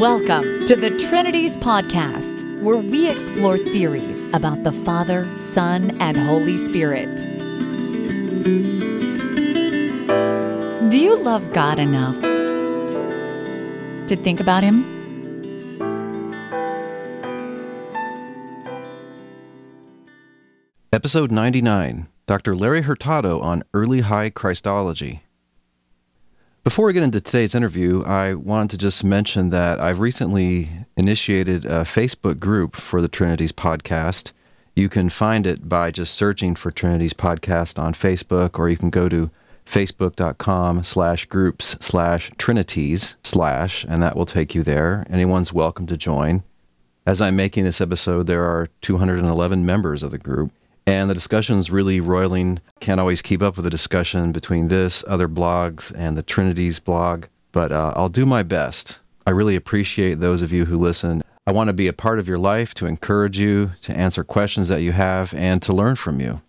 Welcome 0.00 0.66
to 0.66 0.76
the 0.76 0.90
Trinities 1.08 1.56
Podcast, 1.56 2.60
where 2.60 2.76
we 2.76 3.08
explore 3.08 3.56
theories 3.56 4.26
about 4.34 4.62
the 4.62 4.70
Father, 4.70 5.26
Son, 5.38 5.96
and 6.02 6.18
Holy 6.18 6.58
Spirit. 6.58 7.16
Do 10.90 11.00
you 11.00 11.16
love 11.16 11.50
God 11.54 11.78
enough 11.78 12.20
to 14.08 14.16
think 14.16 14.38
about 14.38 14.62
Him? 14.62 14.84
Episode 20.92 21.32
99 21.32 22.08
Dr. 22.26 22.54
Larry 22.54 22.82
Hurtado 22.82 23.40
on 23.40 23.62
Early 23.72 24.00
High 24.00 24.28
Christology. 24.28 25.25
Before 26.66 26.86
we 26.86 26.92
get 26.94 27.04
into 27.04 27.20
today's 27.20 27.54
interview, 27.54 28.02
I 28.02 28.34
wanted 28.34 28.70
to 28.70 28.78
just 28.78 29.04
mention 29.04 29.50
that 29.50 29.78
I've 29.78 30.00
recently 30.00 30.68
initiated 30.96 31.64
a 31.64 31.82
Facebook 31.82 32.40
group 32.40 32.74
for 32.74 33.00
the 33.00 33.06
Trinities 33.06 33.52
podcast. 33.52 34.32
You 34.74 34.88
can 34.88 35.08
find 35.08 35.46
it 35.46 35.68
by 35.68 35.92
just 35.92 36.12
searching 36.12 36.56
for 36.56 36.72
Trinities 36.72 37.12
podcast 37.12 37.80
on 37.80 37.92
Facebook, 37.92 38.58
or 38.58 38.68
you 38.68 38.76
can 38.76 38.90
go 38.90 39.08
to 39.08 39.30
facebook.com 39.64 40.82
slash 40.82 41.26
groups 41.26 41.76
slash 41.80 42.32
trinities 42.36 43.16
slash, 43.22 43.84
and 43.88 44.02
that 44.02 44.16
will 44.16 44.26
take 44.26 44.52
you 44.52 44.64
there. 44.64 45.06
Anyone's 45.08 45.52
welcome 45.52 45.86
to 45.86 45.96
join. 45.96 46.42
As 47.06 47.20
I'm 47.20 47.36
making 47.36 47.62
this 47.62 47.80
episode, 47.80 48.26
there 48.26 48.44
are 48.44 48.70
211 48.80 49.64
members 49.64 50.02
of 50.02 50.10
the 50.10 50.18
group 50.18 50.50
and 50.86 51.10
the 51.10 51.14
discussion's 51.14 51.70
really 51.70 52.00
roiling. 52.00 52.60
Can't 52.80 53.00
always 53.00 53.22
keep 53.22 53.42
up 53.42 53.56
with 53.56 53.64
the 53.64 53.70
discussion 53.70 54.32
between 54.32 54.68
this, 54.68 55.02
other 55.08 55.28
blogs, 55.28 55.92
and 55.96 56.16
the 56.16 56.22
Trinities 56.22 56.78
blog, 56.78 57.26
but 57.52 57.72
uh, 57.72 57.92
I'll 57.96 58.08
do 58.08 58.24
my 58.24 58.42
best. 58.42 59.00
I 59.26 59.30
really 59.30 59.56
appreciate 59.56 60.20
those 60.20 60.42
of 60.42 60.52
you 60.52 60.66
who 60.66 60.76
listen. 60.76 61.22
I 61.46 61.52
want 61.52 61.68
to 61.68 61.74
be 61.74 61.88
a 61.88 61.92
part 61.92 62.18
of 62.18 62.28
your 62.28 62.38
life, 62.38 62.74
to 62.74 62.86
encourage 62.86 63.38
you, 63.38 63.72
to 63.82 63.96
answer 63.96 64.22
questions 64.24 64.68
that 64.68 64.82
you 64.82 64.92
have, 64.92 65.34
and 65.34 65.60
to 65.62 65.72
learn 65.72 65.96
from 65.96 66.20
you. 66.20 66.40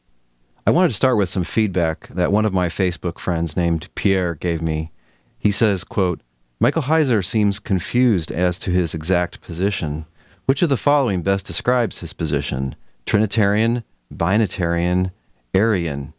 I 0.65 0.71
wanted 0.71 0.89
to 0.89 0.95
start 0.95 1.17
with 1.17 1.29
some 1.29 1.43
feedback 1.43 2.07
that 2.09 2.31
one 2.31 2.45
of 2.45 2.53
my 2.53 2.67
Facebook 2.67 3.19
friends 3.19 3.55
named 3.55 3.89
Pierre 3.95 4.35
gave 4.35 4.61
me. 4.61 4.91
He 5.39 5.49
says, 5.49 5.83
quote, 5.83 6.21
Michael 6.59 6.83
Heiser 6.83 7.23
seems 7.23 7.59
confused 7.59 8.31
as 8.31 8.59
to 8.59 8.71
his 8.71 8.93
exact 8.93 9.41
position. 9.41 10.05
Which 10.45 10.61
of 10.61 10.69
the 10.69 10.77
following 10.77 11.21
best 11.21 11.45
describes 11.45 11.99
his 11.99 12.13
position? 12.13 12.75
Trinitarian, 13.05 13.83
binitarian, 14.13 15.11
Arian. 15.53 16.13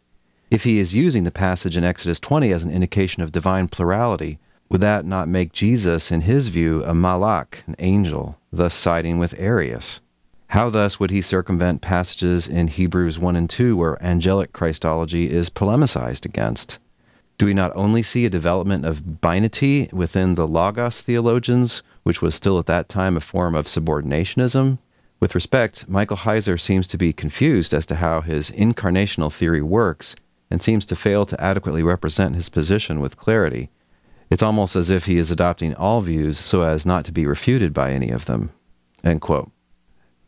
If 0.51 0.63
he 0.63 0.79
is 0.79 0.95
using 0.95 1.23
the 1.23 1.31
passage 1.31 1.77
in 1.77 1.83
Exodus 1.83 2.19
20 2.19 2.51
as 2.51 2.63
an 2.63 2.71
indication 2.71 3.21
of 3.21 3.31
divine 3.31 3.67
plurality, 3.67 4.39
would 4.69 4.81
that 4.81 5.05
not 5.05 5.27
make 5.27 5.51
Jesus, 5.51 6.11
in 6.11 6.21
his 6.21 6.47
view, 6.47 6.83
a 6.83 6.93
malak, 6.93 7.63
an 7.67 7.75
angel, 7.79 8.37
thus 8.51 8.73
siding 8.73 9.17
with 9.17 9.39
Arius? 9.39 10.01
How 10.49 10.69
thus 10.69 10.99
would 10.99 11.11
he 11.11 11.21
circumvent 11.21 11.81
passages 11.81 12.47
in 12.47 12.67
Hebrews 12.67 13.19
1 13.19 13.35
and 13.35 13.49
2 13.49 13.77
where 13.77 14.03
angelic 14.03 14.51
Christology 14.51 15.31
is 15.31 15.49
polemicized 15.49 16.25
against? 16.25 16.79
Do 17.37 17.45
we 17.45 17.53
not 17.53 17.71
only 17.75 18.01
see 18.01 18.25
a 18.25 18.29
development 18.29 18.83
of 18.85 19.01
binity 19.21 19.93
within 19.93 20.35
the 20.35 20.47
Logos 20.47 21.01
theologians, 21.01 21.83
which 22.03 22.21
was 22.21 22.35
still 22.35 22.57
at 22.59 22.65
that 22.65 22.89
time 22.89 23.15
a 23.15 23.21
form 23.21 23.55
of 23.55 23.67
subordinationism, 23.67 24.79
with 25.19 25.35
respect, 25.35 25.89
Michael 25.89 26.17
Heiser 26.17 26.59
seems 26.59 26.87
to 26.87 26.97
be 26.97 27.13
confused 27.13 27.73
as 27.73 27.85
to 27.87 27.95
how 27.95 28.21
his 28.21 28.51
incarnational 28.51 29.31
theory 29.31 29.61
works 29.61 30.15
and 30.49 30.61
seems 30.61 30.85
to 30.87 30.95
fail 30.95 31.25
to 31.25 31.41
adequately 31.41 31.83
represent 31.83 32.35
his 32.35 32.49
position 32.49 32.99
with 32.99 33.17
clarity. 33.17 33.69
It's 34.29 34.43
almost 34.43 34.75
as 34.75 34.89
if 34.89 35.05
he 35.05 35.17
is 35.17 35.31
adopting 35.31 35.73
all 35.75 36.01
views 36.01 36.37
so 36.37 36.61
as 36.61 36.85
not 36.85 37.03
to 37.05 37.11
be 37.11 37.25
refuted 37.25 37.73
by 37.73 37.91
any 37.91 38.11
of 38.11 38.25
them. 38.25 38.51
End 39.03 39.21
quote. 39.21 39.51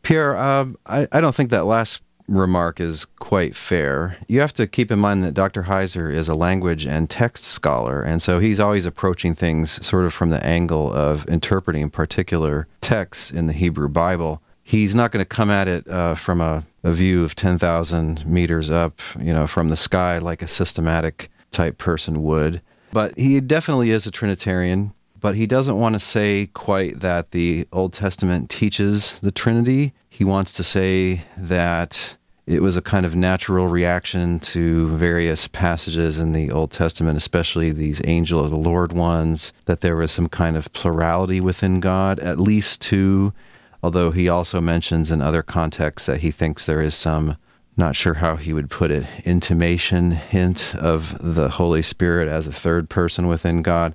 Pierre, 0.02 0.36
uh, 0.36 0.66
I, 0.86 1.08
I 1.12 1.20
don't 1.20 1.34
think 1.34 1.50
that 1.50 1.64
last 1.64 2.02
remark 2.26 2.80
is 2.80 3.04
quite 3.04 3.54
fair. 3.54 4.18
You 4.28 4.40
have 4.40 4.52
to 4.54 4.66
keep 4.66 4.90
in 4.90 4.98
mind 4.98 5.22
that 5.24 5.34
Dr. 5.34 5.64
Heiser 5.64 6.12
is 6.12 6.28
a 6.28 6.34
language 6.34 6.86
and 6.86 7.08
text 7.08 7.44
scholar, 7.44 8.02
and 8.02 8.20
so 8.20 8.38
he's 8.38 8.60
always 8.60 8.86
approaching 8.86 9.34
things 9.34 9.84
sort 9.84 10.04
of 10.04 10.12
from 10.12 10.30
the 10.30 10.44
angle 10.44 10.92
of 10.92 11.28
interpreting 11.28 11.90
particular 11.90 12.66
texts 12.80 13.30
in 13.30 13.46
the 13.46 13.52
Hebrew 13.52 13.88
Bible 13.88 14.41
he's 14.62 14.94
not 14.94 15.12
going 15.12 15.24
to 15.24 15.28
come 15.28 15.50
at 15.50 15.68
it 15.68 15.88
uh, 15.88 16.14
from 16.14 16.40
a, 16.40 16.64
a 16.82 16.92
view 16.92 17.24
of 17.24 17.34
10,000 17.34 18.26
meters 18.26 18.70
up, 18.70 19.00
you 19.18 19.32
know, 19.32 19.46
from 19.46 19.68
the 19.68 19.76
sky 19.76 20.18
like 20.18 20.42
a 20.42 20.48
systematic 20.48 21.30
type 21.50 21.78
person 21.78 22.22
would. 22.22 22.60
But 22.92 23.16
he 23.18 23.40
definitely 23.40 23.90
is 23.90 24.06
a 24.06 24.10
Trinitarian, 24.10 24.92
but 25.20 25.34
he 25.34 25.46
doesn't 25.46 25.78
want 25.78 25.94
to 25.94 26.00
say 26.00 26.48
quite 26.52 27.00
that 27.00 27.30
the 27.30 27.66
Old 27.72 27.92
Testament 27.92 28.50
teaches 28.50 29.18
the 29.20 29.32
Trinity. 29.32 29.92
He 30.10 30.24
wants 30.24 30.52
to 30.54 30.64
say 30.64 31.22
that 31.36 32.16
it 32.46 32.60
was 32.60 32.76
a 32.76 32.82
kind 32.82 33.06
of 33.06 33.14
natural 33.14 33.68
reaction 33.68 34.40
to 34.40 34.88
various 34.96 35.46
passages 35.48 36.18
in 36.18 36.32
the 36.32 36.50
Old 36.50 36.72
Testament, 36.72 37.16
especially 37.16 37.70
these 37.70 38.02
angel 38.04 38.44
of 38.44 38.50
the 38.50 38.56
Lord 38.56 38.92
ones, 38.92 39.52
that 39.66 39.80
there 39.80 39.96
was 39.96 40.10
some 40.10 40.28
kind 40.28 40.56
of 40.56 40.72
plurality 40.72 41.40
within 41.40 41.80
God, 41.80 42.18
at 42.18 42.40
least 42.40 42.82
two 42.82 43.32
although 43.82 44.10
he 44.10 44.28
also 44.28 44.60
mentions 44.60 45.10
in 45.10 45.20
other 45.20 45.42
contexts 45.42 46.06
that 46.06 46.20
he 46.20 46.30
thinks 46.30 46.64
there 46.64 46.82
is 46.82 46.94
some, 46.94 47.36
not 47.76 47.96
sure 47.96 48.14
how 48.14 48.36
he 48.36 48.52
would 48.52 48.70
put 48.70 48.90
it, 48.90 49.06
intimation, 49.24 50.12
hint 50.12 50.74
of 50.76 51.16
the 51.20 51.50
Holy 51.50 51.82
Spirit 51.82 52.28
as 52.28 52.46
a 52.46 52.52
third 52.52 52.88
person 52.88 53.26
within 53.26 53.62
God. 53.62 53.94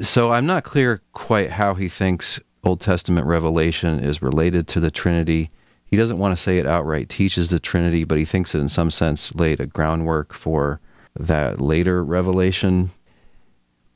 So 0.00 0.30
I'm 0.30 0.46
not 0.46 0.64
clear 0.64 1.02
quite 1.12 1.50
how 1.50 1.74
he 1.74 1.88
thinks 1.88 2.40
Old 2.64 2.80
Testament 2.80 3.26
revelation 3.26 4.00
is 4.00 4.22
related 4.22 4.66
to 4.68 4.80
the 4.80 4.90
Trinity. 4.90 5.50
He 5.84 5.96
doesn't 5.96 6.18
want 6.18 6.36
to 6.36 6.42
say 6.42 6.58
it 6.58 6.66
outright 6.66 7.08
teaches 7.08 7.50
the 7.50 7.60
Trinity, 7.60 8.04
but 8.04 8.18
he 8.18 8.24
thinks 8.24 8.54
it 8.54 8.60
in 8.60 8.68
some 8.68 8.90
sense 8.90 9.34
laid 9.34 9.60
a 9.60 9.66
groundwork 9.66 10.32
for 10.32 10.80
that 11.14 11.60
later 11.60 12.04
revelation. 12.04 12.90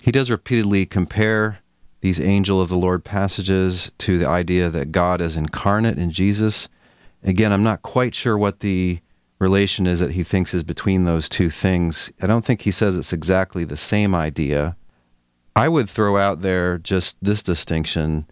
He 0.02 0.12
does 0.12 0.30
repeatedly 0.30 0.86
compare 0.86 1.59
these 2.00 2.20
angel 2.20 2.60
of 2.60 2.68
the 2.68 2.76
Lord 2.76 3.04
passages 3.04 3.92
to 3.98 4.18
the 4.18 4.28
idea 4.28 4.68
that 4.70 4.92
God 4.92 5.20
is 5.20 5.36
incarnate 5.36 5.98
in 5.98 6.10
Jesus. 6.10 6.68
Again, 7.22 7.52
I'm 7.52 7.62
not 7.62 7.82
quite 7.82 8.14
sure 8.14 8.38
what 8.38 8.60
the 8.60 9.00
relation 9.38 9.86
is 9.86 10.00
that 10.00 10.12
he 10.12 10.22
thinks 10.22 10.54
is 10.54 10.62
between 10.62 11.04
those 11.04 11.28
two 11.28 11.50
things. 11.50 12.12
I 12.20 12.26
don't 12.26 12.44
think 12.44 12.62
he 12.62 12.70
says 12.70 12.96
it's 12.96 13.12
exactly 13.12 13.64
the 13.64 13.76
same 13.76 14.14
idea. 14.14 14.76
I 15.56 15.68
would 15.68 15.90
throw 15.90 16.16
out 16.16 16.42
there 16.42 16.78
just 16.78 17.16
this 17.22 17.42
distinction. 17.42 18.26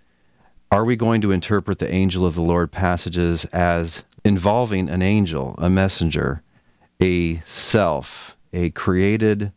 Are 0.70 0.84
we 0.84 0.96
going 0.96 1.20
to 1.22 1.32
interpret 1.32 1.78
the 1.78 1.92
angel 1.92 2.24
of 2.24 2.34
the 2.34 2.42
Lord 2.42 2.70
passages 2.70 3.44
as 3.46 4.04
involving 4.24 4.88
an 4.88 5.02
angel, 5.02 5.54
a 5.58 5.68
messenger, 5.68 6.42
a 7.00 7.36
self, 7.40 8.36
a 8.52 8.70
created 8.70 9.52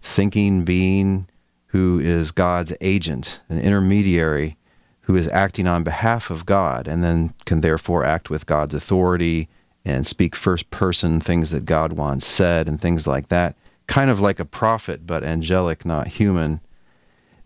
thinking 0.00 0.64
being 0.64 1.28
who 1.68 1.98
is 2.00 2.30
God's 2.30 2.72
agent, 2.80 3.40
an 3.48 3.58
intermediary 3.58 4.56
who 5.02 5.16
is 5.16 5.28
acting 5.28 5.66
on 5.66 5.84
behalf 5.84 6.30
of 6.30 6.44
God 6.44 6.86
and 6.86 7.02
then 7.02 7.32
can 7.46 7.62
therefore 7.62 8.04
act 8.04 8.28
with 8.28 8.46
God's 8.46 8.74
authority 8.74 9.48
and 9.84 10.06
speak 10.06 10.36
first 10.36 10.70
person 10.70 11.20
things 11.20 11.50
that 11.50 11.64
God 11.64 11.94
wants 11.94 12.26
said 12.26 12.68
and 12.68 12.80
things 12.80 13.06
like 13.06 13.28
that. 13.28 13.56
Kind 13.86 14.10
of 14.10 14.20
like 14.20 14.38
a 14.38 14.44
prophet, 14.44 15.06
but 15.06 15.24
angelic, 15.24 15.86
not 15.86 16.08
human. 16.08 16.60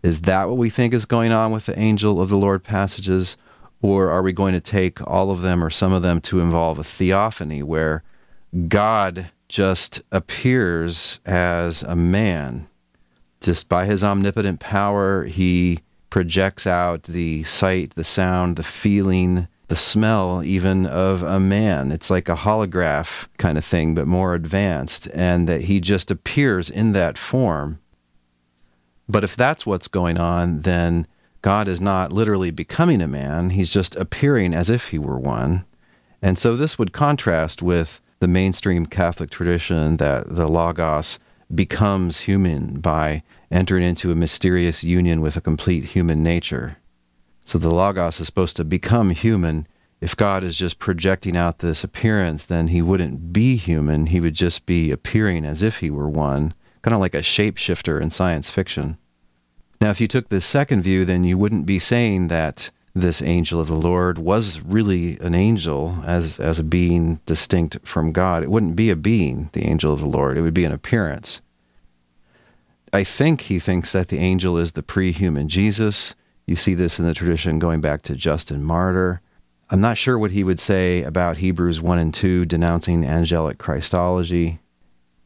Is 0.01 0.21
that 0.21 0.49
what 0.49 0.57
we 0.57 0.69
think 0.69 0.93
is 0.93 1.05
going 1.05 1.31
on 1.31 1.51
with 1.51 1.65
the 1.65 1.79
angel 1.79 2.21
of 2.21 2.29
the 2.29 2.37
Lord 2.37 2.63
passages? 2.63 3.37
Or 3.81 4.09
are 4.09 4.21
we 4.21 4.33
going 4.33 4.53
to 4.53 4.61
take 4.61 5.05
all 5.07 5.31
of 5.31 5.41
them 5.41 5.63
or 5.63 5.69
some 5.69 5.93
of 5.93 6.01
them 6.01 6.19
to 6.21 6.39
involve 6.39 6.79
a 6.79 6.83
theophany 6.83 7.63
where 7.63 8.03
God 8.67 9.31
just 9.47 10.01
appears 10.11 11.21
as 11.25 11.83
a 11.83 11.95
man 11.95 12.67
just 13.43 13.69
by 13.69 13.85
his 13.85 14.03
omnipotent 14.03 14.59
power, 14.59 15.25
he 15.25 15.79
projects 16.09 16.65
out 16.65 17.03
the 17.03 17.43
sight, 17.43 17.95
the 17.95 18.03
sound, 18.03 18.55
the 18.55 18.63
feeling, 18.63 19.47
the 19.67 19.75
smell 19.75 20.43
even 20.43 20.85
of 20.85 21.23
a 21.23 21.39
man. 21.39 21.91
It's 21.91 22.09
like 22.09 22.29
a 22.29 22.35
holograph 22.35 23.27
kind 23.37 23.57
of 23.57 23.65
thing, 23.65 23.93
but 23.93 24.07
more 24.07 24.33
advanced, 24.33 25.07
and 25.13 25.47
that 25.47 25.63
he 25.63 25.79
just 25.79 26.09
appears 26.09 26.69
in 26.69 26.93
that 26.93 27.17
form. 27.17 27.79
But 29.09 29.23
if 29.23 29.35
that's 29.35 29.65
what's 29.65 29.87
going 29.87 30.17
on, 30.17 30.61
then 30.61 31.07
God 31.41 31.67
is 31.67 31.81
not 31.81 32.13
literally 32.13 32.51
becoming 32.51 33.01
a 33.01 33.07
man, 33.07 33.49
he's 33.49 33.69
just 33.69 33.95
appearing 33.97 34.53
as 34.53 34.69
if 34.69 34.89
he 34.89 34.97
were 34.97 35.19
one. 35.19 35.65
And 36.21 36.39
so 36.39 36.55
this 36.55 36.79
would 36.79 36.93
contrast 36.93 37.61
with 37.61 37.99
the 38.19 38.27
mainstream 38.29 38.85
Catholic 38.85 39.29
tradition 39.29 39.97
that 39.97 40.33
the 40.33 40.47
Logos 40.47 41.19
becomes 41.53 42.21
human 42.21 42.79
by 42.79 43.23
entering 43.51 43.83
into 43.83 44.11
a 44.11 44.15
mysterious 44.15 44.83
union 44.83 45.21
with 45.21 45.37
a 45.37 45.41
complete 45.41 45.85
human 45.85 46.23
nature. 46.23 46.77
So 47.45 47.57
the 47.57 47.73
Logos 47.73 48.19
is 48.19 48.27
supposed 48.27 48.55
to 48.57 48.63
become 48.63 49.11
human. 49.11 49.67
If 50.01 50.15
God 50.15 50.43
is 50.43 50.57
just 50.57 50.79
projecting 50.79 51.37
out 51.37 51.59
this 51.59 51.83
appearance, 51.83 52.43
then 52.43 52.69
he 52.69 52.81
wouldn't 52.81 53.33
be 53.33 53.55
human. 53.55 54.07
He 54.07 54.19
would 54.19 54.33
just 54.33 54.65
be 54.65 54.91
appearing 54.91 55.45
as 55.45 55.61
if 55.61 55.79
he 55.79 55.89
were 55.89 56.09
one, 56.09 56.53
kind 56.81 56.93
of 56.93 57.01
like 57.01 57.13
a 57.13 57.19
shapeshifter 57.19 58.01
in 58.01 58.09
science 58.09 58.49
fiction. 58.49 58.97
Now, 59.79 59.89
if 59.89 59.99
you 59.99 60.07
took 60.07 60.29
the 60.29 60.41
second 60.41 60.81
view, 60.81 61.03
then 61.03 61.23
you 61.23 61.37
wouldn't 61.37 61.65
be 61.65 61.79
saying 61.79 62.29
that 62.29 62.71
this 62.95 63.21
angel 63.21 63.59
of 63.59 63.67
the 63.67 63.75
Lord 63.75 64.19
was 64.19 64.61
really 64.61 65.17
an 65.19 65.33
angel 65.33 65.97
as, 66.05 66.39
as 66.39 66.59
a 66.59 66.63
being 66.63 67.19
distinct 67.25 67.79
from 67.83 68.11
God. 68.11 68.43
It 68.43 68.51
wouldn't 68.51 68.75
be 68.75 68.91
a 68.91 68.95
being, 68.95 69.49
the 69.53 69.65
angel 69.65 69.93
of 69.93 69.99
the 69.99 70.05
Lord, 70.05 70.37
it 70.37 70.41
would 70.41 70.53
be 70.53 70.65
an 70.65 70.71
appearance. 70.71 71.41
I 72.91 73.03
think 73.03 73.41
he 73.41 73.57
thinks 73.57 73.91
that 73.93 74.09
the 74.09 74.19
angel 74.19 74.57
is 74.57 74.73
the 74.73 74.83
pre 74.83 75.11
human 75.11 75.49
Jesus. 75.49 76.13
You 76.45 76.55
see 76.55 76.75
this 76.75 76.99
in 76.99 77.07
the 77.07 77.13
tradition 77.15 77.57
going 77.57 77.81
back 77.81 78.03
to 78.03 78.15
Justin 78.15 78.63
Martyr. 78.63 79.21
I'm 79.71 79.81
not 79.81 79.97
sure 79.97 80.19
what 80.19 80.31
he 80.31 80.43
would 80.43 80.59
say 80.59 81.01
about 81.01 81.37
Hebrews 81.37 81.81
1 81.81 81.97
and 81.97 82.13
2 82.13 82.45
denouncing 82.45 83.03
angelic 83.03 83.57
Christology. 83.57 84.59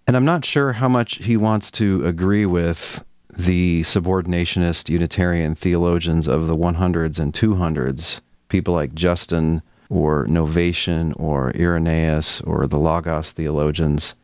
And 0.05 0.15
I'm 0.15 0.23
not 0.23 0.45
sure 0.45 0.73
how 0.73 0.87
much 0.87 1.15
he 1.15 1.35
wants 1.35 1.69
to 1.71 2.05
agree 2.05 2.45
with 2.45 3.05
the 3.37 3.81
subordinationist 3.81 4.89
Unitarian 4.89 5.53
theologians 5.53 6.27
of 6.27 6.47
the 6.47 6.57
100s 6.57 7.19
and 7.19 7.33
200s, 7.33 8.19
people 8.49 8.73
like 8.73 8.95
Justin 8.95 9.61
or 9.89 10.25
Novatian 10.25 11.13
or 11.19 11.55
Irenaeus 11.55 12.41
or 12.41 12.65
the 12.65 12.79
Logos 12.79 13.31
theologians. 13.31 14.15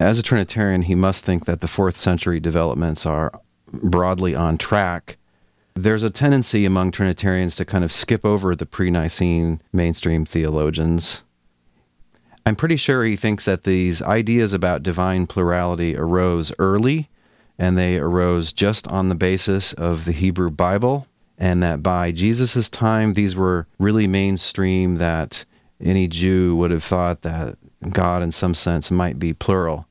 As 0.00 0.18
a 0.18 0.22
Trinitarian, 0.22 0.82
he 0.82 0.94
must 0.94 1.24
think 1.24 1.44
that 1.44 1.60
the 1.60 1.68
fourth 1.68 1.98
century 1.98 2.40
developments 2.40 3.04
are 3.04 3.30
broadly 3.66 4.34
on 4.34 4.56
track. 4.56 5.18
There's 5.74 6.02
a 6.02 6.10
tendency 6.10 6.64
among 6.64 6.92
Trinitarians 6.92 7.56
to 7.56 7.66
kind 7.66 7.84
of 7.84 7.92
skip 7.92 8.24
over 8.24 8.56
the 8.56 8.64
pre 8.64 8.90
Nicene 8.90 9.60
mainstream 9.70 10.24
theologians. 10.24 11.22
I'm 12.46 12.56
pretty 12.56 12.76
sure 12.76 13.04
he 13.04 13.16
thinks 13.16 13.44
that 13.44 13.64
these 13.64 14.00
ideas 14.00 14.54
about 14.54 14.82
divine 14.82 15.26
plurality 15.26 15.94
arose 15.94 16.52
early 16.58 17.10
and 17.58 17.76
they 17.76 17.98
arose 17.98 18.52
just 18.52 18.86
on 18.88 19.08
the 19.08 19.14
basis 19.14 19.72
of 19.72 20.04
the 20.04 20.12
Hebrew 20.12 20.50
Bible, 20.50 21.06
and 21.38 21.62
that 21.62 21.82
by 21.82 22.12
Jesus' 22.12 22.68
time, 22.70 23.12
these 23.12 23.36
were 23.36 23.66
really 23.78 24.06
mainstream, 24.06 24.96
that 24.96 25.44
any 25.80 26.08
Jew 26.08 26.56
would 26.56 26.70
have 26.70 26.84
thought 26.84 27.22
that 27.22 27.56
God, 27.90 28.22
in 28.22 28.32
some 28.32 28.54
sense, 28.54 28.90
might 28.90 29.18
be 29.18 29.32
plural. 29.32 29.86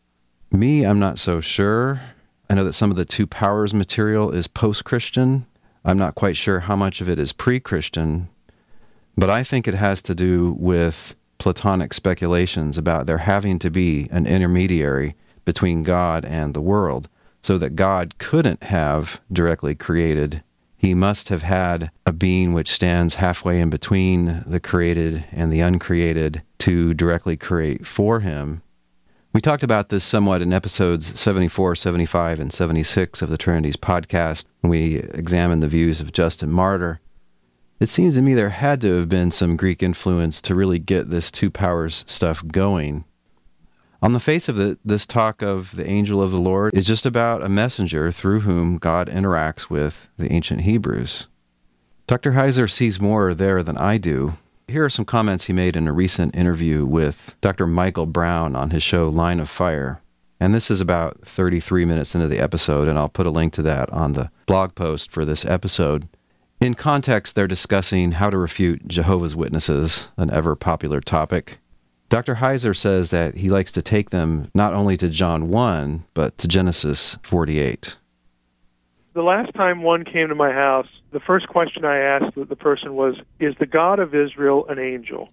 Me, 0.51 0.83
I'm 0.83 0.99
not 0.99 1.19
so 1.19 1.39
sure. 1.39 2.01
I 2.49 2.53
know 2.53 2.63
that 2.63 2.73
some 2.73 2.91
of 2.91 2.97
the 2.97 3.05
two 3.05 3.27
powers 3.27 3.73
material 3.73 4.31
is 4.31 4.47
post 4.47 4.83
Christian. 4.83 5.45
I'm 5.83 5.97
not 5.97 6.15
quite 6.15 6.37
sure 6.37 6.61
how 6.61 6.75
much 6.75 7.01
of 7.01 7.09
it 7.09 7.19
is 7.19 7.33
pre 7.33 7.59
Christian, 7.59 8.29
but 9.17 9.29
I 9.29 9.43
think 9.43 9.67
it 9.67 9.75
has 9.75 10.01
to 10.03 10.15
do 10.15 10.55
with 10.59 11.15
Platonic 11.37 11.93
speculations 11.93 12.77
about 12.77 13.05
there 13.05 13.19
having 13.19 13.59
to 13.59 13.69
be 13.69 14.07
an 14.11 14.25
intermediary 14.25 15.15
between 15.43 15.83
God 15.83 16.25
and 16.25 16.53
the 16.53 16.61
world 16.61 17.07
so 17.45 17.59
that 17.59 17.75
God 17.75 18.17
couldn't 18.17 18.63
have 18.63 19.21
directly 19.31 19.75
created. 19.75 20.41
He 20.77 20.95
must 20.95 21.29
have 21.29 21.43
had 21.43 21.91
a 22.03 22.11
being 22.11 22.53
which 22.53 22.71
stands 22.71 23.15
halfway 23.15 23.61
in 23.61 23.69
between 23.69 24.43
the 24.47 24.59
created 24.59 25.25
and 25.31 25.53
the 25.53 25.59
uncreated 25.59 26.41
to 26.59 26.95
directly 26.95 27.37
create 27.37 27.85
for 27.85 28.21
him. 28.21 28.63
We 29.31 29.41
talked 29.41 29.61
about 29.61 29.89
this 29.89 30.03
somewhat 30.03 30.41
in 30.41 30.51
episodes 30.53 31.19
74, 31.19 31.75
75, 31.75 32.39
and 32.39 32.51
76 32.51 33.21
of 33.21 33.29
the 33.29 33.37
Trinities 33.37 33.77
podcast 33.77 34.45
when 34.61 34.71
we 34.71 34.95
examined 34.95 35.61
the 35.61 35.67
views 35.67 36.01
of 36.01 36.11
Justin 36.11 36.51
Martyr. 36.51 36.99
It 37.79 37.89
seems 37.89 38.15
to 38.15 38.23
me 38.23 38.33
there 38.33 38.49
had 38.49 38.81
to 38.81 38.95
have 38.95 39.07
been 39.07 39.29
some 39.29 39.55
Greek 39.55 39.83
influence 39.83 40.41
to 40.41 40.55
really 40.55 40.79
get 40.79 41.11
this 41.11 41.29
two 41.29 41.51
powers 41.51 42.05
stuff 42.07 42.43
going. 42.47 43.05
On 44.05 44.13
the 44.13 44.19
face 44.19 44.47
of 44.47 44.59
it, 44.59 44.77
this 44.85 45.07
talk 45.07 45.41
of 45.41 45.75
the 45.75 45.89
angel 45.89 46.21
of 46.21 46.29
the 46.29 46.37
Lord 46.37 46.75
is 46.75 46.85
just 46.85 47.07
about 47.07 47.41
a 47.41 47.49
messenger 47.49 48.11
through 48.11 48.41
whom 48.41 48.77
God 48.77 49.09
interacts 49.09 49.67
with 49.67 50.09
the 50.15 50.31
ancient 50.31 50.61
Hebrews. 50.61 51.27
Dr. 52.05 52.33
Heiser 52.33 52.69
sees 52.69 53.01
more 53.01 53.33
there 53.33 53.63
than 53.63 53.79
I 53.79 53.97
do. 53.97 54.33
Here 54.67 54.85
are 54.85 54.91
some 54.91 55.05
comments 55.05 55.45
he 55.45 55.53
made 55.53 55.75
in 55.75 55.87
a 55.87 55.91
recent 55.91 56.35
interview 56.35 56.85
with 56.85 57.35
Dr. 57.41 57.65
Michael 57.65 58.05
Brown 58.05 58.55
on 58.55 58.69
his 58.69 58.83
show 58.83 59.09
Line 59.09 59.39
of 59.39 59.49
Fire. 59.49 60.03
And 60.39 60.53
this 60.53 60.69
is 60.69 60.81
about 60.81 61.21
33 61.21 61.83
minutes 61.83 62.13
into 62.13 62.27
the 62.27 62.37
episode, 62.37 62.87
and 62.87 62.99
I'll 62.99 63.09
put 63.09 63.25
a 63.25 63.31
link 63.31 63.53
to 63.53 63.63
that 63.63 63.89
on 63.89 64.13
the 64.13 64.29
blog 64.45 64.75
post 64.75 65.11
for 65.11 65.25
this 65.25 65.43
episode. 65.45 66.07
In 66.61 66.75
context, 66.75 67.33
they're 67.33 67.47
discussing 67.47 68.11
how 68.11 68.29
to 68.29 68.37
refute 68.37 68.87
Jehovah's 68.87 69.35
Witnesses, 69.35 70.09
an 70.15 70.29
ever 70.29 70.55
popular 70.55 71.01
topic. 71.01 71.57
Dr. 72.15 72.35
Heiser 72.35 72.73
says 72.73 73.09
that 73.09 73.35
he 73.35 73.49
likes 73.49 73.73
to 73.73 73.81
take 73.81 74.09
them 74.09 74.49
not 74.53 74.73
only 74.73 74.95
to 74.95 75.09
John 75.09 75.49
1, 75.49 76.05
but 76.13 76.37
to 76.37 76.47
Genesis 76.47 77.19
48. 77.23 77.97
The 79.11 79.21
last 79.21 79.53
time 79.53 79.83
one 79.83 80.05
came 80.05 80.29
to 80.29 80.35
my 80.35 80.53
house, 80.53 80.87
the 81.11 81.19
first 81.19 81.49
question 81.49 81.83
I 81.83 81.97
asked 81.97 82.35
the 82.35 82.55
person 82.55 82.93
was, 82.95 83.15
Is 83.41 83.53
the 83.59 83.65
God 83.65 83.99
of 83.99 84.15
Israel 84.15 84.65
an 84.69 84.79
angel? 84.79 85.27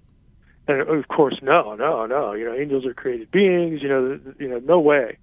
And 0.66 0.80
of 0.80 1.06
course, 1.06 1.38
no, 1.40 1.76
no, 1.76 2.04
no. 2.06 2.32
You 2.32 2.46
know, 2.46 2.54
angels 2.54 2.84
are 2.84 2.94
created 2.94 3.30
beings. 3.30 3.80
You 3.80 3.88
know, 3.88 4.20
you 4.40 4.48
know, 4.48 4.58
no 4.58 4.80
way. 4.80 5.18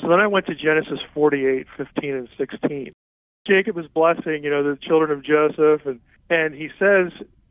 So 0.00 0.08
then 0.08 0.20
I 0.20 0.28
went 0.28 0.46
to 0.46 0.54
Genesis 0.54 1.00
48, 1.14 1.66
15, 1.76 2.14
and 2.14 2.28
16. 2.38 2.92
Jacob 3.44 3.76
is 3.76 3.86
blessing, 3.88 4.44
you 4.44 4.50
know, 4.50 4.62
the 4.62 4.78
children 4.80 5.10
of 5.10 5.24
Joseph, 5.24 5.84
and 5.84 5.98
and 6.30 6.54
he 6.54 6.68
says, 6.78 7.10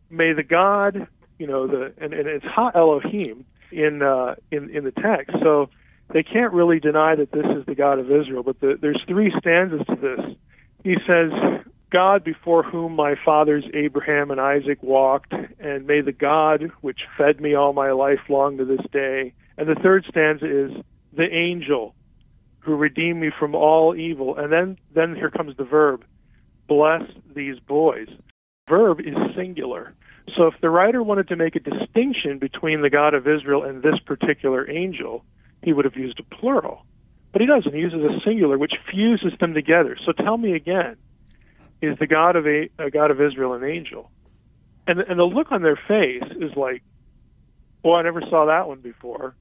"May 0.10 0.32
the 0.32 0.42
God 0.42 1.06
you 1.42 1.48
know 1.48 1.66
the 1.66 1.92
and, 1.98 2.14
and 2.14 2.28
it's 2.28 2.46
Ha 2.46 2.70
Elohim 2.76 3.46
in 3.72 4.04
uh, 4.04 4.36
in 4.52 4.70
in 4.70 4.84
the 4.84 4.92
text. 4.92 5.36
So 5.42 5.70
they 6.14 6.22
can't 6.22 6.54
really 6.54 6.80
deny 6.80 7.16
that 7.16 7.32
this 7.32 7.46
is 7.58 7.66
the 7.66 7.74
God 7.74 7.98
of 7.98 8.12
Israel. 8.12 8.44
But 8.44 8.60
the, 8.60 8.78
there's 8.80 9.02
three 9.08 9.34
stanzas 9.40 9.82
to 9.88 9.96
this. 9.96 10.36
He 10.84 10.98
says, 11.08 11.32
God 11.92 12.24
before 12.24 12.62
whom 12.62 12.96
my 12.96 13.16
fathers 13.26 13.64
Abraham 13.74 14.30
and 14.30 14.40
Isaac 14.40 14.84
walked, 14.84 15.34
and 15.60 15.88
may 15.88 16.02
the 16.02 16.12
God 16.12 16.72
which 16.82 17.00
fed 17.18 17.42
me 17.42 17.56
all 17.56 17.74
my 17.74 17.92
life 17.92 18.20
long 18.30 18.58
to 18.58 18.66
this 18.66 18.86
day. 18.92 19.34
And 19.58 19.68
the 19.68 19.80
third 19.82 20.06
stanza 20.08 20.46
is 20.46 20.72
the 21.12 21.28
angel 21.32 21.96
who 22.60 22.76
redeemed 22.76 23.20
me 23.20 23.32
from 23.40 23.56
all 23.56 23.96
evil. 23.96 24.38
And 24.38 24.52
then 24.52 24.78
then 24.94 25.16
here 25.16 25.32
comes 25.32 25.58
the 25.58 25.64
verb, 25.64 26.06
bless 26.68 27.02
these 27.36 27.60
boys. 27.60 28.10
Verb 28.70 29.00
is 29.00 29.16
singular. 29.36 29.96
So 30.36 30.48
if 30.48 30.54
the 30.62 30.70
writer 30.70 31.04
wanted 31.04 31.28
to 31.30 31.36
make 31.36 31.56
a 31.56 31.60
distinction 31.60 32.40
between 32.40 32.82
the 32.82 32.90
God 32.90 33.14
of 33.14 33.28
Israel 33.28 33.64
and 33.64 33.84
this 33.84 34.00
particular 34.06 34.70
angel, 34.70 35.24
he 35.64 35.74
would 35.74 35.86
have 35.86 35.96
used 35.96 36.20
a 36.20 36.36
plural. 36.36 36.86
But 37.32 37.42
he 37.42 37.48
doesn't. 37.48 37.74
He 37.74 37.80
uses 37.80 38.02
a 38.02 38.20
singular, 38.26 38.58
which 38.58 38.74
fuses 38.92 39.34
them 39.40 39.54
together. 39.54 39.98
So 40.06 40.12
tell 40.12 40.38
me 40.38 40.54
again, 40.54 40.98
is 41.82 41.98
the 41.98 42.08
God 42.08 42.36
of 42.36 42.46
a, 42.46 42.70
a 42.78 42.92
God 42.92 43.12
of 43.12 43.22
Israel 43.22 43.54
an 43.54 43.64
angel? 43.64 44.12
And 44.88 45.00
and 45.00 45.20
the 45.20 45.24
look 45.24 45.52
on 45.52 45.62
their 45.62 45.80
face 45.88 46.30
is 46.40 46.56
like, 46.56 46.84
well, 47.84 47.96
I 47.96 48.02
never 48.02 48.22
saw 48.22 48.46
that 48.48 48.68
one 48.68 48.80
before. 48.82 49.36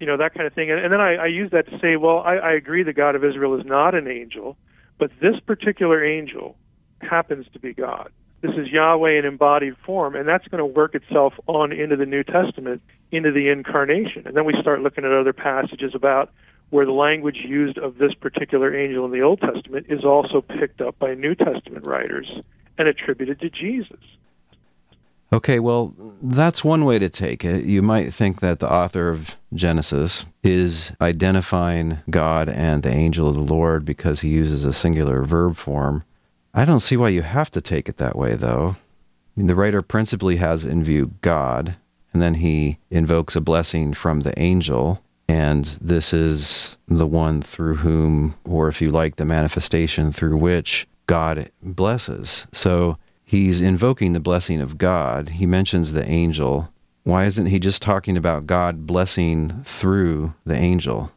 You 0.00 0.06
know, 0.06 0.16
that 0.16 0.34
kind 0.34 0.46
of 0.46 0.52
thing. 0.52 0.70
And, 0.70 0.80
and 0.80 0.92
then 0.92 1.00
I, 1.00 1.14
I 1.14 1.26
use 1.26 1.50
that 1.52 1.66
to 1.70 1.78
say, 1.80 1.96
well, 1.96 2.18
I, 2.18 2.34
I 2.36 2.52
agree 2.52 2.82
the 2.82 2.92
God 2.92 3.14
of 3.14 3.24
Israel 3.24 3.58
is 3.58 3.64
not 3.64 3.94
an 3.94 4.08
angel, 4.08 4.56
but 4.98 5.10
this 5.20 5.38
particular 5.46 6.04
angel 6.04 6.56
happens 7.00 7.46
to 7.52 7.58
be 7.58 7.72
God. 7.72 8.10
This 8.44 8.56
is 8.58 8.68
Yahweh 8.68 9.18
in 9.18 9.24
embodied 9.24 9.74
form, 9.86 10.14
and 10.14 10.28
that's 10.28 10.46
going 10.48 10.58
to 10.58 10.66
work 10.66 10.94
itself 10.94 11.32
on 11.46 11.72
into 11.72 11.96
the 11.96 12.04
New 12.04 12.22
Testament, 12.22 12.82
into 13.10 13.32
the 13.32 13.48
incarnation. 13.48 14.26
And 14.26 14.36
then 14.36 14.44
we 14.44 14.52
start 14.60 14.82
looking 14.82 15.02
at 15.06 15.12
other 15.12 15.32
passages 15.32 15.94
about 15.94 16.30
where 16.68 16.84
the 16.84 16.92
language 16.92 17.38
used 17.42 17.78
of 17.78 17.96
this 17.96 18.12
particular 18.12 18.76
angel 18.76 19.06
in 19.06 19.12
the 19.12 19.22
Old 19.22 19.40
Testament 19.40 19.86
is 19.88 20.04
also 20.04 20.42
picked 20.42 20.82
up 20.82 20.98
by 20.98 21.14
New 21.14 21.34
Testament 21.34 21.86
writers 21.86 22.30
and 22.76 22.86
attributed 22.86 23.40
to 23.40 23.48
Jesus. 23.48 24.00
Okay, 25.32 25.58
well, 25.58 25.94
that's 26.20 26.62
one 26.62 26.84
way 26.84 26.98
to 26.98 27.08
take 27.08 27.46
it. 27.46 27.64
You 27.64 27.80
might 27.80 28.12
think 28.12 28.40
that 28.40 28.58
the 28.58 28.70
author 28.70 29.08
of 29.08 29.36
Genesis 29.54 30.26
is 30.42 30.92
identifying 31.00 32.00
God 32.10 32.50
and 32.50 32.82
the 32.82 32.92
angel 32.92 33.26
of 33.26 33.36
the 33.36 33.40
Lord 33.40 33.86
because 33.86 34.20
he 34.20 34.28
uses 34.28 34.66
a 34.66 34.74
singular 34.74 35.24
verb 35.24 35.56
form. 35.56 36.04
I 36.56 36.64
don't 36.64 36.80
see 36.80 36.96
why 36.96 37.08
you 37.08 37.22
have 37.22 37.50
to 37.50 37.60
take 37.60 37.88
it 37.88 37.96
that 37.96 38.16
way, 38.16 38.34
though. 38.34 38.76
I 38.76 39.40
mean, 39.40 39.48
the 39.48 39.56
writer 39.56 39.82
principally 39.82 40.36
has 40.36 40.64
in 40.64 40.84
view 40.84 41.14
God, 41.20 41.74
and 42.12 42.22
then 42.22 42.34
he 42.34 42.78
invokes 42.90 43.34
a 43.34 43.40
blessing 43.40 43.92
from 43.92 44.20
the 44.20 44.38
angel, 44.38 45.02
and 45.26 45.64
this 45.80 46.12
is 46.12 46.76
the 46.86 47.08
one 47.08 47.42
through 47.42 47.76
whom, 47.76 48.36
or 48.44 48.68
if 48.68 48.80
you 48.80 48.90
like, 48.90 49.16
the 49.16 49.24
manifestation 49.24 50.12
through 50.12 50.36
which 50.36 50.86
God 51.08 51.50
blesses. 51.60 52.46
So 52.52 52.98
he's 53.24 53.60
invoking 53.60 54.12
the 54.12 54.20
blessing 54.20 54.60
of 54.60 54.78
God. 54.78 55.30
He 55.30 55.46
mentions 55.46 55.92
the 55.92 56.08
angel. 56.08 56.72
Why 57.02 57.24
isn't 57.24 57.46
he 57.46 57.58
just 57.58 57.82
talking 57.82 58.16
about 58.16 58.46
God 58.46 58.86
blessing 58.86 59.62
through 59.64 60.34
the 60.46 60.54
angel? 60.54 61.10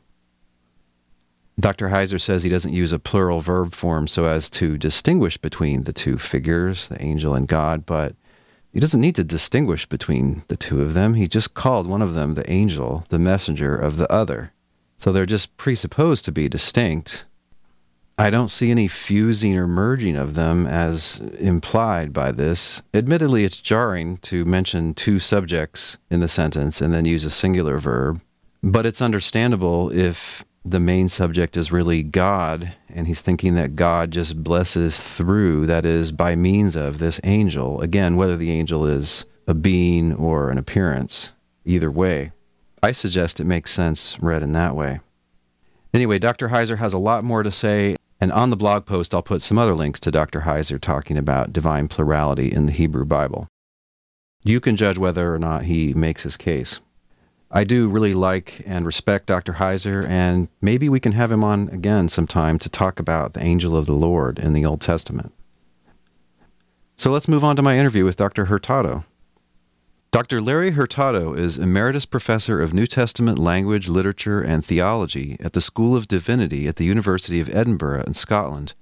Dr. 1.60 1.90
Heiser 1.90 2.22
says 2.22 2.44
he 2.44 2.50
doesn't 2.50 2.74
use 2.74 2.94
a 2.94 3.00
plural 3.00 3.42
verb 3.42 3.74
form 3.74 4.08
so 4.08 4.26
as 4.26 4.50
to 4.52 4.78
distinguish 4.78 5.38
between 5.38 5.84
the 5.84 5.94
two 5.94 6.18
figures, 6.18 6.88
the 6.88 7.02
angel 7.02 7.34
and 7.34 7.48
God, 7.48 7.86
but 7.86 8.16
he 8.72 8.80
doesn't 8.80 9.02
need 9.02 9.16
to 9.16 9.24
distinguish 9.24 9.88
between 9.88 10.44
the 10.50 10.58
two 10.58 10.82
of 10.82 10.94
them. 10.94 11.16
He 11.16 11.28
just 11.28 11.56
called 11.56 11.88
one 11.88 12.04
of 12.04 12.14
them 12.14 12.36
the 12.36 12.48
angel, 12.50 13.06
the 13.10 13.18
messenger 13.18 13.76
of 13.76 13.98
the 13.98 14.12
other. 14.12 14.54
So 14.98 15.12
they're 15.12 15.26
just 15.26 15.58
presupposed 15.58 16.26
to 16.26 16.32
be 16.32 16.48
distinct. 16.48 17.26
I 18.20 18.30
don't 18.30 18.50
see 18.50 18.70
any 18.70 18.88
fusing 18.88 19.56
or 19.58 19.68
merging 19.68 20.16
of 20.16 20.36
them 20.36 20.68
as 20.68 21.20
implied 21.40 22.14
by 22.14 22.32
this. 22.32 22.84
Admittedly, 22.94 23.44
it's 23.46 23.58
jarring 23.58 24.18
to 24.18 24.46
mention 24.46 24.94
two 24.94 25.20
subjects 25.20 25.98
in 26.10 26.20
the 26.20 26.28
sentence 26.28 26.82
and 26.82 26.94
then 26.94 27.06
use 27.06 27.26
a 27.26 27.32
singular 27.32 27.80
verb, 27.80 28.22
but 28.62 28.86
it's 28.86 29.02
understandable 29.02 29.92
if 29.92 30.44
the 30.72 30.80
main 30.80 31.08
subject 31.08 31.56
is 31.56 31.72
really 31.72 32.04
God 32.04 32.74
and 32.90 33.08
he's 33.08 33.22
thinking 33.22 33.56
that 33.56 33.76
God 33.76 34.12
just 34.12 34.44
blesses 34.44 35.00
through, 35.00 35.66
that 35.68 35.86
is, 35.86 36.12
by 36.12 36.36
means 36.36 36.76
of 36.76 37.00
this 37.00 37.20
angel. 37.24 37.80
Again, 37.82 38.16
whether 38.16 38.36
the 38.36 38.52
angel 38.52 38.86
is 38.86 39.26
a 39.48 39.54
being 39.54 40.14
or 40.14 40.50
an 40.50 40.58
appearance, 40.58 41.36
either 41.64 41.90
way. 41.90 42.32
I 42.84 42.92
suggest 42.92 43.40
it 43.40 43.46
makes 43.46 43.72
sense 43.72 44.18
read 44.22 44.44
in 44.44 44.52
that 44.54 44.76
way. 44.76 45.00
Anyway, 45.94 46.20
Dr. 46.20 46.50
Heiser 46.50 46.78
has 46.78 46.94
a 46.94 47.00
lot 47.00 47.24
more 47.24 47.44
to 47.44 47.52
say, 47.52 47.96
and 48.20 48.32
on 48.32 48.50
the 48.50 48.58
blog 48.58 48.86
post, 48.86 49.16
I'll 49.16 49.24
put 49.24 49.42
some 49.42 49.58
other 49.58 49.74
links 49.74 50.00
to 50.02 50.12
Dr. 50.12 50.42
Heiser 50.42 50.80
talking 50.80 51.18
about 51.18 51.54
divine 51.54 51.88
plurality 51.88 52.52
in 52.52 52.66
the 52.66 52.72
Hebrew 52.72 53.06
Bible. 53.06 53.48
You 54.44 54.60
can 54.60 54.76
judge 54.76 54.98
whether 54.98 55.34
or 55.34 55.40
not 55.40 55.64
he 55.64 55.94
makes 55.94 56.24
his 56.24 56.38
case. 56.38 56.82
I 57.50 57.64
do 57.64 57.88
really 57.88 58.14
like 58.14 58.62
and 58.66 58.86
respect 58.86 59.28
Dr. 59.28 59.54
Heiser, 59.54 60.06
and 60.08 60.50
maybe 60.62 60.90
we 60.90 61.00
can 61.00 61.14
have 61.14 61.32
him 61.32 61.44
on 61.44 61.70
again 61.70 62.10
sometime 62.10 62.60
to 62.60 62.70
talk 62.70 63.00
about 63.00 63.34
the 63.34 63.44
angel 63.44 63.78
of 63.78 63.86
the 63.86 63.94
Lord 63.94 64.38
in 64.38 64.54
the 64.54 64.66
Old 64.66 64.82
Testament. 64.82 65.34
So 66.98 67.12
let's 67.12 67.28
move 67.28 67.44
on 67.44 67.56
to 67.56 67.62
my 67.62 67.78
interview 67.78 68.04
with 68.04 68.18
Dr. 68.18 68.46
Hurtado. 68.46 69.06
Dr. 70.12 70.42
Larry 70.42 70.72
Hurtado 70.72 71.34
is 71.34 71.58
Emeritus 71.58 72.06
Professor 72.06 72.62
of 72.62 72.74
New 72.74 72.88
Testament 72.88 73.38
Language, 73.38 73.88
Literature, 73.88 74.42
and 74.42 74.66
Theology 74.66 75.38
at 75.40 75.54
the 75.54 75.62
School 75.62 75.96
of 75.96 76.08
Divinity 76.08 76.68
at 76.68 76.78
the 76.78 76.86
University 76.86 77.40
of 77.40 77.54
Edinburgh 77.54 78.04
in 78.08 78.14
Scotland. 78.14 78.74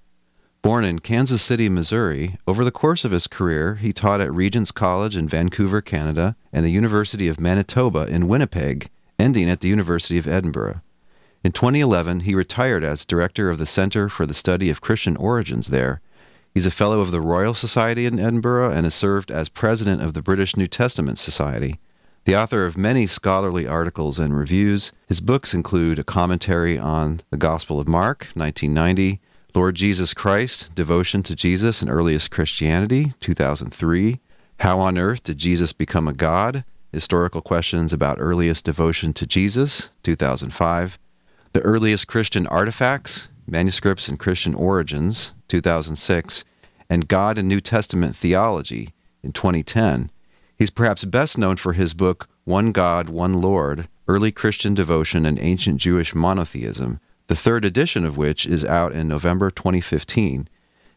Born 0.66 0.84
in 0.84 0.98
Kansas 0.98 1.44
City, 1.44 1.70
Missouri, 1.70 2.40
over 2.48 2.66
the 2.66 2.72
course 2.72 3.06
of 3.06 3.12
his 3.12 3.28
career, 3.28 3.76
he 3.76 3.94
taught 3.94 4.20
at 4.20 4.34
Regent's 4.34 4.72
College 4.72 5.16
in 5.16 5.28
Vancouver, 5.28 5.80
Canada, 5.80 6.36
and 6.52 6.66
the 6.66 6.72
University 6.72 7.28
of 7.28 7.40
Manitoba 7.40 8.08
in 8.08 8.28
Winnipeg, 8.28 8.90
ending 9.20 9.48
at 9.48 9.60
the 9.60 9.68
University 9.68 10.18
of 10.18 10.26
Edinburgh. 10.28 10.82
In 11.44 11.52
2011, 11.52 12.22
he 12.22 12.34
retired 12.34 12.84
as 12.84 13.06
director 13.06 13.52
of 13.52 13.60
the 13.60 13.68
Center 13.68 14.10
for 14.10 14.26
the 14.26 14.34
Study 14.34 14.72
of 14.72 14.82
Christian 14.82 15.16
Origins 15.18 15.68
there 15.68 16.02
He's 16.52 16.66
a 16.66 16.72
fellow 16.72 17.00
of 17.00 17.12
the 17.12 17.22
Royal 17.22 17.54
Society 17.54 18.08
in 18.08 18.18
Edinburgh 18.18 18.72
and 18.72 18.88
has 18.88 18.96
served 18.96 19.30
as 19.30 19.50
president 19.50 20.02
of 20.02 20.16
the 20.16 20.24
British 20.24 20.58
New 20.58 20.66
Testament 20.66 21.20
Society. 21.20 21.80
The 22.24 22.36
author 22.36 22.66
of 22.66 22.76
many 22.76 23.06
scholarly 23.06 23.68
articles 23.68 24.18
and 24.18 24.36
reviews, 24.36 24.94
his 25.08 25.22
books 25.22 25.54
include 25.54 26.00
a 26.00 26.04
commentary 26.04 26.76
on 26.76 27.20
the 27.30 27.38
Gospel 27.38 27.80
of 27.80 27.88
Mark, 27.88 28.30
1990, 28.34 29.20
Lord 29.56 29.76
Jesus 29.76 30.14
Christ, 30.14 30.76
Devotion 30.76 31.24
to 31.24 31.34
Jesus 31.34 31.82
and 31.82 31.90
Earliest 31.90 32.30
Christianity, 32.30 33.14
2003, 33.22 34.20
How 34.60 34.80
on 34.80 34.98
Earth 34.98 35.24
Did 35.24 35.38
Jesus 35.38 35.72
Become 35.72 36.10
a 36.10 36.14
God? 36.14 36.66
Historical 36.92 37.40
Questions 37.40 37.94
About 37.94 38.18
Earliest 38.20 38.66
Devotion 38.66 39.14
to 39.14 39.26
Jesus, 39.26 39.92
2005, 40.04 41.00
The 41.54 41.62
Earliest 41.62 42.06
Christian 42.06 42.48
Artifacts, 42.48 43.30
Manuscripts 43.48 44.10
and 44.10 44.20
Christian 44.20 44.56
Origins, 44.56 45.34
2006, 45.48 46.44
and 46.90 47.08
God 47.08 47.38
and 47.38 47.48
New 47.48 47.62
Testament 47.62 48.14
Theology 48.14 48.90
in 49.24 49.32
2010. 49.32 50.12
He's 50.58 50.70
perhaps 50.70 51.06
best 51.06 51.38
known 51.38 51.56
for 51.56 51.72
his 51.72 51.94
book, 51.94 52.28
One 52.44 52.74
God, 52.74 53.08
One 53.08 53.38
Lord 53.38 53.88
Early 54.06 54.34
Christian 54.34 54.74
Devotion 54.74 55.26
and 55.26 55.40
Ancient 55.40 55.80
Jewish 55.80 56.14
Monotheism, 56.14 57.00
the 57.28 57.36
third 57.36 57.66
edition 57.66 58.06
of 58.06 58.18
which 58.18 58.46
is 58.46 58.64
out 58.64 58.94
in 58.94 59.08
November 59.08 59.50
2015. 59.50 60.48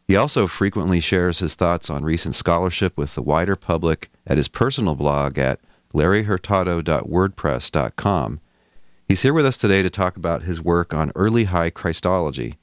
He 0.06 0.16
also 0.16 0.46
frequently 0.46 1.00
shares 1.00 1.38
his 1.38 1.54
thoughts 1.54 1.88
on 1.90 2.04
recent 2.04 2.34
scholarship 2.34 2.96
with 2.96 3.14
the 3.14 3.22
wider 3.22 3.56
public 3.56 4.10
at 4.26 4.36
his 4.36 4.48
personal 4.48 4.94
blog 4.94 5.38
at 5.38 5.60
larryhurtado.wordpress.com. 5.94 8.40
He's 9.06 9.22
here 9.22 9.32
with 9.32 9.46
us 9.46 9.58
today 9.58 9.82
to 9.82 9.90
talk 9.90 10.16
about 10.16 10.42
his 10.42 10.62
work 10.62 10.92
on 10.92 11.12
early 11.14 11.44
high 11.44 11.70
Christology. 11.70 12.56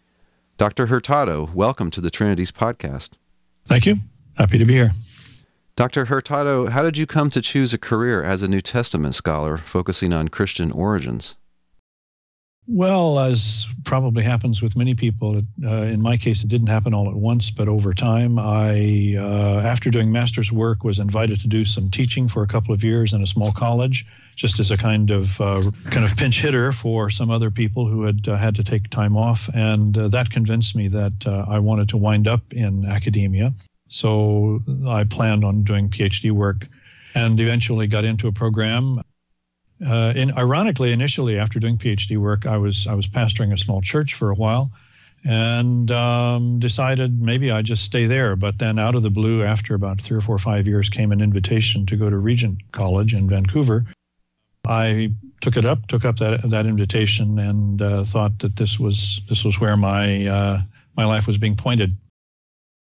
Dr. 0.57 0.87
Hurtado, 0.87 1.49
welcome 1.53 1.89
to 1.91 2.01
the 2.01 2.11
Trinities 2.11 2.51
podcast. 2.51 3.11
Thank 3.65 3.85
you. 3.85 3.97
Happy 4.37 4.57
to 4.57 4.65
be 4.65 4.73
here. 4.73 4.91
Dr. 5.75 6.05
Hurtado, 6.05 6.67
how 6.67 6.83
did 6.83 6.97
you 6.97 7.05
come 7.05 7.29
to 7.31 7.41
choose 7.41 7.73
a 7.73 7.77
career 7.77 8.23
as 8.23 8.41
a 8.41 8.47
New 8.47 8.61
Testament 8.61 9.15
scholar 9.15 9.57
focusing 9.57 10.13
on 10.13 10.29
Christian 10.29 10.71
origins? 10.71 11.35
Well, 12.67 13.19
as 13.19 13.67
probably 13.83 14.23
happens 14.23 14.61
with 14.61 14.75
many 14.75 14.95
people, 14.95 15.43
uh, 15.63 15.69
in 15.69 16.01
my 16.01 16.17
case, 16.17 16.43
it 16.43 16.47
didn't 16.47 16.67
happen 16.67 16.95
all 16.95 17.07
at 17.07 17.15
once, 17.15 17.51
but 17.51 17.67
over 17.67 17.93
time, 17.93 18.39
I, 18.39 19.15
uh, 19.19 19.61
after 19.63 19.91
doing 19.91 20.11
master's 20.11 20.51
work, 20.51 20.83
was 20.83 20.97
invited 20.97 21.39
to 21.41 21.47
do 21.47 21.63
some 21.63 21.91
teaching 21.91 22.27
for 22.27 22.41
a 22.41 22.47
couple 22.47 22.73
of 22.73 22.83
years 22.83 23.13
in 23.13 23.21
a 23.21 23.27
small 23.27 23.51
college, 23.51 24.07
just 24.35 24.59
as 24.59 24.71
a 24.71 24.77
kind 24.77 25.11
of 25.11 25.39
uh, 25.39 25.61
kind 25.91 26.05
of 26.05 26.17
pinch 26.17 26.41
hitter 26.41 26.71
for 26.71 27.11
some 27.11 27.29
other 27.29 27.51
people 27.51 27.87
who 27.87 28.03
had 28.03 28.27
uh, 28.27 28.35
had 28.35 28.55
to 28.55 28.63
take 28.63 28.89
time 28.89 29.15
off, 29.15 29.47
and 29.53 29.95
uh, 29.95 30.07
that 30.07 30.31
convinced 30.31 30.75
me 30.75 30.87
that 30.87 31.27
uh, 31.27 31.45
I 31.47 31.59
wanted 31.59 31.89
to 31.89 31.97
wind 31.97 32.27
up 32.27 32.51
in 32.51 32.83
academia. 32.85 33.53
So 33.89 34.61
I 34.87 35.03
planned 35.03 35.45
on 35.45 35.63
doing 35.63 35.87
PhD 35.89 36.31
work, 36.31 36.67
and 37.13 37.39
eventually 37.39 37.85
got 37.85 38.05
into 38.05 38.27
a 38.27 38.31
program 38.31 39.01
uh, 39.83 40.13
in, 40.15 40.31
ironically, 40.37 40.91
initially 40.91 41.37
after 41.37 41.59
doing 41.59 41.77
PhD 41.77 42.17
work, 42.17 42.45
I 42.45 42.57
was 42.57 42.87
I 42.87 42.93
was 42.93 43.07
pastoring 43.07 43.51
a 43.51 43.57
small 43.57 43.81
church 43.81 44.13
for 44.13 44.29
a 44.29 44.35
while, 44.35 44.71
and 45.25 45.91
um, 45.91 46.59
decided 46.59 47.21
maybe 47.21 47.51
I 47.51 47.61
just 47.61 47.83
stay 47.83 48.05
there. 48.05 48.35
But 48.35 48.59
then, 48.59 48.79
out 48.79 48.95
of 48.95 49.03
the 49.03 49.09
blue, 49.09 49.43
after 49.43 49.75
about 49.75 49.99
three 49.99 50.17
or 50.17 50.21
four 50.21 50.35
or 50.35 50.39
five 50.39 50.67
years, 50.67 50.89
came 50.89 51.11
an 51.11 51.21
invitation 51.21 51.85
to 51.87 51.97
go 51.97 52.09
to 52.09 52.17
Regent 52.17 52.59
College 52.71 53.13
in 53.13 53.27
Vancouver. 53.27 53.85
I 54.67 55.11
took 55.41 55.57
it 55.57 55.65
up, 55.65 55.87
took 55.87 56.05
up 56.05 56.17
that 56.17 56.49
that 56.49 56.65
invitation, 56.65 57.37
and 57.37 57.81
uh, 57.81 58.03
thought 58.05 58.39
that 58.39 58.55
this 58.55 58.79
was 58.79 59.21
this 59.27 59.43
was 59.43 59.59
where 59.59 59.75
my 59.75 60.25
uh, 60.25 60.61
my 60.95 61.05
life 61.05 61.27
was 61.27 61.37
being 61.37 61.55
pointed. 61.55 61.91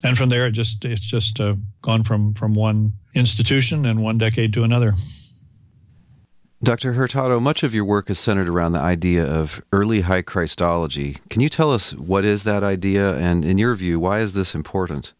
And 0.03 0.17
from 0.17 0.29
there, 0.29 0.45
it 0.47 0.51
just 0.51 0.85
it's 0.85 1.05
just 1.05 1.41
uh, 1.41 1.55
gone 1.81 2.03
from 2.03 2.33
from 2.33 2.53
one 2.55 2.93
institution 3.13 3.85
and 3.85 4.01
one 4.01 4.17
decade 4.17 4.53
to 4.53 4.63
another. 4.63 4.93
Dr. 6.63 6.93
Hurtado, 6.93 7.39
much 7.39 7.61
of 7.61 7.75
your 7.75 7.85
work 7.85 8.09
is 8.09 8.17
centered 8.17 8.49
around 8.49 8.71
the 8.71 8.79
idea 8.79 9.23
of 9.23 9.61
early 9.71 10.01
high 10.01 10.23
Christology. 10.23 11.17
Can 11.29 11.39
you 11.39 11.49
tell 11.49 11.71
us 11.71 11.93
what 11.93 12.25
is 12.25 12.45
that 12.45 12.63
idea, 12.63 13.15
and 13.15 13.45
in 13.45 13.59
your 13.59 13.75
view, 13.75 13.99
why 13.99 14.19
is 14.19 14.33
this 14.33 14.55
important? 14.55 15.13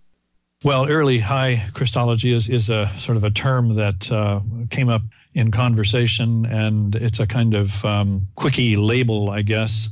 Well, 0.64 0.90
early 0.90 1.20
high 1.20 1.70
Christology 1.76 2.34
is, 2.34 2.50
is 2.50 2.72
a 2.72 2.90
sort 2.98 3.18
of 3.18 3.24
a 3.24 3.30
term 3.30 3.76
that 3.76 4.12
uh, 4.12 4.40
came 4.72 4.90
up 4.90 5.04
in 5.36 5.52
conversation, 5.52 6.48
and 6.48 6.96
it's 6.96 7.20
a 7.20 7.28
kind 7.28 7.54
of 7.54 7.86
um, 7.86 8.26
quickie 8.34 8.76
label, 8.76 9.30
I 9.30 9.44
guess. 9.44 9.92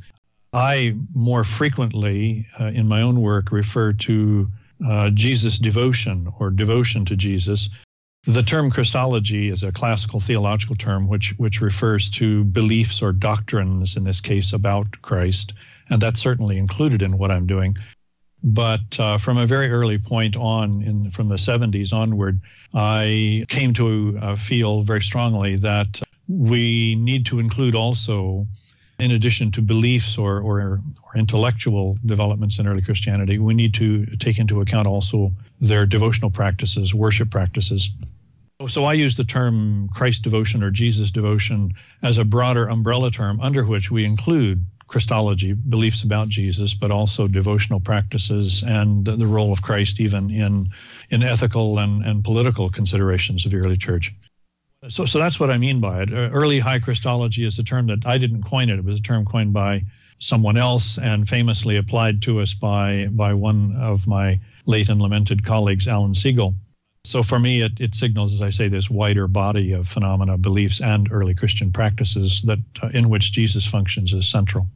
I 0.51 0.95
more 1.15 1.43
frequently, 1.43 2.47
uh, 2.59 2.65
in 2.65 2.87
my 2.87 3.03
own 3.03 3.21
work, 3.21 3.51
refer 3.51 3.93
to 3.93 4.49
uh, 4.83 5.11
Jesus 5.11 5.59
devotion 5.59 6.27
or 6.39 6.49
devotion 6.49 7.05
to 7.05 7.15
Jesus 7.15 7.69
the 8.25 8.41
term 8.41 8.71
Christology 8.71 9.49
is 9.49 9.63
a 9.63 9.71
classical 9.71 10.19
theological 10.19 10.75
term 10.75 11.07
which, 11.07 11.35
which 11.37 11.61
refers 11.61 12.09
to 12.11 12.43
beliefs 12.43 13.01
or 13.01 13.11
doctrines, 13.11 13.95
in 13.95 14.03
this 14.03 14.19
case, 14.19 14.51
about 14.51 15.01
Christ. 15.01 15.53
And 15.89 16.01
that's 16.01 16.19
certainly 16.19 16.57
included 16.57 17.01
in 17.01 17.17
what 17.17 17.29
I'm 17.29 17.45
doing. 17.45 17.73
But 18.43 18.99
uh, 18.99 19.17
from 19.17 19.37
a 19.37 19.45
very 19.45 19.71
early 19.71 19.97
point 19.97 20.35
on, 20.35 20.81
in, 20.81 21.09
from 21.09 21.29
the 21.29 21.35
70s 21.35 21.93
onward, 21.93 22.41
I 22.73 23.45
came 23.49 23.73
to 23.73 24.17
uh, 24.21 24.35
feel 24.35 24.81
very 24.81 25.01
strongly 25.01 25.55
that 25.57 26.01
we 26.27 26.95
need 26.95 27.25
to 27.27 27.39
include 27.39 27.75
also, 27.75 28.45
in 28.99 29.11
addition 29.11 29.51
to 29.51 29.61
beliefs 29.61 30.17
or, 30.17 30.39
or, 30.39 30.59
or 30.61 30.79
intellectual 31.17 31.97
developments 32.05 32.59
in 32.59 32.67
early 32.67 32.81
Christianity, 32.81 33.39
we 33.39 33.53
need 33.53 33.73
to 33.75 34.05
take 34.17 34.39
into 34.39 34.61
account 34.61 34.87
also 34.87 35.29
their 35.59 35.85
devotional 35.85 36.29
practices, 36.29 36.93
worship 36.93 37.29
practices. 37.31 37.89
So 38.69 38.85
I 38.85 38.93
use 38.93 39.15
the 39.15 39.25
term 39.25 39.89
Christ 39.89 40.23
devotion 40.23 40.63
or 40.63 40.71
Jesus 40.71 41.11
devotion 41.11 41.71
as 42.01 42.17
a 42.17 42.23
broader 42.23 42.67
umbrella 42.67 43.11
term 43.11 43.39
under 43.41 43.65
which 43.65 43.91
we 43.91 44.05
include 44.05 44.65
Christology, 44.87 45.53
beliefs 45.53 46.03
about 46.03 46.29
Jesus, 46.29 46.73
but 46.73 46.91
also 46.91 47.27
devotional 47.27 47.79
practices 47.79 48.63
and 48.63 49.05
the 49.05 49.25
role 49.25 49.51
of 49.51 49.61
Christ 49.61 49.99
even 49.99 50.29
in, 50.29 50.69
in 51.09 51.23
ethical 51.23 51.79
and, 51.79 52.05
and 52.05 52.23
political 52.23 52.69
considerations 52.69 53.45
of 53.45 53.51
the 53.51 53.57
early 53.57 53.77
church. 53.77 54.13
So, 54.87 55.05
so 55.05 55.17
that's 55.17 55.39
what 55.39 55.49
I 55.49 55.57
mean 55.57 55.81
by 55.81 56.03
it. 56.03 56.13
Uh, 56.13 56.29
early 56.31 56.59
high 56.59 56.79
Christology 56.79 57.43
is 57.43 57.57
a 57.57 57.63
term 57.63 57.87
that 57.87 58.05
I 58.05 58.19
didn't 58.19 58.43
coin 58.43 58.69
it. 58.69 58.77
It 58.77 58.85
was 58.85 58.99
a 58.99 59.03
term 59.03 59.25
coined 59.25 59.51
by 59.51 59.81
someone 60.19 60.57
else 60.57 60.97
and 60.99 61.27
famously 61.27 61.75
applied 61.75 62.21
to 62.23 62.39
us 62.39 62.53
by, 62.53 63.07
by 63.11 63.33
one 63.33 63.75
of 63.77 64.07
my 64.07 64.39
late 64.67 64.87
and 64.87 65.01
lamented 65.01 65.43
colleagues, 65.43 65.87
Alan 65.87 66.13
Segal. 66.13 66.53
So 67.05 67.21
for 67.21 67.37
me, 67.39 67.61
it, 67.61 67.79
it 67.79 67.93
signals, 67.93 68.33
as 68.33 68.41
I 68.41 68.49
say, 68.49 68.67
this 68.67 68.89
wider 68.89 69.27
body 69.27 69.71
of 69.71 69.87
phenomena, 69.87 70.37
beliefs, 70.37 70.81
and 70.81 71.07
early 71.11 71.35
Christian 71.35 71.71
practices 71.71 72.41
that 72.43 72.59
uh, 72.81 72.87
in 72.93 73.09
which 73.09 73.31
Jesus 73.31 73.65
functions 73.65 74.13
as 74.13 74.27
central. 74.27 74.67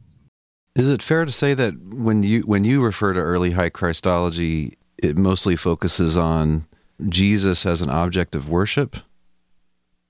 Is 0.76 0.88
it 0.88 1.02
fair 1.02 1.24
to 1.24 1.32
say 1.32 1.54
that 1.54 1.74
when 1.82 2.22
you 2.22 2.42
when 2.42 2.64
you 2.64 2.82
refer 2.82 3.12
to 3.12 3.20
early 3.20 3.52
high 3.52 3.70
Christology, 3.70 4.78
it 4.98 5.16
mostly 5.16 5.56
focuses 5.56 6.16
on 6.16 6.66
Jesus 7.08 7.66
as 7.66 7.82
an 7.82 7.90
object 7.90 8.36
of 8.36 8.48
worship? 8.48 8.96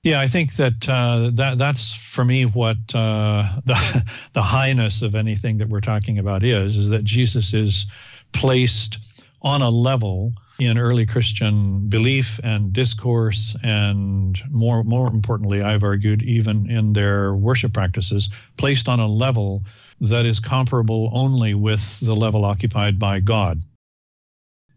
Yeah, 0.03 0.19
I 0.19 0.27
think 0.27 0.55
that 0.55 0.87
uh, 0.87 1.31
that 1.33 1.57
that's 1.57 1.93
for 1.93 2.23
me 2.23 2.45
what 2.45 2.77
uh, 2.93 3.45
the 3.65 4.11
the 4.33 4.43
highness 4.43 5.01
of 5.01 5.15
anything 5.15 5.57
that 5.57 5.69
we're 5.69 5.81
talking 5.81 6.19
about 6.19 6.43
is 6.43 6.77
is 6.77 6.89
that 6.89 7.03
Jesus 7.03 7.53
is 7.53 7.87
placed 8.31 8.99
on 9.41 9.61
a 9.61 9.69
level 9.69 10.33
in 10.61 10.77
early 10.77 11.05
Christian 11.05 11.89
belief 11.89 12.39
and 12.43 12.71
discourse, 12.71 13.55
and 13.63 14.39
more 14.49 14.83
more 14.83 15.07
importantly, 15.07 15.61
I've 15.61 15.83
argued 15.83 16.21
even 16.21 16.69
in 16.69 16.93
their 16.93 17.33
worship 17.33 17.73
practices, 17.73 18.29
placed 18.57 18.87
on 18.87 18.99
a 18.99 19.07
level 19.07 19.63
that 19.99 20.25
is 20.25 20.39
comparable 20.39 21.09
only 21.13 21.53
with 21.53 21.99
the 21.99 22.15
level 22.15 22.45
occupied 22.45 22.99
by 22.99 23.19
God 23.19 23.63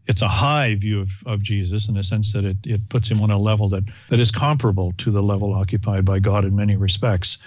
it's 0.07 0.23
a 0.23 0.29
high 0.29 0.75
view 0.75 1.01
of, 1.01 1.11
of 1.27 1.43
Jesus 1.43 1.89
in 1.89 1.95
the 1.95 2.03
sense 2.03 2.33
that 2.33 2.45
it, 2.45 2.59
it 2.65 2.89
puts 2.89 3.11
him 3.11 3.21
on 3.23 3.31
a 3.31 3.39
level 3.39 3.69
that, 3.71 3.85
that 4.11 4.21
is 4.21 4.31
comparable 4.31 4.93
to 4.99 5.11
the 5.11 5.23
level 5.23 5.55
occupied 5.55 6.05
by 6.05 6.19
God 6.19 6.45
in 6.45 6.55
many 6.55 6.77
respects. 6.77 7.39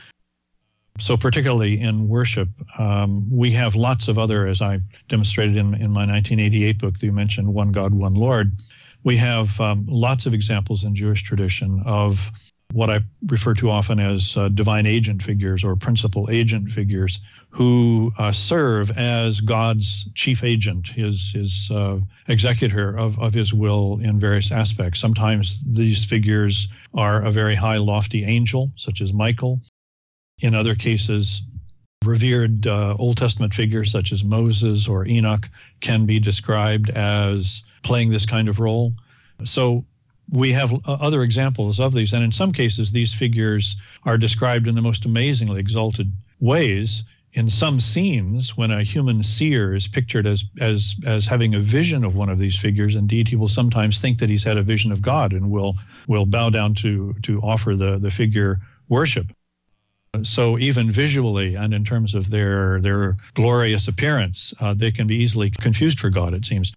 So, 0.99 1.15
particularly 1.15 1.79
in 1.79 2.07
worship, 2.07 2.49
um, 2.79 3.29
we 3.31 3.51
have 3.51 3.75
lots 3.75 4.07
of 4.07 4.17
other, 4.17 4.47
as 4.47 4.61
I 4.61 4.79
demonstrated 5.07 5.55
in, 5.55 5.73
in 5.75 5.91
my 5.91 6.05
1988 6.05 6.79
book 6.79 6.93
that 6.95 7.05
you 7.05 7.11
mentioned, 7.11 7.53
One 7.53 7.71
God, 7.71 7.93
One 7.93 8.15
Lord. 8.15 8.51
We 9.03 9.17
have 9.17 9.59
um, 9.61 9.85
lots 9.87 10.25
of 10.25 10.33
examples 10.33 10.83
in 10.83 10.95
Jewish 10.95 11.23
tradition 11.23 11.81
of 11.85 12.31
what 12.73 12.89
I 12.89 12.99
refer 13.27 13.53
to 13.55 13.69
often 13.69 13.99
as 13.99 14.35
uh, 14.35 14.49
divine 14.49 14.85
agent 14.85 15.21
figures 15.21 15.63
or 15.63 15.75
principal 15.75 16.27
agent 16.29 16.69
figures 16.69 17.21
who 17.49 18.11
uh, 18.17 18.31
serve 18.31 18.91
as 18.97 19.39
God's 19.39 20.09
chief 20.13 20.43
agent, 20.43 20.89
his, 20.89 21.31
his 21.31 21.71
uh, 21.71 21.99
executor 22.27 22.97
of, 22.97 23.17
of 23.19 23.33
his 23.33 23.53
will 23.53 23.99
in 24.01 24.19
various 24.19 24.51
aspects. 24.51 24.99
Sometimes 24.99 25.61
these 25.63 26.03
figures 26.03 26.67
are 26.93 27.23
a 27.23 27.31
very 27.31 27.55
high, 27.55 27.77
lofty 27.77 28.25
angel, 28.25 28.71
such 28.75 28.99
as 29.01 29.13
Michael. 29.13 29.61
In 30.41 30.53
other 30.53 30.75
cases, 30.75 31.41
revered 32.05 32.67
uh, 32.67 32.95
Old 32.97 33.17
Testament 33.17 33.53
figures 33.53 33.91
such 33.91 34.11
as 34.11 34.23
Moses 34.23 34.87
or 34.87 35.05
Enoch 35.07 35.49
can 35.81 36.05
be 36.05 36.19
described 36.19 36.89
as 36.91 37.63
playing 37.83 38.11
this 38.11 38.25
kind 38.25 38.47
of 38.47 38.59
role. 38.59 38.93
So 39.43 39.83
we 40.31 40.53
have 40.53 40.73
uh, 40.73 40.77
other 40.85 41.23
examples 41.23 41.79
of 41.79 41.93
these, 41.93 42.13
and 42.13 42.23
in 42.23 42.31
some 42.31 42.51
cases, 42.51 42.91
these 42.91 43.13
figures 43.13 43.75
are 44.03 44.17
described 44.17 44.67
in 44.67 44.75
the 44.75 44.81
most 44.81 45.05
amazingly 45.05 45.59
exalted 45.59 46.11
ways 46.39 47.03
in 47.37 47.49
some 47.51 47.79
scenes, 47.79 48.57
when 48.57 48.71
a 48.71 48.83
human 48.83 49.21
seer 49.21 49.75
is 49.75 49.87
pictured 49.87 50.25
as, 50.25 50.45
as, 50.59 50.95
as 51.05 51.27
having 51.27 51.53
a 51.53 51.59
vision 51.59 52.03
of 52.03 52.15
one 52.15 52.29
of 52.29 52.39
these 52.39 52.57
figures, 52.57 52.95
indeed, 52.95 53.27
he 53.27 53.35
will 53.35 53.47
sometimes 53.47 53.99
think 53.99 54.17
that 54.17 54.29
he's 54.29 54.43
had 54.43 54.57
a 54.57 54.63
vision 54.63 54.91
of 54.91 55.03
God 55.03 55.33
and 55.33 55.51
will, 55.51 55.75
will 56.07 56.25
bow 56.25 56.49
down 56.49 56.73
to, 56.75 57.13
to 57.21 57.39
offer 57.41 57.75
the, 57.75 57.99
the 57.99 58.09
figure 58.09 58.59
worship. 58.89 59.31
So 60.23 60.57
even 60.57 60.91
visually 60.91 61.55
and 61.55 61.73
in 61.73 61.83
terms 61.83 62.15
of 62.15 62.29
their, 62.29 62.81
their 62.81 63.17
glorious 63.33 63.87
appearance, 63.87 64.53
uh, 64.59 64.73
they 64.73 64.91
can 64.91 65.07
be 65.07 65.15
easily 65.15 65.49
confused 65.49 65.99
for 65.99 66.09
God, 66.09 66.33
it 66.33 66.45
seems. 66.45 66.73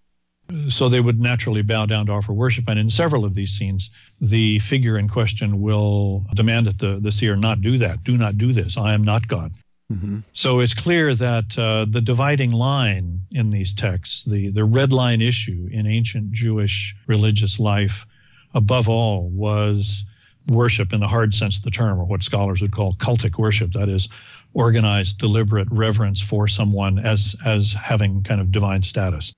So 0.69 0.89
they 0.89 0.99
would 0.99 1.19
naturally 1.19 1.61
bow 1.61 1.85
down 1.85 2.07
to 2.07 2.11
offer 2.11 2.33
worship. 2.33 2.65
And 2.67 2.77
in 2.77 2.89
several 2.89 3.23
of 3.23 3.35
these 3.35 3.51
scenes, 3.51 3.89
the 4.19 4.59
figure 4.59 4.97
in 4.97 5.07
question 5.07 5.61
will 5.61 6.25
demand 6.35 6.67
that 6.67 6.79
the, 6.79 6.99
the 6.99 7.11
seer 7.11 7.35
not 7.37 7.61
do 7.61 7.77
that. 7.77 8.03
Do 8.03 8.17
not 8.17 8.37
do 8.37 8.51
this. 8.51 8.77
I 8.77 8.93
am 8.93 9.03
not 9.03 9.27
God. 9.27 9.53
Mm-hmm. 9.91 10.19
So 10.33 10.59
it's 10.59 10.73
clear 10.73 11.13
that 11.15 11.57
uh, 11.57 11.85
the 11.89 12.01
dividing 12.01 12.51
line 12.51 13.21
in 13.31 13.51
these 13.51 13.73
texts, 13.73 14.23
the, 14.25 14.49
the 14.49 14.63
red 14.63 14.91
line 14.93 15.21
issue 15.21 15.67
in 15.71 15.87
ancient 15.87 16.31
Jewish 16.31 16.95
religious 17.07 17.59
life, 17.59 18.05
above 18.53 18.87
all, 18.89 19.29
was 19.29 20.05
worship 20.51 20.93
in 20.93 20.99
the 20.99 21.07
hard 21.07 21.33
sense 21.33 21.57
of 21.57 21.63
the 21.63 21.71
term, 21.71 21.99
or 21.99 22.05
what 22.05 22.23
scholars 22.23 22.61
would 22.61 22.71
call 22.71 22.93
cultic 22.95 23.37
worship. 23.37 23.71
That 23.71 23.89
is, 23.89 24.09
organized, 24.53 25.17
deliberate 25.17 25.67
reverence 25.71 26.21
for 26.21 26.47
someone 26.47 26.99
as, 26.99 27.35
as 27.45 27.73
having 27.73 28.23
kind 28.23 28.41
of 28.41 28.51
divine 28.51 28.83
status. 28.83 29.33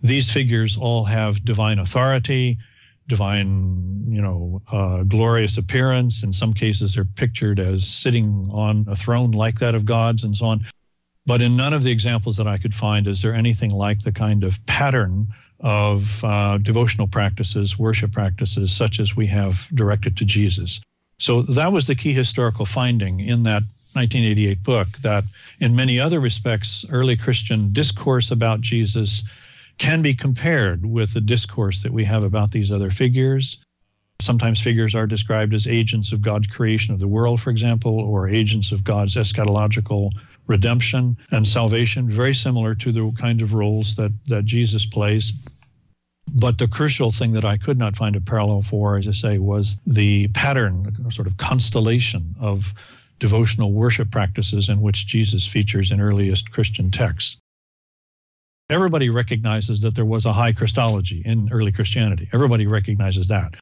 These 0.00 0.32
figures 0.32 0.76
all 0.76 1.04
have 1.04 1.44
divine 1.44 1.78
authority, 1.78 2.58
divine, 3.06 4.04
you 4.06 4.20
know, 4.20 4.62
uh, 4.70 5.02
glorious 5.04 5.58
appearance. 5.58 6.22
In 6.22 6.32
some 6.32 6.52
cases, 6.52 6.94
they're 6.94 7.04
pictured 7.04 7.58
as 7.58 7.86
sitting 7.86 8.48
on 8.52 8.84
a 8.88 8.94
throne 8.94 9.30
like 9.30 9.58
that 9.60 9.74
of 9.74 9.84
God's 9.84 10.24
and 10.24 10.36
so 10.36 10.46
on. 10.46 10.60
But 11.26 11.42
in 11.42 11.56
none 11.56 11.74
of 11.74 11.82
the 11.82 11.90
examples 11.90 12.36
that 12.36 12.46
I 12.46 12.58
could 12.58 12.74
find 12.74 13.06
is 13.06 13.22
there 13.22 13.34
anything 13.34 13.70
like 13.70 14.02
the 14.02 14.12
kind 14.12 14.44
of 14.44 14.64
pattern 14.66 15.28
of 15.60 16.22
uh, 16.24 16.58
devotional 16.58 17.08
practices, 17.08 17.78
worship 17.78 18.12
practices, 18.12 18.74
such 18.74 19.00
as 19.00 19.16
we 19.16 19.26
have 19.26 19.68
directed 19.74 20.16
to 20.16 20.24
Jesus. 20.24 20.80
So 21.18 21.42
that 21.42 21.72
was 21.72 21.86
the 21.86 21.96
key 21.96 22.12
historical 22.12 22.64
finding 22.64 23.20
in 23.20 23.42
that 23.42 23.62
1988 23.94 24.62
book 24.62 24.88
that 24.98 25.24
in 25.58 25.74
many 25.74 25.98
other 25.98 26.20
respects, 26.20 26.84
early 26.90 27.16
Christian 27.16 27.72
discourse 27.72 28.30
about 28.30 28.60
Jesus 28.60 29.24
can 29.78 30.02
be 30.02 30.14
compared 30.14 30.86
with 30.86 31.14
the 31.14 31.20
discourse 31.20 31.82
that 31.82 31.92
we 31.92 32.04
have 32.04 32.22
about 32.22 32.52
these 32.52 32.70
other 32.70 32.90
figures. 32.90 33.58
Sometimes 34.20 34.60
figures 34.60 34.94
are 34.94 35.06
described 35.06 35.54
as 35.54 35.66
agents 35.66 36.12
of 36.12 36.22
God's 36.22 36.48
creation 36.48 36.94
of 36.94 37.00
the 37.00 37.08
world, 37.08 37.40
for 37.40 37.50
example, 37.50 37.98
or 37.98 38.28
agents 38.28 38.72
of 38.72 38.84
God's 38.84 39.14
eschatological 39.14 40.10
redemption 40.48 41.16
and 41.30 41.46
salvation, 41.46 42.10
very 42.10 42.34
similar 42.34 42.74
to 42.74 42.90
the 42.90 43.12
kind 43.12 43.40
of 43.40 43.54
roles 43.54 43.94
that, 43.94 44.12
that 44.26 44.44
Jesus 44.44 44.84
plays. 44.84 45.32
But 46.36 46.58
the 46.58 46.68
crucial 46.68 47.12
thing 47.12 47.32
that 47.32 47.44
I 47.44 47.56
could 47.56 47.78
not 47.78 47.96
find 47.96 48.16
a 48.16 48.20
parallel 48.20 48.62
for, 48.62 48.98
as 48.98 49.06
I 49.06 49.12
say, 49.12 49.38
was 49.38 49.80
the 49.86 50.28
pattern, 50.28 51.10
sort 51.10 51.28
of 51.28 51.36
constellation 51.36 52.34
of 52.40 52.74
devotional 53.18 53.72
worship 53.72 54.10
practices 54.10 54.68
in 54.68 54.80
which 54.80 55.06
Jesus 55.06 55.46
features 55.46 55.90
in 55.90 56.00
earliest 56.00 56.50
Christian 56.50 56.90
texts. 56.90 57.38
Everybody 58.70 59.08
recognizes 59.08 59.80
that 59.80 59.94
there 59.94 60.04
was 60.04 60.26
a 60.26 60.34
high 60.34 60.52
Christology 60.52 61.22
in 61.24 61.48
early 61.50 61.72
Christianity. 61.72 62.28
Everybody 62.32 62.66
recognizes 62.66 63.28
that. 63.28 63.58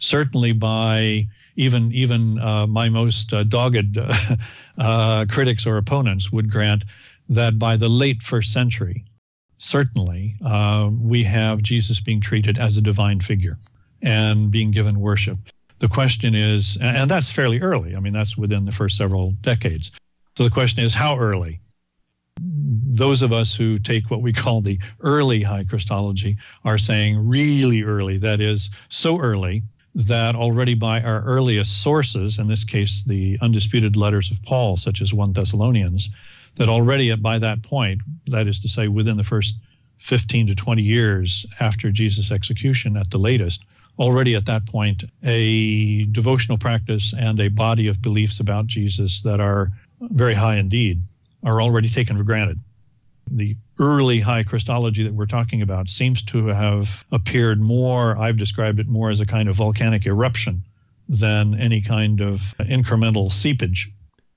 Certainly, 0.00 0.52
by 0.52 1.26
even 1.56 1.92
even 1.92 2.38
uh, 2.38 2.66
my 2.66 2.88
most 2.88 3.32
uh, 3.32 3.44
dogged 3.44 3.98
uh, 4.78 5.26
critics 5.30 5.66
or 5.66 5.76
opponents 5.76 6.32
would 6.32 6.50
grant 6.50 6.84
that 7.28 7.58
by 7.58 7.76
the 7.76 7.88
late 7.88 8.22
first 8.22 8.52
century, 8.52 9.04
certainly 9.58 10.34
uh, 10.44 10.90
we 11.00 11.24
have 11.24 11.62
Jesus 11.62 12.00
being 12.00 12.20
treated 12.20 12.58
as 12.58 12.76
a 12.76 12.82
divine 12.82 13.20
figure 13.20 13.58
and 14.02 14.50
being 14.50 14.70
given 14.70 15.00
worship. 15.00 15.38
The 15.78 15.88
question 15.88 16.34
is, 16.34 16.76
and 16.80 17.10
that's 17.10 17.30
fairly 17.30 17.60
early. 17.60 17.94
I 17.94 18.00
mean, 18.00 18.12
that's 18.12 18.36
within 18.36 18.64
the 18.64 18.72
first 18.72 18.96
several 18.96 19.32
decades. 19.42 19.92
So 20.36 20.44
the 20.44 20.50
question 20.50 20.82
is, 20.82 20.94
how 20.94 21.18
early? 21.18 21.60
those 22.42 23.22
of 23.22 23.32
us 23.32 23.54
who 23.54 23.78
take 23.78 24.10
what 24.10 24.22
we 24.22 24.32
call 24.32 24.60
the 24.60 24.78
early 25.00 25.42
high 25.42 25.64
Christology 25.64 26.38
are 26.64 26.78
saying 26.78 27.28
really 27.28 27.82
early, 27.82 28.18
that 28.18 28.40
is, 28.40 28.70
so 28.88 29.18
early 29.18 29.62
that 29.94 30.36
already 30.36 30.74
by 30.74 31.00
our 31.02 31.22
earliest 31.22 31.82
sources, 31.82 32.38
in 32.38 32.46
this 32.46 32.64
case, 32.64 33.02
the 33.02 33.38
undisputed 33.40 33.96
letters 33.96 34.30
of 34.30 34.42
Paul, 34.42 34.76
such 34.76 35.02
as 35.02 35.12
1 35.12 35.32
Thessalonians, 35.32 36.10
that 36.56 36.68
already 36.68 37.14
by 37.16 37.38
that 37.38 37.62
point, 37.62 38.02
that 38.26 38.46
is 38.46 38.60
to 38.60 38.68
say, 38.68 38.88
within 38.88 39.16
the 39.16 39.24
first 39.24 39.56
15 39.98 40.46
to 40.48 40.54
20 40.54 40.82
years 40.82 41.46
after 41.58 41.90
Jesus' 41.90 42.30
execution 42.30 42.96
at 42.96 43.10
the 43.10 43.18
latest, 43.18 43.64
already 43.98 44.34
at 44.34 44.46
that 44.46 44.66
point, 44.66 45.04
a 45.22 46.04
devotional 46.06 46.56
practice 46.56 47.12
and 47.16 47.40
a 47.40 47.48
body 47.48 47.86
of 47.86 48.00
beliefs 48.00 48.40
about 48.40 48.66
Jesus 48.66 49.22
that 49.22 49.40
are 49.40 49.68
very 50.00 50.34
high 50.34 50.56
indeed 50.56 51.02
are 51.44 51.60
already 51.60 51.88
taken 51.88 52.16
for 52.16 52.24
granted. 52.24 52.60
The 53.26 53.56
early 53.80 54.20
high 54.20 54.42
Christology 54.42 55.02
that 55.02 55.14
we're 55.14 55.26
talking 55.26 55.62
about 55.62 55.88
seems 55.88 56.22
to 56.24 56.48
have 56.48 57.04
appeared 57.10 57.60
more, 57.60 58.16
I've 58.16 58.36
described 58.36 58.78
it 58.78 58.86
more 58.86 59.10
as 59.10 59.20
a 59.20 59.26
kind 59.26 59.48
of 59.48 59.56
volcanic 59.56 60.06
eruption 60.06 60.62
than 61.08 61.54
any 61.54 61.80
kind 61.80 62.20
of 62.20 62.54
incremental 62.60 63.32
seepage. 63.32 63.90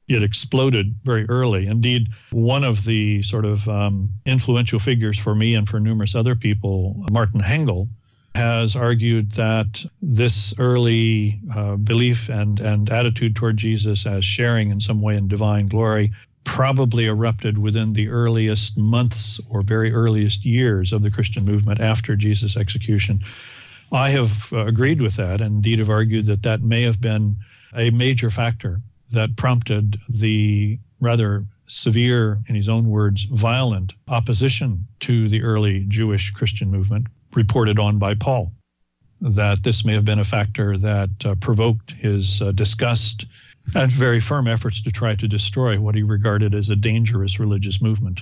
It 0.08 0.24
exploded 0.24 0.96
very 1.04 1.26
early. 1.30 1.68
Indeed, 1.68 2.08
one 2.32 2.64
of 2.64 2.86
the 2.86 3.22
sort 3.22 3.46
of 3.46 3.68
um, 3.70 4.12
influential 4.26 4.80
figures 4.80 5.20
for 5.20 5.36
me 5.36 5.56
and 5.56 5.68
for 5.68 5.80
numerous 5.80 6.16
other 6.16 6.36
people, 6.36 7.06
Martin 7.12 7.42
Hengel, 7.42 7.90
has 8.36 8.76
argued 8.76 9.34
that 9.34 9.86
this 10.02 10.54
early 10.58 11.40
uh, 11.54 11.76
belief 11.76 12.30
and, 12.30 12.60
and 12.60 12.90
attitude 12.90 13.36
toward 13.36 13.58
Jesus 13.58 14.08
as 14.08 14.26
sharing 14.26 14.72
in 14.72 14.80
some 14.80 15.02
way 15.02 15.16
in 15.16 15.28
divine 15.28 15.68
glory 15.68 16.12
probably 16.44 17.06
erupted 17.06 17.58
within 17.58 17.94
the 17.94 18.10
earliest 18.10 18.78
months 18.78 19.40
or 19.50 19.62
very 19.62 19.92
earliest 19.94 20.46
years 20.46 20.94
of 20.94 21.02
the 21.02 21.12
Christian 21.12 21.46
movement 21.46 21.80
after 21.80 22.16
Jesus' 22.16 22.58
execution. 22.58 23.20
I 23.92 24.10
have 24.10 24.52
uh, 24.52 24.66
agreed 24.66 25.02
with 25.02 25.16
that 25.18 25.42
and 25.42 25.56
indeed 25.56 25.80
have 25.80 25.90
argued 25.90 26.26
that 26.26 26.44
that 26.44 26.62
may 26.62 26.84
have 26.84 27.00
been 27.00 27.38
a 27.76 27.92
major 27.92 28.30
factor 28.30 28.82
that 29.12 29.36
prompted 29.38 29.98
the 30.10 30.80
rather 31.02 31.46
severe, 31.68 32.40
in 32.48 32.56
his 32.56 32.70
own 32.70 32.90
words, 32.90 33.26
violent 33.26 33.94
opposition 34.08 34.88
to 35.00 35.30
the 35.30 35.42
early 35.42 35.86
Jewish 35.88 36.32
Christian 36.32 36.70
movement, 36.70 37.08
reported 37.34 37.80
on 37.80 38.00
by 38.00 38.14
Paul. 38.14 38.52
That 39.22 39.64
this 39.64 39.86
may 39.86 39.94
have 39.94 40.06
been 40.06 40.20
a 40.20 40.26
factor 40.26 40.78
that 40.78 41.26
uh, 41.26 41.36
provoked 41.36 41.92
his 41.94 42.42
uh, 42.42 42.52
disgust 42.52 43.26
and 43.76 43.92
very 43.92 44.20
firm 44.20 44.48
efforts 44.48 44.82
to 44.82 44.92
try 44.92 45.16
to 45.16 45.28
destroy 45.28 45.80
what 45.80 45.96
he 45.96 46.04
regarded 46.04 46.54
as 46.54 46.70
a 46.70 46.76
dangerous 46.76 47.40
religious 47.40 47.82
movement. 47.82 48.22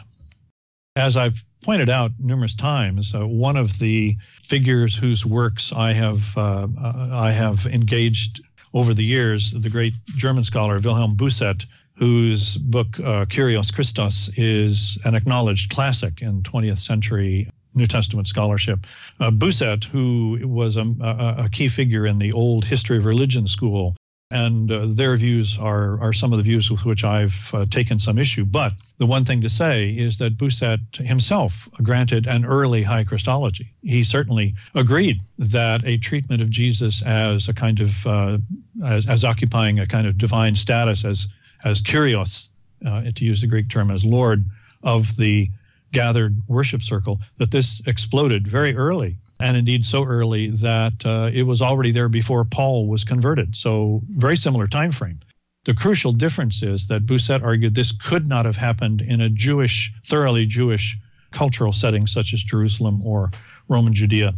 As 0.96 1.16
I've 1.16 1.46
pointed 1.64 1.90
out 1.90 2.12
numerous 2.20 2.56
times, 2.56 3.16
uh, 3.16 3.26
one 3.26 3.56
of 3.56 3.80
the 3.80 4.18
figures 4.44 4.98
whose 4.98 5.26
works 5.26 5.72
I 5.72 5.94
have 5.94 6.38
uh, 6.38 6.68
I 7.12 7.32
have 7.32 7.66
engaged 7.66 8.42
over 8.74 8.94
the 8.94 9.04
years, 9.04 9.52
the 9.52 9.70
great 9.70 9.94
German 10.06 10.44
scholar 10.44 10.80
Wilhelm 10.80 11.16
Bousset, 11.16 11.66
whose 11.96 12.58
book 12.58 13.00
uh, 13.00 13.26
Kyrios 13.26 13.74
Christos 13.74 14.30
is 14.36 14.98
an 15.06 15.16
acknowledged 15.16 15.72
classic 15.72 16.22
in 16.22 16.42
20th 16.42 16.80
century 16.80 17.50
New 17.74 17.86
Testament 17.86 18.28
scholarship. 18.28 18.86
Uh, 19.20 19.32
who 19.92 20.40
was 20.44 20.78
a, 20.78 20.84
a, 21.02 21.46
a, 21.46 21.50
key 21.50 21.68
figure 21.68 22.06
in 22.06 22.20
the 22.20 22.34
old 22.34 22.66
history 22.66 22.98
of 22.98 23.06
religion 23.06 23.48
school, 23.48 23.96
and 24.32 24.72
uh, 24.72 24.86
their 24.88 25.16
views 25.18 25.58
are, 25.60 26.00
are 26.02 26.14
some 26.14 26.32
of 26.32 26.38
the 26.38 26.44
views 26.44 26.72
with 26.72 26.86
which 26.86 27.04
I've 27.04 27.52
uh, 27.54 27.66
taken 27.70 28.00
some 28.00 28.18
issue. 28.18 28.46
But 28.46 28.74
the 28.98 29.06
one 29.06 29.26
thing 29.26 29.42
to 29.42 29.50
say 29.50 29.90
is 29.90 30.18
that 30.20 30.38
Bousset 30.38 30.98
himself 30.98 31.68
granted 31.84 32.28
an 32.28 32.46
early 32.46 32.84
high 32.84 33.04
Christology. 33.04 33.74
He 33.82 34.04
certainly 34.04 34.56
agreed 34.74 35.22
that 35.38 35.86
a 35.86 35.98
treatment 35.98 36.42
of 36.42 36.50
Jesus 36.50 37.04
as 37.04 37.50
a 37.50 37.54
kind 37.54 37.80
of, 37.80 38.08
uh, 38.08 38.38
as, 38.84 39.08
as, 39.08 39.26
occupying 39.26 39.80
a 39.80 39.88
kind 39.88 40.08
of 40.08 40.18
divine 40.18 40.56
status, 40.56 41.04
as, 41.04 41.28
as 41.64 41.82
Kyrios, 41.82 42.52
uh, 42.86 43.04
to 43.14 43.26
use 43.26 43.42
the 43.42 43.48
Greek 43.48 43.70
term, 43.70 43.92
as 43.92 44.06
Lord 44.06 44.46
of 44.82 45.18
the 45.18 45.50
gathered 45.92 46.38
worship 46.48 46.82
circle, 46.82 47.20
that 47.38 47.52
this 47.52 47.82
exploded 47.86 48.48
very 48.48 48.76
early 48.76 49.18
and 49.42 49.58
indeed 49.58 49.86
so 49.86 50.04
early 50.04 50.50
that 50.50 51.06
uh, 51.06 51.30
it 51.34 51.44
was 51.44 51.62
already 51.62 51.92
there 51.92 52.10
before 52.10 52.46
Paul 52.46 52.88
was 52.88 53.04
converted. 53.04 53.56
So 53.56 54.02
very 54.10 54.38
similar 54.38 54.68
time 54.68 54.92
frame. 54.92 55.20
The 55.66 55.74
crucial 55.74 56.12
difference 56.12 56.64
is 56.64 56.88
that 56.88 57.06
Bousset 57.06 57.44
argued 57.44 57.76
this 57.76 57.92
could 57.92 58.28
not 58.28 58.46
have 58.46 58.58
happened 58.58 59.02
in 59.02 59.22
a 59.22 59.30
Jewish, 59.30 59.94
thoroughly 60.06 60.46
Jewish 60.46 60.98
cultural 61.32 61.72
setting 61.72 62.08
such 62.08 62.34
as 62.34 62.44
Jerusalem 62.44 63.02
or 63.06 63.32
Roman 63.68 63.94
Judea. 63.94 64.34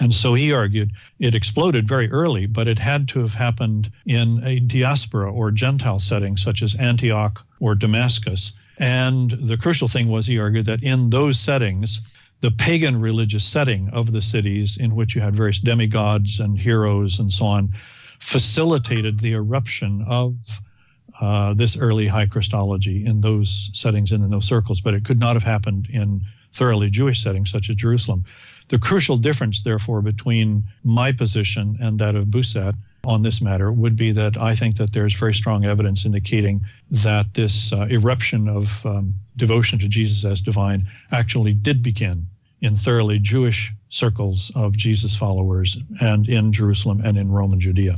And 0.00 0.14
so 0.14 0.34
he 0.34 0.52
argued 0.52 0.92
it 1.18 1.34
exploded 1.34 1.88
very 1.88 2.08
early, 2.10 2.46
but 2.46 2.68
it 2.68 2.78
had 2.78 3.08
to 3.08 3.20
have 3.20 3.34
happened 3.34 3.90
in 4.06 4.40
a 4.44 4.60
diaspora 4.60 5.32
or 5.32 5.50
Gentile 5.50 5.98
setting 5.98 6.36
such 6.36 6.62
as 6.62 6.76
Antioch 6.76 7.44
or 7.58 7.74
Damascus. 7.74 8.52
And 8.78 9.32
the 9.32 9.56
crucial 9.56 9.88
thing 9.88 10.08
was, 10.08 10.26
he 10.26 10.38
argued, 10.38 10.66
that 10.66 10.82
in 10.84 11.10
those 11.10 11.40
settings, 11.40 12.00
the 12.40 12.50
pagan 12.50 13.00
religious 13.00 13.44
setting 13.44 13.88
of 13.90 14.12
the 14.12 14.22
cities 14.22 14.76
in 14.76 14.94
which 14.94 15.14
you 15.14 15.20
had 15.20 15.34
various 15.34 15.58
demigods 15.58 16.38
and 16.38 16.58
heroes 16.58 17.18
and 17.18 17.32
so 17.32 17.44
on 17.44 17.68
facilitated 18.20 19.20
the 19.20 19.32
eruption 19.32 20.02
of 20.06 20.60
uh, 21.20 21.54
this 21.54 21.76
early 21.76 22.06
high 22.06 22.26
Christology 22.26 23.04
in 23.04 23.20
those 23.20 23.70
settings 23.72 24.12
and 24.12 24.22
in 24.22 24.30
those 24.30 24.46
circles, 24.46 24.80
but 24.80 24.94
it 24.94 25.04
could 25.04 25.18
not 25.18 25.34
have 25.34 25.42
happened 25.42 25.88
in 25.90 26.20
thoroughly 26.52 26.88
Jewish 26.88 27.22
settings 27.22 27.50
such 27.50 27.68
as 27.70 27.76
Jerusalem. 27.76 28.24
The 28.68 28.78
crucial 28.78 29.16
difference, 29.16 29.62
therefore, 29.62 30.02
between 30.02 30.64
my 30.84 31.12
position 31.12 31.76
and 31.80 31.98
that 31.98 32.14
of 32.14 32.26
Bousset 32.26 32.74
on 33.08 33.22
this 33.22 33.40
matter 33.40 33.72
would 33.72 33.96
be 33.96 34.12
that 34.12 34.36
I 34.36 34.54
think 34.54 34.76
that 34.76 34.92
there's 34.92 35.14
very 35.14 35.32
strong 35.32 35.64
evidence 35.64 36.04
indicating 36.04 36.60
that 36.90 37.32
this 37.32 37.72
uh, 37.72 37.86
eruption 37.90 38.48
of 38.48 38.84
um, 38.84 39.14
devotion 39.34 39.78
to 39.78 39.88
Jesus 39.88 40.24
as 40.30 40.42
divine 40.42 40.82
actually 41.10 41.54
did 41.54 41.82
begin 41.82 42.26
in 42.60 42.76
thoroughly 42.76 43.18
Jewish 43.18 43.72
circles 43.88 44.52
of 44.54 44.76
Jesus 44.76 45.16
followers 45.16 45.78
and 46.02 46.28
in 46.28 46.52
Jerusalem 46.52 47.00
and 47.02 47.16
in 47.16 47.30
Roman 47.30 47.58
Judea. 47.58 47.94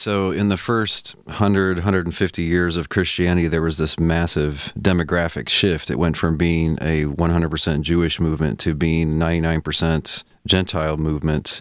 So, 0.00 0.30
in 0.30 0.48
the 0.48 0.56
first 0.56 1.14
100, 1.24 1.76
150 1.76 2.42
years 2.42 2.78
of 2.78 2.88
Christianity, 2.88 3.48
there 3.48 3.60
was 3.60 3.76
this 3.76 4.00
massive 4.00 4.72
demographic 4.80 5.50
shift. 5.50 5.90
It 5.90 5.98
went 5.98 6.16
from 6.16 6.38
being 6.38 6.78
a 6.80 7.04
100% 7.04 7.82
Jewish 7.82 8.18
movement 8.18 8.58
to 8.60 8.74
being 8.74 9.18
99% 9.18 10.24
Gentile 10.46 10.96
movement. 10.96 11.60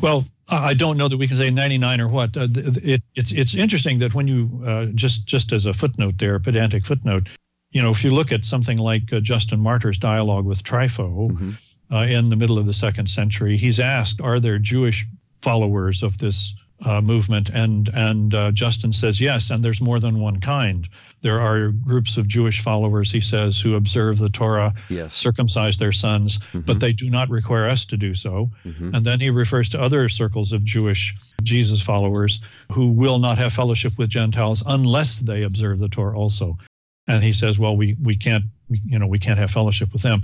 Well, 0.00 0.26
I 0.48 0.74
don't 0.74 0.96
know 0.96 1.08
that 1.08 1.16
we 1.16 1.26
can 1.26 1.36
say 1.36 1.50
99 1.50 2.00
or 2.00 2.06
what. 2.06 2.36
Uh, 2.36 2.46
it, 2.52 3.04
it's 3.16 3.32
it's 3.32 3.54
interesting 3.56 3.98
that 3.98 4.14
when 4.14 4.28
you 4.28 4.48
uh, 4.64 4.86
just 4.94 5.26
just 5.26 5.50
as 5.50 5.66
a 5.66 5.72
footnote 5.72 6.18
there, 6.18 6.38
pedantic 6.38 6.86
footnote, 6.86 7.28
you 7.70 7.82
know, 7.82 7.90
if 7.90 8.04
you 8.04 8.14
look 8.14 8.30
at 8.30 8.44
something 8.44 8.78
like 8.78 9.12
uh, 9.12 9.18
Justin 9.18 9.58
Martyr's 9.58 9.98
dialogue 9.98 10.44
with 10.44 10.62
Trypho 10.62 11.30
mm-hmm. 11.30 11.50
Uh, 11.90 12.04
in 12.04 12.30
the 12.30 12.36
middle 12.36 12.58
of 12.58 12.64
the 12.64 12.72
second 12.72 13.06
century, 13.06 13.56
he's 13.58 13.78
asked, 13.78 14.20
"Are 14.20 14.40
there 14.40 14.58
Jewish 14.58 15.04
followers 15.42 16.02
of 16.02 16.18
this 16.18 16.54
uh, 16.84 17.00
movement, 17.00 17.48
and 17.50 17.88
and 17.94 18.34
uh, 18.34 18.52
Justin 18.52 18.92
says 18.92 19.20
yes, 19.20 19.50
and 19.50 19.64
there's 19.64 19.80
more 19.80 20.00
than 20.00 20.20
one 20.20 20.40
kind. 20.40 20.88
There 21.22 21.40
are 21.40 21.68
groups 21.70 22.16
of 22.16 22.26
Jewish 22.26 22.60
followers, 22.60 23.12
he 23.12 23.20
says, 23.20 23.60
who 23.60 23.76
observe 23.76 24.18
the 24.18 24.28
Torah, 24.28 24.74
yes. 24.88 25.14
circumcise 25.14 25.78
their 25.78 25.92
sons, 25.92 26.38
mm-hmm. 26.38 26.60
but 26.60 26.80
they 26.80 26.92
do 26.92 27.08
not 27.08 27.30
require 27.30 27.68
us 27.68 27.86
to 27.86 27.96
do 27.96 28.12
so. 28.12 28.50
Mm-hmm. 28.64 28.94
And 28.94 29.04
then 29.04 29.20
he 29.20 29.30
refers 29.30 29.68
to 29.70 29.80
other 29.80 30.08
circles 30.08 30.52
of 30.52 30.64
Jewish 30.64 31.14
Jesus 31.42 31.80
followers 31.80 32.40
who 32.72 32.90
will 32.90 33.20
not 33.20 33.38
have 33.38 33.52
fellowship 33.52 33.96
with 33.96 34.08
Gentiles 34.08 34.64
unless 34.66 35.18
they 35.18 35.44
observe 35.44 35.78
the 35.78 35.88
Torah 35.88 36.18
also. 36.18 36.58
And 37.06 37.22
he 37.22 37.32
says, 37.32 37.58
well, 37.58 37.76
we 37.76 37.96
we 38.02 38.16
can't 38.16 38.44
you 38.68 38.98
know 38.98 39.06
we 39.06 39.18
can't 39.18 39.38
have 39.38 39.50
fellowship 39.50 39.92
with 39.92 40.02
them. 40.02 40.22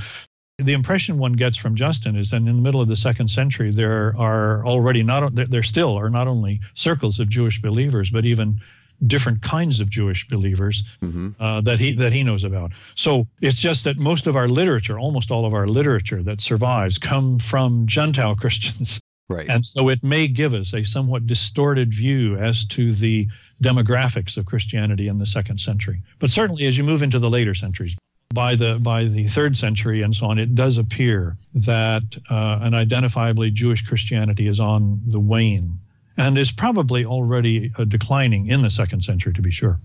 The 0.59 0.73
impression 0.73 1.19
one 1.19 1.35
gets 1.35 1.57
from 1.57 1.77
Justin 1.77 2.17
is 2.17 2.31
that 2.31 2.39
in 2.39 2.47
the 2.47 2.53
middle 2.53 2.81
of 2.81 2.89
the 2.89 2.97
second 2.97 3.29
century, 3.29 3.71
there 3.71 4.13
are 4.19 4.67
already 4.67 5.05
not 5.05 5.33
there 5.35 5.63
still 5.63 5.97
are 5.97 6.11
not 6.11 6.27
only 6.27 6.61
circles 6.75 7.21
of 7.21 7.29
Jewish 7.29 7.63
believers, 7.63 8.11
but 8.11 8.25
even 8.25 8.61
different 9.07 9.41
kinds 9.43 9.79
of 9.79 9.89
Jewish 9.89 10.27
believers 10.27 10.83
mm-hmm. 11.01 11.31
uh, 11.41 11.61
that 11.61 11.79
he 11.79 11.93
that 11.95 12.13
he 12.13 12.25
knows 12.25 12.43
about. 12.43 12.73
So 12.97 13.29
it's 13.41 13.61
just 13.61 13.85
that 13.85 13.99
most 13.99 14.27
of 14.27 14.35
our 14.35 14.49
literature, 14.49 14.99
almost 14.99 15.31
all 15.31 15.47
of 15.47 15.55
our 15.55 15.69
literature 15.69 16.25
that 16.25 16.41
survives, 16.41 16.99
come 16.99 17.39
from 17.39 17.87
Gentile 17.87 18.35
Christians. 18.43 19.01
Right. 19.29 19.49
And 19.49 19.65
so 19.65 19.91
it 19.91 20.03
may 20.03 20.27
give 20.27 20.55
us 20.55 20.73
a 20.73 20.83
somewhat 20.83 21.27
distorted 21.27 21.93
view 21.93 22.37
as 22.37 22.65
to 22.69 22.93
the 22.93 23.29
demographics 23.63 24.39
of 24.39 24.47
Christianity 24.47 25.07
in 25.07 25.19
the 25.19 25.27
second 25.27 25.59
century. 25.59 26.03
But 26.19 26.31
certainly 26.31 26.67
as 26.67 26.79
you 26.79 26.85
move 26.85 27.03
into 27.03 27.19
the 27.19 27.29
later 27.29 27.55
centuries, 27.55 27.95
by 28.35 28.55
the 28.55 28.79
by 28.83 29.05
the 29.05 29.27
third 29.27 29.57
century 29.57 30.03
and 30.03 30.15
so 30.15 30.27
on, 30.27 30.39
it 30.39 30.55
does 30.55 30.79
appear 30.79 31.37
that 31.55 32.03
uh, 32.31 32.59
an 32.61 32.73
identifiably 32.73 33.53
Jewish 33.53 33.83
Christianity 33.83 34.47
is 34.47 34.61
on 34.61 35.01
the 35.07 35.21
wane 35.21 35.79
and 36.17 36.37
is 36.37 36.53
probably 36.53 37.05
already 37.05 37.73
uh, 37.79 37.85
declining 37.85 38.47
in 38.47 38.63
the 38.63 38.71
second 38.71 39.03
century, 39.03 39.33
to 39.33 39.41
be 39.41 39.51
sure. 39.51 39.81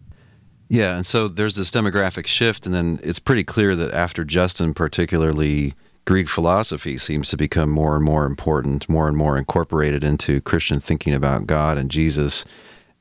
Yeah, 0.68 0.96
and 0.98 1.06
so 1.06 1.28
there's 1.28 1.56
this 1.56 1.70
demographic 1.70 2.26
shift, 2.26 2.66
and 2.66 2.74
then 2.74 3.00
it's 3.04 3.20
pretty 3.20 3.44
clear 3.44 3.76
that 3.76 3.94
after 3.94 4.24
Justin, 4.24 4.74
particularly 4.74 5.74
Greek 6.06 6.28
philosophy 6.28 6.98
seems 6.98 7.30
to 7.30 7.38
become 7.38 7.70
more 7.70 7.96
and 7.96 8.04
more 8.04 8.26
important, 8.26 8.90
more 8.90 9.08
and 9.08 9.16
more 9.16 9.38
incorporated 9.38 10.04
into 10.04 10.42
Christian 10.42 10.80
thinking 10.80 11.14
about 11.14 11.46
God 11.46 11.78
and 11.78 11.92
Jesus. 11.92 12.44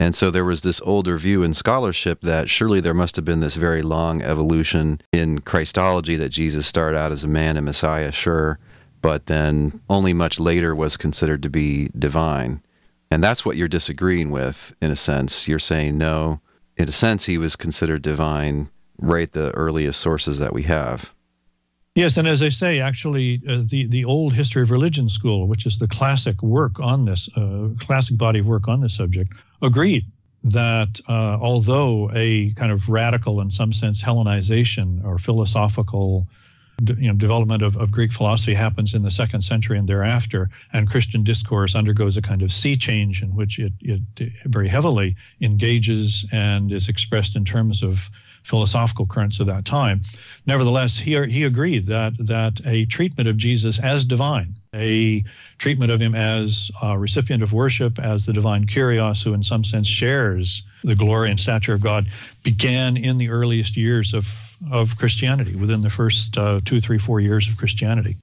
And 0.03 0.17
so 0.17 0.33
there 0.33 0.45
was 0.45 0.62
this 0.62 0.81
older 0.81 1.17
view 1.17 1.45
in 1.45 1.55
scholarship 1.55 2.23
that 2.23 2.51
surely 2.51 2.81
there 2.81 2.93
must 2.93 3.15
have 3.15 3.25
been 3.25 3.38
this 3.38 3.55
very 3.55 3.83
long 3.83 4.21
evolution 4.21 5.01
in 5.12 5.43
Christology 5.43 6.17
that 6.17 6.31
Jesus 6.31 6.67
started 6.67 6.99
out 6.99 7.12
as 7.12 7.23
a 7.23 7.29
man 7.29 7.57
and 7.57 7.65
Messiah, 7.65 8.11
sure, 8.11 8.59
but 9.01 9.27
then 9.27 9.81
only 9.88 10.12
much 10.12 10.41
later 10.41 10.75
was 10.75 10.97
considered 10.97 11.41
to 11.45 11.49
be 11.49 11.88
divine. 11.97 12.62
And 13.12 13.23
that's 13.23 13.47
what 13.47 13.57
you're 13.57 13.69
disagreeing 13.69 14.33
with, 14.33 14.75
in 14.83 14.91
a 14.91 14.97
sense. 14.97 15.47
You're 15.47 15.61
saying, 15.61 15.99
no, 15.99 16.41
in 16.77 16.88
a 16.88 16.93
sense, 16.93 17.27
he 17.27 17.38
was 17.38 17.55
considered 17.55 18.03
divine 18.03 18.71
right 18.99 19.31
the 19.31 19.53
earliest 19.53 20.01
sources 20.01 20.41
that 20.41 20.53
we 20.53 20.65
have. 20.65 21.15
Yes, 21.94 22.16
and 22.16 22.26
as 22.26 22.42
I 22.42 22.48
say, 22.48 22.81
actually, 22.81 23.42
uh, 23.46 23.62
the 23.68 23.87
the 23.87 24.05
old 24.07 24.33
history 24.33 24.62
of 24.62 24.70
religion 24.70 25.11
school, 25.11 25.46
which 25.46 25.66
is 25.66 25.78
the 25.78 25.87
classic 25.87 26.42
work 26.42 26.81
on 26.81 27.05
this, 27.05 27.28
uh, 27.37 27.68
classic 27.78 28.16
body 28.16 28.40
of 28.40 28.46
work 28.46 28.66
on 28.66 28.81
this 28.81 28.94
subject, 28.94 29.35
agreed 29.61 30.05
that 30.42 31.00
uh, 31.07 31.37
although 31.38 32.11
a 32.14 32.52
kind 32.55 32.72
of 32.72 32.88
radical, 32.88 33.42
in 33.42 33.50
some 33.50 33.74
sense, 33.74 34.02
Hellenization 34.02 35.05
or 35.05 35.18
philosophical 35.18 36.26
you 36.96 37.09
know, 37.09 37.14
development 37.14 37.62
of, 37.62 37.76
of 37.76 37.92
Greek 37.92 38.12
philosophy 38.12 38.55
happens 38.55 38.94
in 38.94 39.02
the 39.02 39.11
second 39.11 39.42
century 39.42 39.78
and 39.78 39.87
thereafter, 39.87 40.48
and 40.72 40.88
Christian 40.88 41.22
discourse 41.22 41.74
undergoes 41.74 42.16
a 42.16 42.22
kind 42.22 42.40
of 42.40 42.50
sea 42.50 42.74
change 42.74 43.22
in 43.22 43.37
which 43.37 43.59
it, 43.59 43.72
it 43.83 44.00
very 44.46 44.68
heavily 44.68 45.14
engages 45.42 46.24
and 46.33 46.72
is 46.72 46.88
expressed 46.88 47.37
in 47.37 47.44
terms 47.44 47.83
of 47.83 48.11
philosophical 48.42 49.07
currents 49.07 49.40
of 49.40 49.46
that 49.46 49.64
time. 49.64 50.02
Nevertheless, 50.46 50.98
he, 50.98 51.20
he 51.26 51.44
agreed 51.44 51.87
that, 51.87 52.14
that 52.18 52.61
a 52.64 52.85
treatment 52.87 53.28
of 53.28 53.37
Jesus 53.37 53.78
as 53.78 54.05
divine, 54.05 54.55
a 54.74 55.24
treatment 55.59 55.90
of 55.90 56.00
him 56.00 56.14
as 56.14 56.70
a 56.83 56.98
recipient 56.98 57.42
of 57.42 57.52
worship, 57.52 57.98
as 57.98 58.26
the 58.26 58.33
divine 58.33 58.66
Kyrios, 58.66 59.24
who 59.24 59.33
in 59.33 59.42
some 59.42 59.64
sense 59.64 59.87
shares 59.87 60.62
the 60.83 60.96
glory 60.96 61.31
and 61.31 61.38
stature 61.38 61.74
of 61.74 61.81
God, 61.81 62.07
began 62.42 62.96
in 62.96 63.18
the 63.18 63.28
earliest 63.28 63.76
years 63.76 64.12
of 64.12 64.48
of 64.70 64.96
Christianity, 64.96 65.57
within 65.57 65.81
the 65.81 65.90
first 65.90 66.38
uh, 66.38 66.61
two, 66.64 66.81
three, 66.81 66.98
four 66.98 67.18
years 67.18 67.48
of 67.48 67.57
Christianity. 67.57 68.16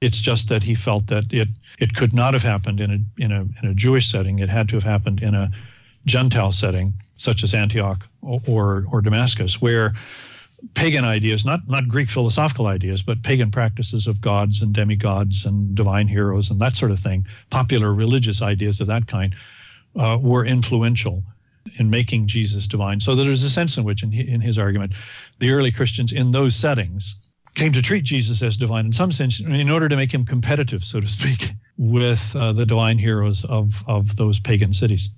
It's 0.00 0.18
just 0.18 0.48
that 0.48 0.62
he 0.62 0.74
felt 0.74 1.08
that 1.08 1.32
it 1.32 1.48
it 1.78 1.94
could 1.94 2.14
not 2.14 2.32
have 2.32 2.42
happened 2.42 2.80
in 2.80 2.90
a 2.90 3.22
in 3.22 3.32
a 3.32 3.46
in 3.62 3.68
a 3.68 3.74
Jewish 3.74 4.10
setting. 4.10 4.38
It 4.38 4.48
had 4.48 4.68
to 4.70 4.76
have 4.76 4.84
happened 4.84 5.20
in 5.20 5.34
a 5.34 5.50
Gentile 6.06 6.52
setting, 6.52 6.94
such 7.18 7.42
as 7.42 7.52
Antioch 7.52 8.08
or 8.22 8.40
or, 8.46 8.84
or 8.90 9.02
Damascus, 9.02 9.60
where 9.60 9.92
pagan 10.74 11.04
ideas, 11.04 11.44
not 11.44 11.60
not 11.68 11.88
Greek 11.88 12.10
philosophical 12.10 12.66
ideas, 12.66 13.02
but 13.02 13.22
pagan 13.22 13.50
practices 13.50 14.06
of 14.06 14.22
gods 14.22 14.62
and 14.62 14.72
demigods 14.72 15.44
and 15.44 15.74
divine 15.74 16.08
heroes 16.08 16.50
and 16.50 16.58
that 16.58 16.74
sort 16.74 16.90
of 16.90 16.98
thing, 16.98 17.26
popular 17.50 17.92
religious 17.92 18.40
ideas 18.40 18.80
of 18.80 18.86
that 18.86 19.06
kind, 19.06 19.36
uh, 19.96 20.18
were 20.20 20.44
influential 20.44 21.22
in 21.78 21.90
making 21.90 22.26
Jesus 22.26 22.66
divine. 22.66 23.00
So 23.00 23.14
there's 23.14 23.42
a 23.42 23.50
sense 23.50 23.76
in 23.76 23.84
which, 23.84 24.02
in, 24.02 24.12
in 24.12 24.40
his 24.40 24.58
argument, 24.58 24.94
the 25.38 25.50
early 25.50 25.70
Christians 25.70 26.12
in 26.12 26.32
those 26.32 26.54
settings 26.54 27.16
came 27.54 27.72
to 27.72 27.82
treat 27.82 28.04
Jesus 28.04 28.42
as 28.42 28.56
divine 28.56 28.86
in 28.86 28.92
some 28.92 29.12
sense 29.12 29.40
in 29.40 29.70
order 29.70 29.88
to 29.88 29.96
make 29.96 30.12
him 30.12 30.24
competitive, 30.24 30.84
so 30.84 31.00
to 31.00 31.08
speak, 31.08 31.52
with 31.78 32.34
uh, 32.36 32.52
the 32.52 32.66
divine 32.66 32.98
heroes 32.98 33.44
of, 33.44 33.84
of 33.86 34.16
those 34.16 34.40
pagan 34.40 34.72
cities. 34.72 35.10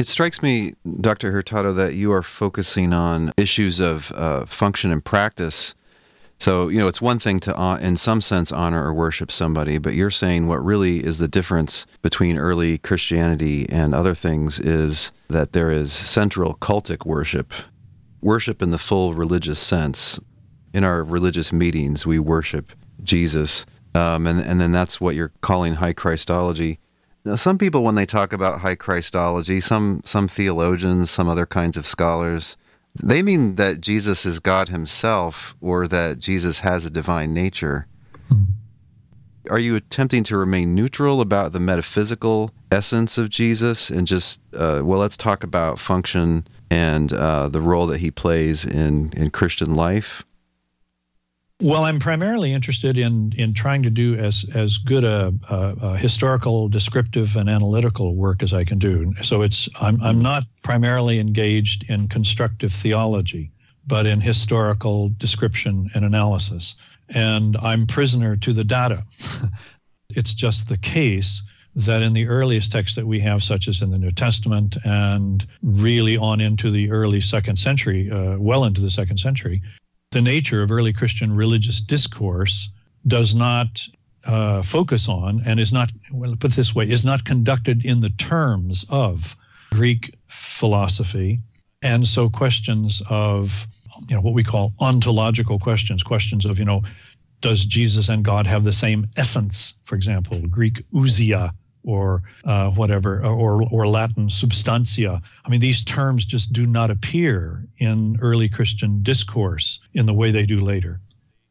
It 0.00 0.08
strikes 0.08 0.42
me, 0.42 0.74
Dr. 1.00 1.30
Hurtado, 1.30 1.72
that 1.74 1.94
you 1.94 2.10
are 2.10 2.22
focusing 2.22 2.92
on 2.92 3.32
issues 3.36 3.80
of 3.80 4.10
uh, 4.12 4.46
function 4.46 4.90
and 4.90 5.04
practice 5.04 5.74
so, 6.40 6.68
you 6.68 6.78
know, 6.78 6.88
it's 6.88 7.02
one 7.02 7.18
thing 7.18 7.38
to, 7.40 7.60
uh, 7.60 7.76
in 7.76 7.96
some 7.96 8.22
sense, 8.22 8.50
honor 8.50 8.82
or 8.82 8.94
worship 8.94 9.30
somebody, 9.30 9.76
but 9.76 9.92
you're 9.92 10.10
saying 10.10 10.46
what 10.46 10.64
really 10.64 11.04
is 11.04 11.18
the 11.18 11.28
difference 11.28 11.86
between 12.00 12.38
early 12.38 12.78
Christianity 12.78 13.68
and 13.68 13.94
other 13.94 14.14
things 14.14 14.58
is 14.58 15.12
that 15.28 15.52
there 15.52 15.70
is 15.70 15.92
central 15.92 16.54
cultic 16.54 17.04
worship, 17.04 17.52
worship 18.22 18.62
in 18.62 18.70
the 18.70 18.78
full 18.78 19.12
religious 19.12 19.58
sense. 19.58 20.18
In 20.72 20.82
our 20.82 21.04
religious 21.04 21.52
meetings, 21.52 22.06
we 22.06 22.18
worship 22.18 22.72
Jesus, 23.02 23.66
um, 23.94 24.26
and, 24.26 24.40
and 24.40 24.58
then 24.58 24.72
that's 24.72 24.98
what 24.98 25.14
you're 25.14 25.32
calling 25.42 25.74
high 25.74 25.92
Christology. 25.92 26.78
Now, 27.24 27.36
some 27.36 27.58
people, 27.58 27.82
when 27.82 27.96
they 27.96 28.06
talk 28.06 28.32
about 28.32 28.60
high 28.60 28.74
Christology, 28.74 29.60
some 29.60 30.00
some 30.04 30.26
theologians, 30.26 31.10
some 31.10 31.28
other 31.28 31.46
kinds 31.46 31.76
of 31.76 31.86
scholars, 31.86 32.56
they 32.94 33.22
mean 33.22 33.56
that 33.56 33.80
Jesus 33.80 34.24
is 34.24 34.38
God 34.38 34.68
himself 34.68 35.54
or 35.60 35.86
that 35.88 36.18
Jesus 36.18 36.60
has 36.60 36.86
a 36.86 36.90
divine 36.90 37.34
nature. 37.34 37.86
Hmm. 38.28 38.42
Are 39.50 39.58
you 39.58 39.76
attempting 39.76 40.22
to 40.24 40.36
remain 40.36 40.74
neutral 40.74 41.20
about 41.20 41.52
the 41.52 41.60
metaphysical 41.60 42.52
essence 42.70 43.18
of 43.18 43.30
Jesus 43.30 43.90
and 43.90 44.06
just, 44.06 44.40
uh, 44.54 44.82
well, 44.84 45.00
let's 45.00 45.16
talk 45.16 45.42
about 45.42 45.78
function 45.78 46.46
and 46.70 47.12
uh, 47.12 47.48
the 47.48 47.60
role 47.60 47.86
that 47.86 47.98
he 47.98 48.10
plays 48.10 48.64
in, 48.64 49.12
in 49.16 49.30
Christian 49.30 49.74
life? 49.74 50.24
Well, 51.62 51.84
I'm 51.84 51.98
primarily 51.98 52.54
interested 52.54 52.96
in 52.96 53.32
in 53.36 53.52
trying 53.52 53.82
to 53.82 53.90
do 53.90 54.14
as 54.14 54.46
as 54.54 54.78
good 54.78 55.04
a, 55.04 55.34
a, 55.50 55.56
a, 55.82 55.96
historical, 55.98 56.68
descriptive, 56.68 57.36
and 57.36 57.50
analytical 57.50 58.16
work 58.16 58.42
as 58.42 58.54
I 58.54 58.64
can 58.64 58.78
do. 58.78 59.12
So 59.22 59.42
it's 59.42 59.68
I'm 59.80 60.00
I'm 60.00 60.22
not 60.22 60.44
primarily 60.62 61.18
engaged 61.18 61.84
in 61.90 62.08
constructive 62.08 62.72
theology, 62.72 63.52
but 63.86 64.06
in 64.06 64.20
historical 64.20 65.10
description 65.18 65.90
and 65.94 66.02
analysis. 66.02 66.76
And 67.10 67.58
I'm 67.58 67.86
prisoner 67.86 68.36
to 68.36 68.52
the 68.54 68.64
data. 68.64 69.04
it's 70.08 70.32
just 70.32 70.68
the 70.68 70.78
case 70.78 71.42
that 71.74 72.02
in 72.02 72.14
the 72.14 72.26
earliest 72.26 72.72
texts 72.72 72.96
that 72.96 73.06
we 73.06 73.20
have, 73.20 73.42
such 73.42 73.68
as 73.68 73.82
in 73.82 73.90
the 73.90 73.98
New 73.98 74.12
Testament 74.12 74.76
and 74.84 75.46
really 75.62 76.16
on 76.16 76.40
into 76.40 76.70
the 76.70 76.90
early 76.90 77.20
second 77.20 77.58
century, 77.58 78.10
uh, 78.10 78.38
well 78.38 78.64
into 78.64 78.80
the 78.80 78.90
second 78.90 79.18
century, 79.18 79.62
the 80.10 80.20
nature 80.20 80.62
of 80.62 80.72
early 80.72 80.92
Christian 80.92 81.34
religious 81.34 81.80
discourse 81.80 82.70
does 83.06 83.32
not 83.34 83.86
uh, 84.26 84.60
focus 84.62 85.08
on 85.08 85.40
and 85.46 85.60
is 85.60 85.72
not, 85.72 85.92
well, 86.12 86.34
put 86.36 86.52
this 86.52 86.74
way, 86.74 86.88
is 86.88 87.04
not 87.04 87.24
conducted 87.24 87.84
in 87.84 88.00
the 88.00 88.10
terms 88.10 88.84
of 88.88 89.36
Greek 89.70 90.14
philosophy. 90.26 91.38
And 91.80 92.06
so 92.06 92.28
questions 92.28 93.02
of, 93.08 93.68
you 94.08 94.16
know, 94.16 94.20
what 94.20 94.34
we 94.34 94.42
call 94.42 94.72
ontological 94.80 95.58
questions, 95.58 96.02
questions 96.02 96.44
of, 96.44 96.58
you 96.58 96.64
know, 96.64 96.82
does 97.40 97.64
Jesus 97.64 98.08
and 98.08 98.24
God 98.24 98.46
have 98.46 98.64
the 98.64 98.72
same 98.72 99.06
essence? 99.16 99.74
For 99.84 99.94
example, 99.94 100.40
Greek 100.48 100.82
ousia, 100.90 101.52
or 101.84 102.22
uh, 102.44 102.70
whatever, 102.70 103.24
or, 103.24 103.62
or 103.70 103.86
Latin 103.86 104.28
substantia. 104.28 105.22
I 105.44 105.48
mean, 105.48 105.60
these 105.60 105.84
terms 105.84 106.24
just 106.24 106.52
do 106.52 106.66
not 106.66 106.90
appear 106.90 107.64
in 107.78 108.16
early 108.20 108.48
Christian 108.48 109.02
discourse 109.02 109.80
in 109.94 110.06
the 110.06 110.14
way 110.14 110.30
they 110.30 110.46
do 110.46 110.60
later. 110.60 111.00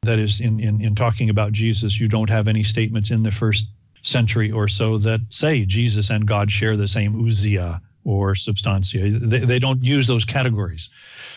That 0.03 0.19
is, 0.19 0.39
in, 0.39 0.59
in, 0.59 0.81
in 0.81 0.95
talking 0.95 1.29
about 1.29 1.51
Jesus, 1.51 1.99
you 1.99 2.07
don't 2.07 2.29
have 2.29 2.47
any 2.47 2.63
statements 2.63 3.11
in 3.11 3.23
the 3.23 3.31
first 3.31 3.67
century 4.01 4.51
or 4.51 4.67
so 4.67 4.97
that 4.99 5.21
say 5.29 5.65
Jesus 5.65 6.09
and 6.09 6.27
God 6.27 6.51
share 6.51 6.77
the 6.77 6.87
same 6.87 7.13
ousia 7.13 7.81
or 8.05 8.35
substantia. 8.35 9.09
They, 9.09 9.39
they 9.39 9.59
don't 9.59 9.83
use 9.83 10.07
those 10.07 10.25
categories. 10.25 10.89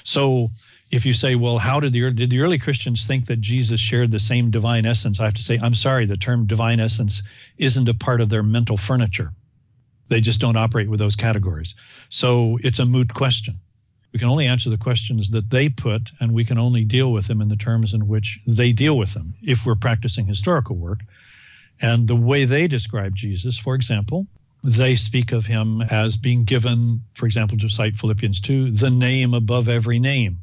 So 0.05 0.51
if 0.93 1.07
you 1.07 1.15
say, 1.15 1.35
well, 1.35 1.59
how 1.59 1.81
did 1.81 1.95
the 1.95 2.13
did 2.13 2.29
the 2.29 2.41
early 2.41 2.59
Christians 2.59 3.07
think 3.07 3.27
that 3.27 3.41
Jesus 3.41 3.81
shared 3.81 4.11
the 4.11 4.21
same 4.21 4.51
divine 4.51 4.85
essence? 4.85 5.19
I 5.19 5.25
have 5.25 5.35
to 5.35 5.43
say, 5.43 5.59
I'm 5.61 5.75
sorry, 5.75 6.05
the 6.05 6.19
term 6.19 6.47
divine 6.47 6.79
essence 6.79 7.23
isn't 7.57 7.89
a 7.89 7.95
part 7.95 8.21
of 8.21 8.29
their 8.29 8.43
mental 8.43 8.77
furniture. 8.77 9.31
They 10.09 10.21
just 10.21 10.41
don't 10.41 10.59
operate 10.59 10.91
with 10.91 10.99
those 10.99 11.17
categories. 11.17 11.75
So 12.11 12.59
it's 12.63 12.79
a 12.79 12.85
moot 12.85 13.15
question. 13.15 13.59
We 14.13 14.19
can 14.19 14.29
only 14.29 14.47
answer 14.47 14.69
the 14.69 14.77
questions 14.77 15.31
that 15.31 15.49
they 15.49 15.71
put, 15.71 16.11
and 16.21 16.35
we 16.35 16.45
can 16.45 16.59
only 16.59 16.85
deal 16.85 17.11
with 17.11 17.27
them 17.27 17.41
in 17.41 17.49
the 17.49 17.57
terms 17.57 17.95
in 17.95 18.07
which 18.07 18.41
they 18.47 18.73
deal 18.73 18.99
with 18.99 19.15
them 19.15 19.33
if 19.41 19.65
we're 19.65 19.75
practicing 19.75 20.27
historical 20.27 20.77
work. 20.77 21.01
And 21.81 22.07
the 22.07 22.17
way 22.17 22.45
they 22.45 22.69
describe 22.69 23.15
Jesus, 23.15 23.57
for 23.57 23.75
example, 23.75 24.27
they 24.63 24.95
speak 24.95 25.33
of 25.33 25.47
him 25.47 25.81
as 25.81 26.19
being 26.19 26.45
given, 26.45 27.01
for 27.15 27.25
example, 27.25 27.57
to 27.57 27.71
cite 27.71 27.97
Philippians 27.97 28.41
2, 28.43 28.73
the 28.73 28.91
name 28.91 29.33
above 29.33 29.71
every 29.71 29.99
name. 29.99 30.41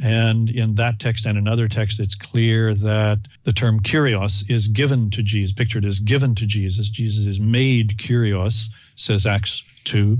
And 0.00 0.48
in 0.48 0.76
that 0.76 1.00
text 1.00 1.26
and 1.26 1.36
another 1.36 1.66
text, 1.66 1.98
it's 1.98 2.14
clear 2.14 2.74
that 2.74 3.18
the 3.42 3.52
term 3.52 3.80
Kyrios 3.80 4.48
is 4.48 4.68
given 4.68 5.10
to 5.10 5.22
Jesus, 5.22 5.52
pictured 5.52 5.84
as 5.84 5.98
given 5.98 6.34
to 6.36 6.46
Jesus. 6.46 6.88
Jesus 6.88 7.26
is 7.26 7.40
made 7.40 7.98
Kyrios, 7.98 8.68
says 8.94 9.26
Acts 9.26 9.64
2, 9.84 10.18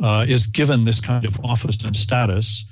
uh, 0.00 0.24
is 0.28 0.46
given 0.46 0.84
this 0.84 1.00
kind 1.00 1.24
of 1.24 1.44
office 1.44 1.82
and 1.84 1.96
status 1.96 2.64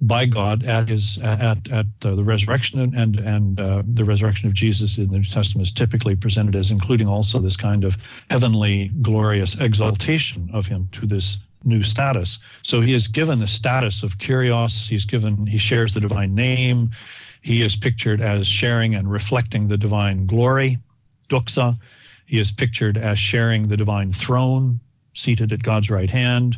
by 0.00 0.26
God 0.26 0.64
at 0.64 0.88
his 0.88 1.18
at 1.18 1.70
at 1.70 1.86
uh, 2.02 2.14
the 2.14 2.24
resurrection 2.24 2.94
and 2.94 3.16
and 3.16 3.58
uh, 3.58 3.82
the 3.86 4.04
resurrection 4.04 4.48
of 4.48 4.54
Jesus 4.54 4.98
in 4.98 5.08
the 5.08 5.18
New 5.18 5.24
Testament 5.24 5.66
is 5.66 5.72
typically 5.72 6.14
presented 6.14 6.54
as 6.56 6.70
including 6.70 7.08
also 7.08 7.38
this 7.38 7.56
kind 7.56 7.84
of 7.84 7.96
heavenly 8.28 8.90
glorious 9.00 9.58
exaltation 9.58 10.50
of 10.52 10.66
him 10.66 10.88
to 10.92 11.06
this 11.06 11.40
new 11.64 11.82
status. 11.82 12.38
So 12.62 12.80
he 12.80 12.94
is 12.94 13.08
given 13.08 13.38
the 13.38 13.46
status 13.46 14.02
of 14.02 14.18
Kyrios. 14.18 14.88
He's 14.88 15.04
given, 15.04 15.46
he 15.46 15.58
shares 15.58 15.94
the 15.94 16.00
divine 16.00 16.34
name. 16.34 16.90
He 17.42 17.62
is 17.62 17.76
pictured 17.76 18.20
as 18.20 18.46
sharing 18.46 18.94
and 18.94 19.10
reflecting 19.10 19.68
the 19.68 19.76
divine 19.76 20.26
glory, 20.26 20.78
doxa. 21.28 21.76
He 22.26 22.38
is 22.38 22.50
pictured 22.50 22.96
as 22.96 23.18
sharing 23.18 23.68
the 23.68 23.76
divine 23.76 24.12
throne, 24.12 24.80
seated 25.12 25.52
at 25.52 25.62
God's 25.62 25.90
right 25.90 26.10
hand. 26.10 26.56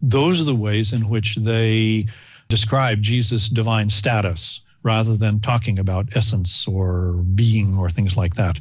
Those 0.00 0.40
are 0.40 0.44
the 0.44 0.54
ways 0.54 0.92
in 0.92 1.08
which 1.08 1.36
they 1.36 2.06
describe 2.48 3.02
Jesus' 3.02 3.48
divine 3.48 3.90
status 3.90 4.60
rather 4.82 5.16
than 5.16 5.40
talking 5.40 5.78
about 5.78 6.14
essence 6.14 6.68
or 6.68 7.14
being 7.34 7.76
or 7.76 7.90
things 7.90 8.16
like 8.16 8.34
that. 8.34 8.60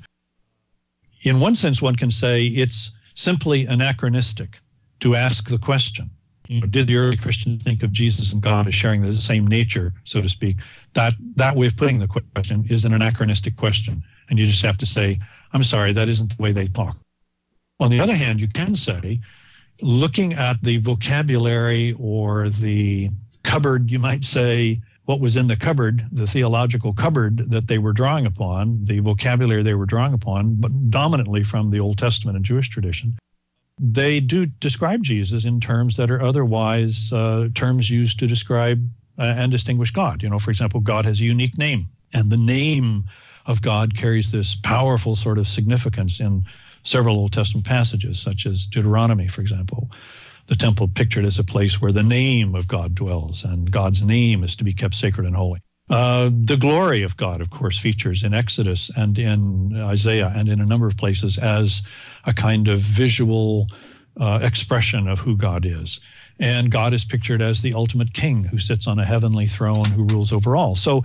In 1.21 1.39
one 1.39 1.55
sense, 1.55 1.81
one 1.81 1.95
can 1.95 2.09
say 2.09 2.45
it's 2.45 2.91
simply 3.13 3.65
anachronistic 3.65 4.59
to 5.05 5.13
ask 5.13 5.49
the 5.49 5.59
question 5.59 6.09
you 6.47 6.61
know, 6.61 6.67
did 6.67 6.87
the 6.87 6.97
early 6.97 7.15
Christians 7.15 7.63
think 7.63 7.83
of 7.83 7.91
Jesus 7.91 8.33
and 8.33 8.41
God 8.41 8.67
as 8.67 8.73
sharing 8.73 9.03
the 9.03 9.13
same 9.15 9.45
nature, 9.45 9.93
so 10.03 10.19
to 10.19 10.27
speak? 10.27 10.57
That 10.93 11.13
that 11.35 11.55
way 11.55 11.67
of 11.67 11.77
putting 11.77 11.99
the 11.99 12.07
question 12.07 12.65
is 12.69 12.85
an 12.85 12.93
anachronistic 12.93 13.55
question, 13.55 14.03
and 14.29 14.39
you 14.39 14.45
just 14.47 14.63
have 14.63 14.77
to 14.77 14.85
say, 14.85 15.19
"I'm 15.53 15.63
sorry, 15.63 15.93
that 15.93 16.09
isn't 16.09 16.35
the 16.35 16.41
way 16.41 16.51
they 16.51 16.67
talk." 16.67 16.97
On 17.79 17.91
the 17.91 17.99
other 17.99 18.15
hand, 18.15 18.41
you 18.41 18.47
can 18.47 18.75
say, 18.75 19.19
looking 19.81 20.33
at 20.33 20.63
the 20.63 20.77
vocabulary 20.77 21.93
or 21.99 22.49
the 22.49 23.11
cupboard, 23.43 23.91
you 23.91 23.99
might 23.99 24.23
say, 24.23 24.81
what 25.03 25.19
was 25.19 25.37
in 25.37 25.47
the 25.47 25.55
cupboard, 25.55 26.05
the 26.11 26.25
theological 26.25 26.93
cupboard 26.93 27.37
that 27.51 27.67
they 27.67 27.77
were 27.77 27.93
drawing 27.93 28.25
upon, 28.25 28.85
the 28.85 28.99
vocabulary 28.99 29.61
they 29.61 29.75
were 29.75 29.85
drawing 29.85 30.13
upon, 30.13 30.55
but 30.55 30.71
dominantly 30.89 31.43
from 31.43 31.69
the 31.69 31.79
Old 31.79 31.97
Testament 31.99 32.35
and 32.37 32.45
Jewish 32.45 32.69
tradition, 32.69 33.11
they 33.77 34.19
do 34.19 34.45
describe 34.45 35.03
Jesus 35.03 35.45
in 35.45 35.59
terms 35.59 35.97
that 35.97 36.09
are 36.09 36.21
otherwise 36.21 37.11
uh, 37.11 37.49
terms 37.53 37.89
used 37.89 38.19
to 38.19 38.27
describe 38.27 38.89
uh, 39.17 39.33
and 39.37 39.51
distinguish 39.51 39.91
God. 39.91 40.23
You 40.23 40.29
know, 40.29 40.39
for 40.39 40.51
example, 40.51 40.79
God 40.79 41.05
has 41.05 41.19
a 41.21 41.25
unique 41.25 41.57
name, 41.57 41.87
and 42.13 42.31
the 42.31 42.37
name 42.37 43.05
of 43.45 43.61
God 43.61 43.97
carries 43.97 44.31
this 44.31 44.55
powerful 44.55 45.15
sort 45.15 45.37
of 45.37 45.47
significance 45.47 46.19
in 46.19 46.43
several 46.83 47.17
Old 47.17 47.33
Testament 47.33 47.65
passages, 47.65 48.19
such 48.19 48.45
as 48.45 48.65
Deuteronomy, 48.65 49.27
for 49.27 49.41
example. 49.41 49.89
The 50.47 50.55
temple 50.55 50.87
pictured 50.87 51.25
as 51.25 51.39
a 51.39 51.43
place 51.43 51.81
where 51.81 51.91
the 51.91 52.03
name 52.03 52.55
of 52.55 52.67
God 52.67 52.93
dwells, 52.93 53.43
and 53.43 53.71
God's 53.71 54.05
name 54.05 54.43
is 54.43 54.55
to 54.57 54.63
be 54.63 54.73
kept 54.73 54.93
sacred 54.93 55.25
and 55.25 55.35
holy. 55.35 55.59
Uh, 55.89 56.31
the 56.33 56.57
glory 56.57 57.03
of 57.03 57.15
God, 57.15 57.41
of 57.41 57.51
course, 57.51 57.77
features 57.77 58.23
in 58.23 58.33
Exodus 58.33 58.89
and 58.95 59.17
in 59.19 59.79
Isaiah 59.79 60.33
and 60.35 60.49
in 60.49 60.59
a 60.59 60.65
number 60.65 60.87
of 60.87 60.97
places 60.97 61.37
as 61.37 61.83
a 62.25 62.33
kind 62.33 62.67
of 62.67 62.79
visual 62.79 63.67
uh, 64.19 64.39
expression 64.41 65.07
of 65.07 65.19
who 65.19 65.37
God 65.37 65.65
is. 65.65 65.99
And 66.39 66.71
God 66.71 66.93
is 66.93 67.05
pictured 67.05 67.41
as 67.41 67.61
the 67.61 67.73
ultimate 67.73 68.13
king 68.13 68.45
who 68.45 68.57
sits 68.57 68.87
on 68.87 68.99
a 68.99 69.05
heavenly 69.05 69.45
throne 69.45 69.85
who 69.85 70.05
rules 70.05 70.33
over 70.33 70.55
all. 70.55 70.75
So, 70.75 71.03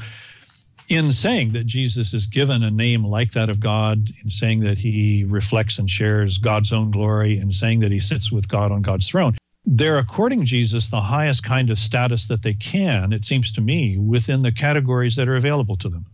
in 0.89 1.13
saying 1.13 1.53
that 1.53 1.67
Jesus 1.67 2.13
is 2.13 2.27
given 2.27 2.65
a 2.65 2.71
name 2.71 3.05
like 3.05 3.31
that 3.33 3.49
of 3.49 3.61
God, 3.61 4.09
in 4.25 4.31
saying 4.31 4.61
that 4.61 4.79
he 4.79 5.25
reflects 5.25 5.79
and 5.79 5.89
shares 5.89 6.39
God's 6.39 6.73
own 6.73 6.91
glory, 6.91 7.39
in 7.39 7.53
saying 7.53 7.79
that 7.81 7.93
he 7.93 8.01
sits 8.01 8.33
with 8.33 8.49
God 8.49 8.73
on 8.73 8.83
God's 8.83 9.09
throne, 9.09 9.35
they're 9.65 9.99
according 9.99 10.45
Jesus 10.45 10.89
the 10.89 11.03
highest 11.03 11.45
kind 11.45 11.71
of 11.71 11.79
status 11.79 12.27
that 12.29 12.43
they 12.43 12.55
can, 12.55 13.13
it 13.13 13.25
seems 13.25 13.53
to 13.53 13.61
me, 13.61 13.99
within 13.99 14.43
the 14.43 14.53
categories 14.53 15.17
that 15.17 15.29
are 15.29 15.37
available 15.37 15.77
to 15.77 15.89
them. 15.89 16.07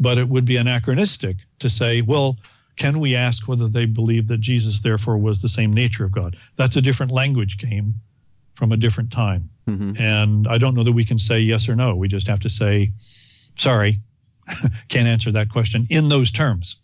But 0.00 0.18
it 0.18 0.28
would 0.28 0.44
be 0.44 0.56
anachronistic 0.56 1.38
to 1.58 1.68
say, 1.68 2.00
well, 2.00 2.36
can 2.76 3.00
we 3.00 3.14
ask 3.14 3.48
whether 3.48 3.66
they 3.66 3.86
believe 3.86 4.28
that 4.28 4.38
Jesus 4.38 4.80
therefore 4.80 5.18
was 5.18 5.42
the 5.42 5.48
same 5.48 5.72
nature 5.72 6.04
of 6.04 6.12
God? 6.12 6.36
That's 6.56 6.76
a 6.76 6.82
different 6.82 7.10
language 7.10 7.58
game 7.58 7.94
from 8.54 8.72
a 8.72 8.76
different 8.76 9.12
time. 9.12 9.50
Mm-hmm. 9.68 10.00
And 10.00 10.48
I 10.48 10.58
don't 10.58 10.74
know 10.74 10.84
that 10.84 10.92
we 10.92 11.04
can 11.04 11.18
say 11.18 11.40
yes 11.40 11.68
or 11.68 11.76
no. 11.76 11.94
We 11.96 12.08
just 12.08 12.26
have 12.28 12.40
to 12.40 12.48
say, 12.48 12.90
sorry, 13.56 13.96
can't 14.88 15.08
answer 15.08 15.30
that 15.32 15.48
question 15.50 15.86
in 15.90 16.08
those 16.08 16.30
terms. 16.30 16.76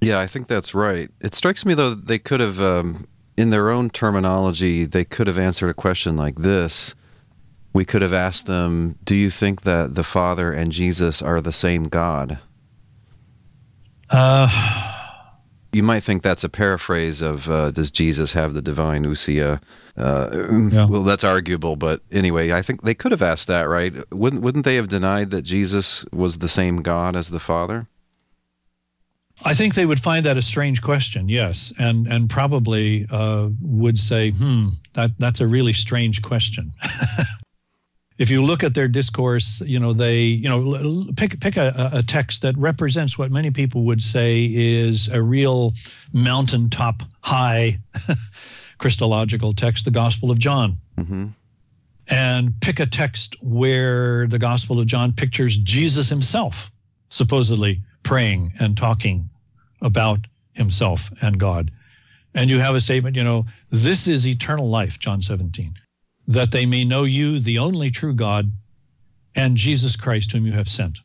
Yeah, 0.00 0.18
I 0.18 0.26
think 0.26 0.48
that's 0.48 0.74
right. 0.74 1.10
It 1.20 1.34
strikes 1.34 1.66
me, 1.66 1.74
though, 1.74 1.94
they 1.94 2.18
could 2.18 2.40
have 2.40 2.60
um, 2.60 3.06
in 3.40 3.48
their 3.48 3.70
own 3.70 3.88
terminology, 3.88 4.84
they 4.84 5.02
could 5.02 5.26
have 5.26 5.38
answered 5.38 5.70
a 5.70 5.74
question 5.74 6.14
like 6.14 6.36
this. 6.36 6.94
We 7.72 7.86
could 7.86 8.02
have 8.02 8.12
asked 8.12 8.44
them, 8.44 8.98
Do 9.02 9.14
you 9.14 9.30
think 9.30 9.62
that 9.62 9.94
the 9.94 10.04
Father 10.04 10.52
and 10.52 10.70
Jesus 10.70 11.22
are 11.22 11.40
the 11.40 11.50
same 11.50 11.84
God? 11.84 12.38
Uh, 14.10 14.48
you 15.72 15.82
might 15.82 16.02
think 16.02 16.22
that's 16.22 16.44
a 16.44 16.50
paraphrase 16.50 17.22
of 17.22 17.48
uh, 17.48 17.70
Does 17.70 17.90
Jesus 17.90 18.34
have 18.34 18.52
the 18.52 18.60
divine 18.60 19.04
ousia? 19.06 19.62
Uh, 19.96 20.68
yeah. 20.70 20.86
Well, 20.86 21.04
that's 21.04 21.24
arguable, 21.24 21.76
but 21.76 22.02
anyway, 22.12 22.52
I 22.52 22.60
think 22.60 22.82
they 22.82 22.94
could 22.94 23.12
have 23.12 23.22
asked 23.22 23.48
that, 23.48 23.62
right? 23.62 23.94
Wouldn't, 24.12 24.42
wouldn't 24.42 24.66
they 24.66 24.74
have 24.74 24.88
denied 24.88 25.30
that 25.30 25.42
Jesus 25.42 26.04
was 26.12 26.38
the 26.38 26.48
same 26.48 26.82
God 26.82 27.16
as 27.16 27.30
the 27.30 27.40
Father? 27.40 27.88
I 29.44 29.54
think 29.54 29.74
they 29.74 29.86
would 29.86 30.00
find 30.00 30.26
that 30.26 30.36
a 30.36 30.42
strange 30.42 30.82
question, 30.82 31.28
yes, 31.28 31.72
and 31.78 32.06
and 32.06 32.28
probably 32.28 33.06
uh, 33.10 33.48
would 33.60 33.98
say, 33.98 34.30
"Hmm, 34.30 34.68
that 34.92 35.12
that's 35.18 35.40
a 35.40 35.46
really 35.46 35.72
strange 35.72 36.20
question." 36.20 36.70
if 38.18 38.28
you 38.28 38.44
look 38.44 38.62
at 38.62 38.74
their 38.74 38.86
discourse, 38.86 39.62
you 39.64 39.80
know 39.80 39.94
they, 39.94 40.24
you 40.24 40.48
know, 40.48 41.06
pick 41.16 41.40
pick 41.40 41.56
a, 41.56 41.90
a 41.92 42.02
text 42.02 42.42
that 42.42 42.56
represents 42.58 43.16
what 43.16 43.30
many 43.30 43.50
people 43.50 43.84
would 43.84 44.02
say 44.02 44.44
is 44.44 45.08
a 45.08 45.22
real 45.22 45.72
mountaintop 46.12 47.02
high 47.22 47.78
Christological 48.78 49.54
text, 49.54 49.86
the 49.86 49.90
Gospel 49.90 50.30
of 50.30 50.38
John. 50.38 50.78
Mm-hmm. 50.98 51.28
And 52.12 52.60
pick 52.60 52.78
a 52.80 52.86
text 52.86 53.36
where 53.40 54.26
the 54.26 54.38
Gospel 54.38 54.80
of 54.80 54.86
John 54.86 55.12
pictures 55.12 55.56
Jesus 55.56 56.10
himself 56.10 56.70
supposedly 57.08 57.82
praying 58.02 58.52
and 58.60 58.76
talking 58.76 59.29
about 59.80 60.26
himself 60.52 61.10
and 61.22 61.38
God. 61.38 61.70
And 62.34 62.48
you 62.48 62.60
have 62.60 62.74
a 62.74 62.80
statement, 62.80 63.16
you 63.16 63.24
know, 63.24 63.46
this 63.70 64.06
is 64.06 64.26
eternal 64.26 64.68
life, 64.68 64.98
John 64.98 65.22
17, 65.22 65.74
that 66.26 66.52
they 66.52 66.66
may 66.66 66.84
know 66.84 67.04
you, 67.04 67.40
the 67.40 67.58
only 67.58 67.90
true 67.90 68.14
God, 68.14 68.52
and 69.34 69.56
Jesus 69.56 69.96
Christ, 69.96 70.32
whom 70.32 70.46
you 70.46 70.52
have 70.52 70.68
sent. 70.68 71.00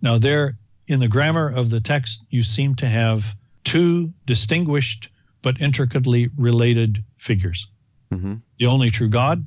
Now, 0.00 0.18
there 0.18 0.58
in 0.86 1.00
the 1.00 1.08
grammar 1.08 1.48
of 1.48 1.70
the 1.70 1.80
text, 1.80 2.24
you 2.30 2.42
seem 2.42 2.74
to 2.76 2.86
have 2.86 3.34
two 3.64 4.12
distinguished 4.24 5.10
but 5.42 5.60
intricately 5.60 6.30
related 6.36 7.04
figures 7.16 7.68
mm-hmm. 8.12 8.34
the 8.58 8.66
only 8.66 8.90
true 8.90 9.08
God 9.08 9.46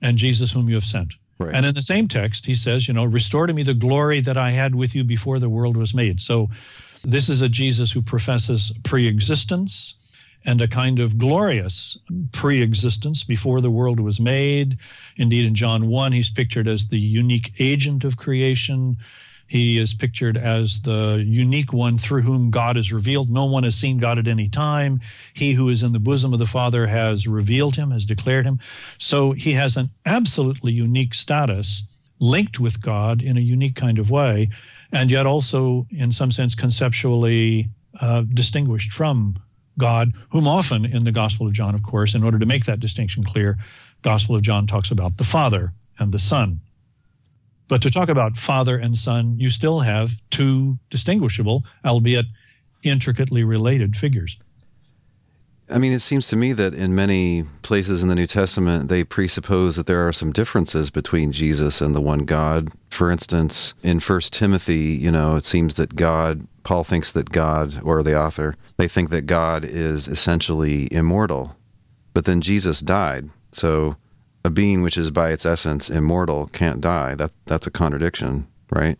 and 0.00 0.16
Jesus, 0.16 0.52
whom 0.52 0.68
you 0.68 0.74
have 0.74 0.84
sent. 0.84 1.14
Right. 1.38 1.54
And 1.54 1.66
in 1.66 1.74
the 1.74 1.82
same 1.82 2.08
text, 2.08 2.46
he 2.46 2.54
says, 2.54 2.88
you 2.88 2.94
know, 2.94 3.04
restore 3.04 3.46
to 3.46 3.52
me 3.52 3.62
the 3.62 3.74
glory 3.74 4.20
that 4.20 4.36
I 4.36 4.50
had 4.50 4.74
with 4.74 4.94
you 4.94 5.04
before 5.04 5.38
the 5.38 5.48
world 5.48 5.76
was 5.76 5.94
made. 5.94 6.20
So 6.20 6.48
this 7.02 7.28
is 7.28 7.42
a 7.42 7.48
Jesus 7.48 7.92
who 7.92 8.02
professes 8.02 8.72
pre-existence 8.84 9.94
and 10.44 10.60
a 10.60 10.68
kind 10.68 11.00
of 11.00 11.18
glorious 11.18 11.98
pre-existence 12.32 13.24
before 13.24 13.60
the 13.60 13.70
world 13.70 14.00
was 14.00 14.20
made. 14.20 14.78
Indeed, 15.16 15.44
in 15.44 15.54
John 15.54 15.88
1, 15.88 16.12
he's 16.12 16.30
pictured 16.30 16.68
as 16.68 16.88
the 16.88 16.98
unique 16.98 17.52
agent 17.58 18.04
of 18.04 18.16
creation. 18.16 18.96
He 19.48 19.78
is 19.78 19.94
pictured 19.94 20.36
as 20.36 20.82
the 20.82 21.24
unique 21.26 21.72
one 21.72 21.98
through 21.98 22.22
whom 22.22 22.50
God 22.50 22.76
is 22.76 22.92
revealed. 22.92 23.30
No 23.30 23.46
one 23.46 23.64
has 23.64 23.74
seen 23.74 23.98
God 23.98 24.18
at 24.18 24.28
any 24.28 24.48
time. 24.48 25.00
He 25.32 25.54
who 25.54 25.70
is 25.70 25.82
in 25.82 25.92
the 25.92 25.98
bosom 25.98 26.32
of 26.32 26.38
the 26.38 26.46
Father 26.46 26.86
has 26.86 27.26
revealed 27.26 27.76
him, 27.76 27.90
has 27.90 28.04
declared 28.04 28.46
him. 28.46 28.60
So 28.98 29.32
he 29.32 29.54
has 29.54 29.76
an 29.76 29.90
absolutely 30.04 30.72
unique 30.72 31.14
status 31.14 31.84
linked 32.20 32.60
with 32.60 32.82
God 32.82 33.22
in 33.22 33.36
a 33.36 33.40
unique 33.40 33.74
kind 33.74 33.98
of 33.98 34.10
way, 34.10 34.50
and 34.92 35.10
yet 35.10 35.26
also, 35.26 35.86
in 35.90 36.12
some 36.12 36.32
sense, 36.32 36.54
conceptually 36.54 37.68
uh, 38.00 38.22
distinguished 38.22 38.92
from 38.92 39.36
God, 39.76 40.12
whom 40.30 40.46
often 40.46 40.84
in 40.84 41.04
the 41.04 41.12
Gospel 41.12 41.46
of 41.46 41.52
John, 41.52 41.74
of 41.74 41.82
course, 41.82 42.14
in 42.14 42.24
order 42.24 42.38
to 42.38 42.46
make 42.46 42.64
that 42.64 42.80
distinction 42.80 43.22
clear, 43.22 43.56
Gospel 44.02 44.36
of 44.36 44.42
John 44.42 44.66
talks 44.66 44.90
about 44.90 45.16
the 45.16 45.24
Father 45.24 45.72
and 45.98 46.12
the 46.12 46.18
Son. 46.18 46.60
But 47.68 47.82
to 47.82 47.90
talk 47.90 48.08
about 48.08 48.36
father 48.36 48.78
and 48.78 48.96
son, 48.96 49.38
you 49.38 49.50
still 49.50 49.80
have 49.80 50.22
two 50.30 50.78
distinguishable, 50.88 51.64
albeit 51.84 52.24
intricately 52.82 53.44
related 53.44 53.94
figures. 53.94 54.38
I 55.70 55.78
mean, 55.78 55.92
it 55.92 56.00
seems 56.00 56.28
to 56.28 56.36
me 56.36 56.52
that 56.54 56.74
in 56.74 56.94
many 56.94 57.44
places 57.62 58.02
in 58.02 58.08
the 58.08 58.14
New 58.14 58.26
Testament, 58.26 58.88
they 58.88 59.04
presuppose 59.04 59.76
that 59.76 59.86
there 59.86 60.06
are 60.06 60.12
some 60.12 60.32
differences 60.32 60.90
between 60.90 61.32
Jesus 61.32 61.80
and 61.80 61.94
the 61.94 62.00
one 62.00 62.24
God. 62.24 62.70
For 62.90 63.10
instance, 63.10 63.74
in 63.82 64.00
First 64.00 64.32
Timothy, 64.32 64.96
you 65.00 65.10
know, 65.10 65.36
it 65.36 65.44
seems 65.44 65.74
that 65.74 65.94
God, 65.94 66.46
Paul 66.64 66.84
thinks 66.84 67.12
that 67.12 67.30
God, 67.30 67.80
or 67.82 68.02
the 68.02 68.18
author, 68.18 68.54
they 68.78 68.88
think 68.88 69.10
that 69.10 69.22
God 69.22 69.64
is 69.64 70.08
essentially 70.08 70.88
immortal. 70.92 71.56
But 72.14 72.24
then 72.24 72.40
Jesus 72.40 72.80
died. 72.80 73.28
So 73.52 73.96
a 74.44 74.50
being 74.50 74.82
which 74.82 74.96
is 74.96 75.10
by 75.10 75.30
its 75.30 75.46
essence 75.46 75.90
immortal 75.90 76.46
can't 76.46 76.80
die. 76.80 77.14
That 77.14 77.32
that's 77.46 77.66
a 77.66 77.70
contradiction, 77.70 78.46
right? 78.70 78.96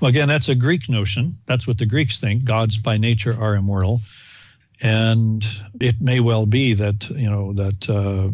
Well, 0.00 0.08
again, 0.08 0.28
that's 0.28 0.48
a 0.48 0.54
Greek 0.54 0.88
notion. 0.88 1.34
That's 1.46 1.66
what 1.66 1.78
the 1.78 1.86
Greeks 1.86 2.18
think. 2.18 2.44
Gods 2.44 2.78
by 2.78 2.96
nature 2.96 3.36
are 3.38 3.54
immortal, 3.54 4.00
and 4.80 5.44
it 5.80 6.00
may 6.00 6.20
well 6.20 6.46
be 6.46 6.74
that 6.74 7.08
you 7.10 7.28
know 7.28 7.52
that 7.52 7.88
uh, 7.88 8.28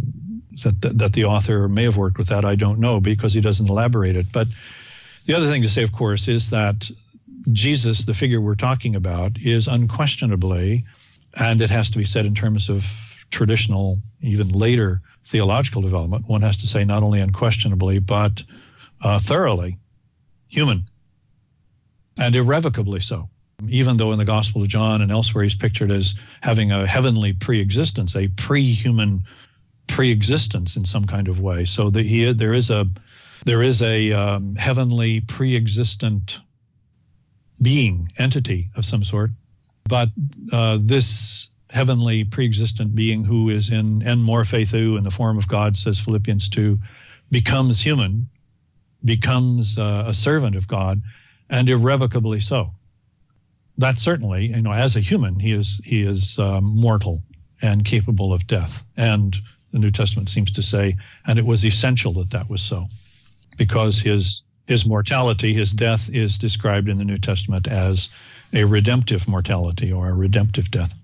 that 0.62 0.98
that 0.98 1.12
the 1.12 1.24
author 1.24 1.68
may 1.68 1.84
have 1.84 1.96
worked 1.96 2.18
with 2.18 2.28
that. 2.28 2.44
I 2.44 2.54
don't 2.54 2.80
know 2.80 3.00
because 3.00 3.32
he 3.32 3.40
doesn't 3.40 3.68
elaborate 3.68 4.16
it. 4.16 4.26
But 4.32 4.48
the 5.26 5.34
other 5.34 5.48
thing 5.48 5.62
to 5.62 5.68
say, 5.68 5.82
of 5.82 5.92
course, 5.92 6.28
is 6.28 6.50
that 6.50 6.90
Jesus, 7.50 8.04
the 8.04 8.14
figure 8.14 8.40
we're 8.40 8.54
talking 8.54 8.94
about, 8.94 9.38
is 9.38 9.66
unquestionably, 9.66 10.84
and 11.34 11.60
it 11.60 11.70
has 11.70 11.90
to 11.90 11.98
be 11.98 12.04
said 12.04 12.26
in 12.26 12.34
terms 12.34 12.68
of 12.68 13.26
traditional, 13.30 13.98
even 14.20 14.48
later 14.48 15.00
theological 15.24 15.82
development, 15.82 16.24
one 16.28 16.42
has 16.42 16.56
to 16.58 16.66
say 16.66 16.84
not 16.84 17.02
only 17.02 17.20
unquestionably, 17.20 17.98
but 17.98 18.44
uh, 19.00 19.18
thoroughly 19.18 19.78
human 20.50 20.84
and 22.18 22.34
irrevocably 22.36 23.00
so. 23.00 23.28
Even 23.68 23.96
though 23.96 24.12
in 24.12 24.18
the 24.18 24.24
Gospel 24.24 24.62
of 24.62 24.68
John 24.68 25.00
and 25.00 25.10
elsewhere 25.10 25.44
he's 25.44 25.54
pictured 25.54 25.90
as 25.90 26.14
having 26.40 26.72
a 26.72 26.86
heavenly 26.86 27.32
pre 27.32 27.60
existence, 27.60 28.16
a 28.16 28.28
pre 28.28 28.72
human 28.72 29.24
pre-existence 29.86 30.76
in 30.76 30.84
some 30.84 31.04
kind 31.04 31.28
of 31.28 31.40
way. 31.40 31.64
So 31.64 31.90
that 31.90 32.06
he 32.06 32.32
there 32.32 32.54
is 32.54 32.70
a 32.70 32.86
there 33.44 33.62
is 33.62 33.82
a 33.82 34.12
um, 34.12 34.56
heavenly 34.56 35.20
pre-existent 35.20 36.40
being 37.60 38.08
entity 38.18 38.70
of 38.76 38.84
some 38.84 39.04
sort, 39.04 39.30
but 39.88 40.08
uh, 40.52 40.78
this 40.80 41.48
heavenly 41.70 42.24
pre-existent 42.24 42.94
being 42.94 43.24
who 43.24 43.48
is 43.48 43.70
in 43.70 44.02
en 44.02 44.18
morphe 44.18 44.68
theou 44.68 44.96
in 44.96 45.04
the 45.04 45.10
form 45.10 45.36
of 45.38 45.48
God, 45.48 45.76
says 45.76 45.98
Philippians 45.98 46.48
two, 46.48 46.78
becomes 47.30 47.84
human, 47.84 48.28
becomes 49.04 49.78
uh, 49.78 50.04
a 50.06 50.14
servant 50.14 50.56
of 50.56 50.66
God, 50.66 51.02
and 51.50 51.68
irrevocably 51.68 52.40
so. 52.40 52.72
That 53.78 53.98
certainly, 53.98 54.46
you 54.46 54.62
know, 54.62 54.72
as 54.72 54.96
a 54.96 55.00
human, 55.00 55.40
he 55.40 55.52
is 55.52 55.80
he 55.84 56.02
is 56.02 56.38
um, 56.38 56.64
mortal 56.64 57.22
and 57.60 57.84
capable 57.84 58.32
of 58.32 58.46
death, 58.46 58.84
and 58.96 59.36
the 59.72 59.78
New 59.78 59.90
Testament 59.90 60.28
seems 60.28 60.52
to 60.52 60.62
say, 60.62 60.96
and 61.26 61.38
it 61.38 61.44
was 61.44 61.64
essential 61.64 62.12
that 62.14 62.30
that 62.30 62.48
was 62.48 62.62
so, 62.62 62.86
because 63.56 64.00
his 64.02 64.44
his 64.66 64.86
mortality, 64.86 65.52
his 65.52 65.72
death, 65.72 66.08
is 66.08 66.38
described 66.38 66.88
in 66.88 66.98
the 66.98 67.04
New 67.04 67.18
Testament 67.18 67.66
as 67.66 68.08
a 68.52 68.64
redemptive 68.64 69.26
mortality 69.28 69.92
or 69.92 70.08
a 70.08 70.14
redemptive 70.14 70.70
death. 70.70 70.94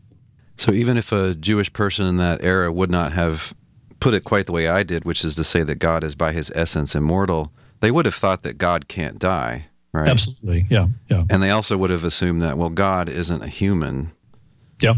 So 0.56 0.72
even 0.72 0.96
if 0.96 1.10
a 1.10 1.34
Jewish 1.34 1.72
person 1.72 2.06
in 2.06 2.16
that 2.18 2.42
era 2.44 2.72
would 2.72 2.90
not 2.90 3.12
have 3.12 3.54
put 3.98 4.14
it 4.14 4.24
quite 4.24 4.46
the 4.46 4.52
way 4.52 4.68
I 4.68 4.82
did, 4.82 5.04
which 5.04 5.24
is 5.24 5.34
to 5.36 5.44
say 5.44 5.62
that 5.62 5.76
God 5.76 6.04
is 6.04 6.14
by 6.14 6.32
his 6.32 6.52
essence 6.54 6.94
immortal, 6.94 7.52
they 7.80 7.90
would 7.90 8.04
have 8.04 8.14
thought 8.14 8.42
that 8.42 8.58
God 8.58 8.88
can't 8.88 9.18
die, 9.18 9.66
right? 9.92 10.08
Absolutely. 10.08 10.66
Yeah. 10.70 10.88
Yeah. 11.08 11.24
And 11.30 11.42
they 11.42 11.50
also 11.50 11.76
would 11.76 11.90
have 11.90 12.04
assumed 12.04 12.42
that 12.42 12.58
well 12.58 12.70
God 12.70 13.08
isn't 13.08 13.42
a 13.42 13.48
human. 13.48 14.12
Yeah. 14.80 14.94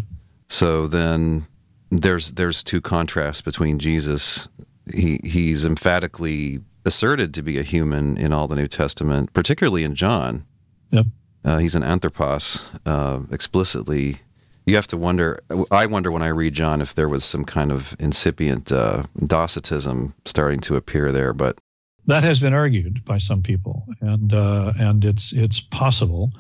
So 0.48 0.86
then 0.86 1.46
there's 1.90 2.32
there's 2.32 2.62
two 2.64 2.80
contrasts 2.80 3.42
between 3.42 3.78
Jesus. 3.78 4.48
He 4.92 5.20
he's 5.24 5.64
emphatically 5.64 6.60
asserted 6.84 7.32
to 7.34 7.42
be 7.42 7.58
a 7.58 7.62
human 7.62 8.16
in 8.16 8.32
all 8.32 8.48
the 8.48 8.56
New 8.56 8.68
Testament, 8.68 9.32
particularly 9.32 9.84
in 9.84 9.94
John. 9.94 10.44
Yep. 10.90 11.06
Uh, 11.44 11.58
he's 11.58 11.74
an 11.74 11.82
anthropos 11.82 12.70
uh, 12.86 13.20
explicitly. 13.30 14.18
You 14.66 14.76
have 14.76 14.86
to 14.88 14.96
wonder. 14.96 15.40
I 15.70 15.86
wonder 15.86 16.10
when 16.10 16.22
I 16.22 16.28
read 16.28 16.54
John 16.54 16.80
if 16.80 16.94
there 16.94 17.08
was 17.08 17.24
some 17.24 17.44
kind 17.44 17.72
of 17.72 17.96
incipient 17.98 18.70
uh, 18.70 19.04
Docetism 19.18 20.14
starting 20.24 20.60
to 20.60 20.76
appear 20.76 21.10
there, 21.10 21.32
but 21.32 21.58
that 22.06 22.24
has 22.24 22.40
been 22.40 22.54
argued 22.54 23.04
by 23.04 23.18
some 23.18 23.42
people, 23.42 23.84
and 24.00 24.32
uh, 24.32 24.72
and 24.78 25.04
it's 25.04 25.32
it's 25.32 25.60
possible. 25.60 26.30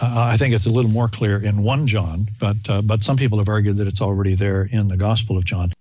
I 0.00 0.36
think 0.36 0.54
it's 0.54 0.66
a 0.66 0.70
little 0.70 0.90
more 0.90 1.08
clear 1.08 1.42
in 1.42 1.62
one 1.62 1.86
John, 1.86 2.28
but 2.38 2.56
uh, 2.68 2.82
but 2.82 3.02
some 3.02 3.16
people 3.16 3.38
have 3.38 3.48
argued 3.48 3.76
that 3.78 3.86
it's 3.86 4.00
already 4.00 4.34
there 4.34 4.64
in 4.64 4.88
the 4.88 4.96
Gospel 4.96 5.38
of 5.38 5.44
John. 5.44 5.72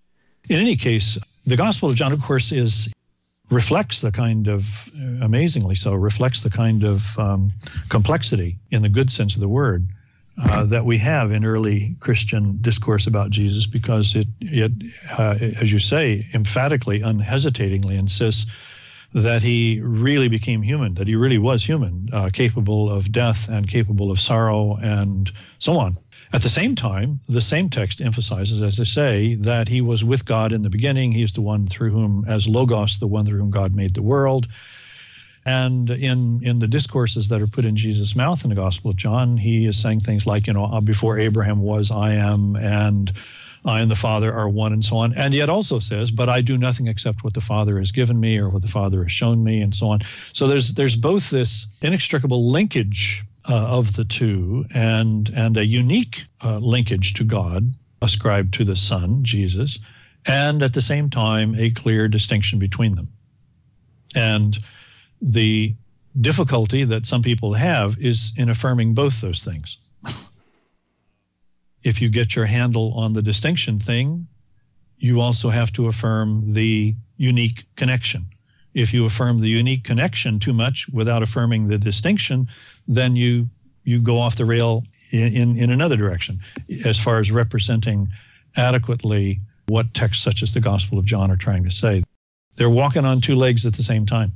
In 0.47 0.59
any 0.59 0.75
case, 0.75 1.17
the 1.45 1.57
Gospel 1.57 1.89
of 1.89 1.95
John, 1.95 2.13
of 2.13 2.21
course, 2.21 2.51
is 2.51 2.89
reflects 3.51 4.01
the 4.01 4.11
kind 4.11 4.47
of 4.47 4.89
amazingly 5.21 5.75
so 5.75 5.93
reflects 5.93 6.41
the 6.41 6.49
kind 6.49 6.83
of 6.83 7.17
um, 7.19 7.51
complexity 7.89 8.57
in 8.71 8.81
the 8.81 8.89
good 8.89 9.11
sense 9.11 9.36
of 9.36 9.41
the 9.41 9.47
word 9.47 9.88
uh, 10.43 10.65
that 10.65 10.83
we 10.83 10.97
have 10.97 11.31
in 11.31 11.45
early 11.45 11.95
Christian 11.99 12.57
discourse 12.61 13.07
about 13.07 13.29
Jesus, 13.29 13.67
because 13.67 14.15
it 14.15 14.27
it 14.39 14.71
uh, 15.17 15.36
as 15.61 15.71
you 15.71 15.79
say 15.79 16.27
emphatically, 16.33 17.01
unhesitatingly 17.01 17.97
insists 17.97 18.45
that 19.16 19.43
he 19.43 19.80
really 19.82 20.28
became 20.28 20.61
human, 20.61 20.95
that 20.95 21.07
he 21.07 21.16
really 21.16 21.38
was 21.38 21.63
human, 21.66 22.09
uh, 22.11 22.30
capable 22.34 22.91
of 22.91 23.13
death 23.13 23.47
and 23.47 23.66
capable 23.66 24.11
of 24.11 24.20
sorrow 24.20 24.76
and 24.82 25.32
so 25.57 25.78
on. 25.78 25.95
At 26.34 26.41
the 26.41 26.49
same 26.49 26.76
time, 26.76 27.22
the 27.30 27.39
same 27.39 27.70
text 27.70 28.01
emphasizes, 28.01 28.61
as 28.61 28.78
I 28.78 28.84
say, 28.84 29.36
that 29.36 29.70
he 29.70 29.80
was 29.80 30.03
with 30.03 30.26
God 30.26 30.51
in 30.51 30.63
the 30.63 30.70
beginning. 30.70 31.13
He 31.13 31.24
is 31.24 31.32
the 31.32 31.41
one 31.41 31.66
through 31.66 31.91
whom, 31.91 32.26
as 32.28 32.45
Logos, 32.45 32.99
the 32.99 33.07
one 33.07 33.26
through 33.26 33.39
whom 33.39 33.51
God 33.51 33.74
made 33.74 33.93
the 33.93 34.01
world. 34.01 34.49
And 35.45 35.89
in, 35.89 36.41
in 36.43 36.59
the 36.59 36.68
discourses 36.68 37.30
that 37.30 37.41
are 37.41 37.47
put 37.47 37.63
in 37.63 37.78
Jesus' 37.78 38.18
mouth 38.18 38.43
in 38.43 38.49
the 38.49 38.55
Gospel 38.55 38.91
of 38.91 38.97
John, 38.97 39.38
he 39.38 39.66
is 39.66 39.82
saying 39.82 40.01
things 40.01 40.28
like, 40.28 40.45
you 40.45 40.51
know, 40.53 40.82
before 40.82 41.20
Abraham 41.20 41.61
was, 41.61 41.89
I 41.89 42.16
am, 42.16 42.57
and 42.57 43.13
I 43.66 43.82
and 43.82 43.89
the 43.89 43.95
Father 43.95 44.32
are 44.32 44.47
one, 44.47 44.74
and 44.74 44.86
so 44.86 44.97
on. 44.97 45.13
And 45.13 45.34
yet 45.34 45.49
also 45.49 45.80
says, 45.80 46.11
but 46.11 46.30
I 46.30 46.41
do 46.41 46.57
nothing 46.57 46.88
except 46.88 47.24
what 47.24 47.34
the 47.34 47.41
Father 47.41 47.80
has 47.80 47.91
given 47.91 48.20
me 48.20 48.38
or 48.38 48.49
what 48.49 48.61
the 48.61 48.68
Father 48.68 49.03
has 49.03 49.11
shown 49.11 49.43
me, 49.43 49.61
and 49.61 49.74
so 49.74 49.88
on. 49.88 49.99
So 50.34 50.47
there's 50.47 50.74
there's 50.74 50.95
both 50.95 51.30
this 51.30 51.66
inextricable 51.82 52.49
linkage 52.49 53.24
uh, 53.49 53.68
of 53.68 53.95
the 53.95 54.05
two 54.05 54.66
and 54.74 55.30
and 55.36 55.57
a 55.57 55.66
unique 55.66 56.26
uh, 56.43 56.59
linkage 56.59 57.13
to 57.16 57.24
God 57.24 57.74
ascribed 58.01 58.53
to 58.55 58.63
the 58.63 58.76
Son, 58.76 59.24
Jesus, 59.24 59.80
and 60.28 60.61
at 60.61 60.74
the 60.74 60.82
same 60.82 61.09
time 61.09 61.55
a 61.55 61.72
clear 61.72 62.07
distinction 62.07 62.59
between 62.59 62.95
them. 62.95 63.09
And 64.16 64.57
the 65.22 65.76
difficulty 66.20 66.84
that 66.84 67.05
some 67.05 67.22
people 67.22 67.53
have 67.53 67.97
is 67.99 68.32
in 68.38 68.49
affirming 68.49 68.93
both 68.93 69.22
those 69.22 69.43
things 69.43 69.78
if 71.86 72.01
you 72.01 72.09
get 72.09 72.36
your 72.36 72.45
handle 72.45 72.93
on 72.95 73.13
the 73.13 73.21
distinction 73.21 73.79
thing, 73.79 74.27
you 74.97 75.21
also 75.21 75.49
have 75.49 75.71
to 75.73 75.88
affirm 75.88 76.53
the 76.53 76.95
unique 77.15 77.65
connection. 77.75 78.25
If 78.73 78.93
you 78.93 79.05
affirm 79.05 79.39
the 79.39 79.49
unique 79.49 79.83
connection 79.83 80.39
too 80.39 80.51
much 80.51 80.88
without 80.91 81.21
affirming 81.21 81.67
the 81.67 81.77
distinction, 81.77 82.47
then 82.88 83.15
you 83.15 83.47
you 83.83 84.01
go 84.01 84.19
off 84.19 84.36
the 84.36 84.45
rail 84.45 84.81
in, 85.11 85.27
in, 85.36 85.57
in 85.57 85.69
another 85.69 85.95
direction 85.95 86.39
as 86.86 86.99
far 86.99 87.19
as 87.19 87.31
representing 87.31 88.07
adequately 88.57 89.41
what 89.67 89.93
texts 89.93 90.23
such 90.23 90.41
as 90.41 90.53
the 90.55 90.59
Gospel 90.59 90.97
of 90.97 91.05
John 91.05 91.29
are 91.29 91.38
trying 91.38 91.63
to 91.65 91.71
say. 91.71 92.03
They're 92.55 92.69
walking 92.69 93.05
on 93.05 93.21
two 93.21 93.36
legs 93.36 93.63
at 93.63 93.73
the 93.73 93.83
same 93.83 94.07
time. 94.07 94.31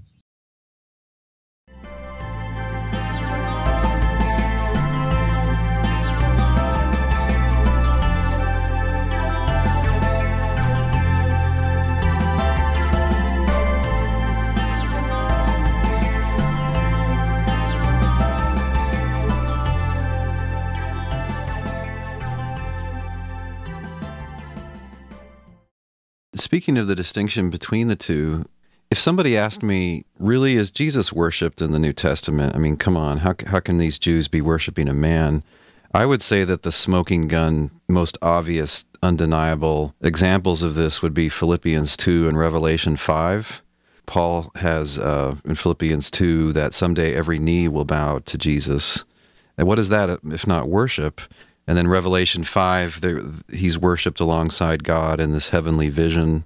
Speaking 26.40 26.78
of 26.78 26.88
the 26.88 26.96
distinction 26.96 27.50
between 27.50 27.90
the 27.90 27.98
two, 27.98 28.46
if 28.90 28.98
somebody 28.98 29.36
asked 29.36 29.62
me, 29.62 30.06
really, 30.18 30.54
is 30.54 30.72
Jesus 30.72 31.12
worshiped 31.12 31.62
in 31.62 31.72
the 31.72 31.80
New 31.80 31.92
Testament? 31.92 32.56
I 32.56 32.60
mean, 32.60 32.78
come 32.78 32.96
on, 32.96 33.18
how, 33.18 33.36
how 33.48 33.60
can 33.60 33.78
these 33.78 34.00
Jews 34.00 34.30
be 34.30 34.40
worshiping 34.40 34.88
a 34.88 34.94
man? 34.94 35.44
I 35.94 36.06
would 36.06 36.22
say 36.22 36.46
that 36.46 36.64
the 36.64 36.72
smoking 36.72 37.28
gun, 37.28 37.72
most 37.90 38.18
obvious, 38.22 38.86
undeniable 39.04 39.94
examples 40.00 40.64
of 40.64 40.76
this 40.76 41.02
would 41.02 41.14
be 41.14 41.28
Philippians 41.28 41.98
2 41.98 42.30
and 42.30 42.38
Revelation 42.38 42.96
5. 42.96 43.62
Paul 44.06 44.50
has 44.56 44.98
uh, 44.98 45.36
in 45.44 45.56
Philippians 45.56 46.10
2 46.10 46.54
that 46.54 46.74
someday 46.74 47.16
every 47.16 47.38
knee 47.38 47.68
will 47.68 47.86
bow 47.86 48.20
to 48.20 48.38
Jesus. 48.38 49.04
And 49.58 49.68
what 49.68 49.78
is 49.78 49.90
that 49.90 50.20
if 50.24 50.48
not 50.48 50.70
worship? 50.70 51.20
And 51.70 51.78
then 51.78 51.88
Revelation 51.88 52.44
5, 52.44 53.02
there, 53.02 53.22
he's 53.54 53.78
worshiped 53.78 54.20
alongside 54.20 54.84
God 54.84 55.20
in 55.20 55.34
this 55.34 55.50
heavenly 55.50 55.90
vision. 55.90 56.46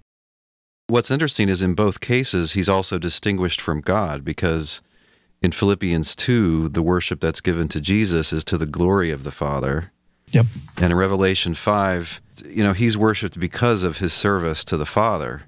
What's 0.87 1.09
interesting 1.09 1.47
is 1.47 1.61
in 1.61 1.75
both 1.75 2.01
cases, 2.01 2.53
he's 2.53 2.67
also 2.67 2.99
distinguished 2.99 3.61
from 3.61 3.79
God 3.79 4.25
because 4.25 4.81
in 5.41 5.53
Philippians 5.53 6.17
2, 6.17 6.67
the 6.67 6.81
worship 6.81 7.21
that's 7.21 7.39
given 7.39 7.69
to 7.69 7.79
Jesus 7.79 8.33
is 8.33 8.43
to 8.43 8.57
the 8.57 8.65
glory 8.65 9.11
of 9.11 9.23
the 9.23 9.31
Father. 9.31 9.93
Yep. 10.31 10.47
And 10.81 10.91
in 10.91 10.97
Revelation 10.97 11.53
5, 11.53 12.21
you 12.49 12.61
know, 12.61 12.73
he's 12.73 12.97
worshiped 12.97 13.39
because 13.39 13.83
of 13.83 13.99
his 13.99 14.11
service 14.11 14.65
to 14.65 14.75
the 14.75 14.85
Father. 14.85 15.43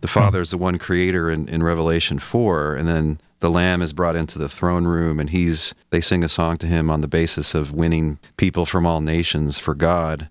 The 0.00 0.08
hmm. 0.08 0.20
Father 0.20 0.40
is 0.40 0.52
the 0.52 0.58
one 0.58 0.78
creator 0.78 1.28
in, 1.28 1.50
in 1.50 1.62
Revelation 1.62 2.18
4. 2.18 2.76
And 2.76 2.88
then 2.88 3.20
the 3.42 3.50
lamb 3.50 3.82
is 3.82 3.92
brought 3.92 4.14
into 4.14 4.38
the 4.38 4.48
throne 4.48 4.84
room 4.84 5.18
and 5.18 5.30
he's 5.30 5.74
they 5.90 6.00
sing 6.00 6.22
a 6.22 6.28
song 6.28 6.56
to 6.56 6.66
him 6.68 6.88
on 6.88 7.00
the 7.00 7.08
basis 7.08 7.56
of 7.56 7.72
winning 7.72 8.20
people 8.36 8.64
from 8.64 8.86
all 8.86 9.00
nations 9.00 9.58
for 9.58 9.74
God. 9.74 10.30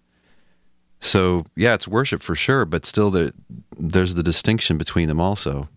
So 1.01 1.45
yeah, 1.53 1.73
it's 1.73 1.89
worship 1.89 2.21
for 2.21 2.35
sure, 2.35 2.63
but 2.63 2.85
still 2.85 3.11
the, 3.11 3.33
there's 3.77 4.15
the 4.15 4.23
distinction 4.23 4.77
between 4.77 5.09
them 5.09 5.19
also. 5.19 5.67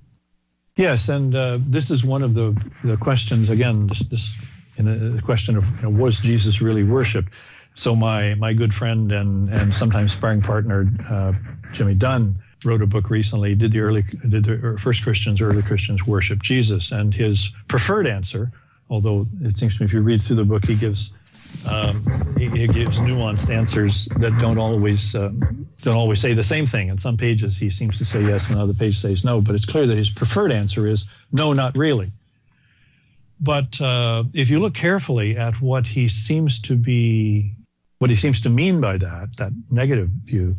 Yes, 0.76 1.08
and 1.08 1.34
uh, 1.34 1.58
this 1.60 1.90
is 1.90 2.04
one 2.04 2.22
of 2.22 2.34
the, 2.34 2.56
the 2.84 2.96
questions 2.96 3.50
again. 3.50 3.88
This, 3.88 4.00
this 4.06 4.36
in 4.76 5.18
a, 5.18 5.20
question 5.20 5.56
of 5.56 5.64
you 5.76 5.82
know, 5.82 5.90
was 5.90 6.20
Jesus 6.20 6.60
really 6.60 6.84
worshipped? 6.84 7.34
So 7.74 7.96
my 7.96 8.34
my 8.34 8.52
good 8.52 8.72
friend 8.72 9.10
and 9.10 9.48
and 9.48 9.74
sometimes 9.74 10.12
sparring 10.12 10.40
partner 10.40 10.88
uh, 11.10 11.32
Jimmy 11.72 11.94
Dunn 11.94 12.36
wrote 12.64 12.82
a 12.82 12.86
book 12.86 13.10
recently. 13.10 13.54
Did 13.54 13.72
the 13.72 13.80
early, 13.80 14.02
did 14.02 14.44
the 14.44 14.78
first 14.80 15.02
Christians, 15.02 15.40
early 15.40 15.62
Christians 15.62 16.06
worship 16.06 16.42
Jesus? 16.42 16.92
And 16.92 17.14
his 17.14 17.50
preferred 17.68 18.06
answer, 18.06 18.50
although 18.88 19.26
it 19.40 19.56
seems 19.56 19.76
to 19.76 19.82
me 19.82 19.86
if 19.86 19.92
you 19.92 20.00
read 20.00 20.22
through 20.22 20.36
the 20.36 20.44
book, 20.44 20.64
he 20.66 20.74
gives 20.74 21.12
Um, 21.68 22.02
he, 22.36 22.48
he, 22.48 22.66
gives 22.66 22.98
nuanced 22.98 23.48
answers 23.48 24.06
that 24.18 24.36
don't 24.40 24.58
always 24.58 25.14
uh, 25.14 25.30
don't 25.82 25.96
always 25.96 26.20
say 26.20 26.34
the 26.34 26.42
same 26.42 26.66
thing. 26.66 26.88
In 26.88 26.98
some 26.98 27.16
pages, 27.16 27.58
he 27.58 27.70
seems 27.70 27.96
to 27.98 28.04
say 28.04 28.20
yes, 28.22 28.50
and 28.50 28.58
other 28.58 28.74
pages 28.74 28.98
says 29.00 29.24
no. 29.24 29.40
But 29.40 29.54
it's 29.54 29.64
clear 29.64 29.86
that 29.86 29.96
his 29.96 30.10
preferred 30.10 30.50
answer 30.50 30.88
is 30.88 31.06
no, 31.30 31.52
not 31.52 31.76
really. 31.76 32.10
But 33.40 33.80
uh, 33.80 34.24
if 34.32 34.50
you 34.50 34.58
look 34.58 34.74
carefully 34.74 35.36
at 35.36 35.60
what 35.60 35.86
he 35.86 36.08
seems 36.08 36.60
to 36.62 36.76
be, 36.76 37.52
what 37.98 38.10
he 38.10 38.16
seems 38.16 38.40
to 38.40 38.50
mean 38.50 38.80
by 38.80 38.98
that, 38.98 39.36
that 39.36 39.52
negative 39.70 40.08
view, 40.08 40.56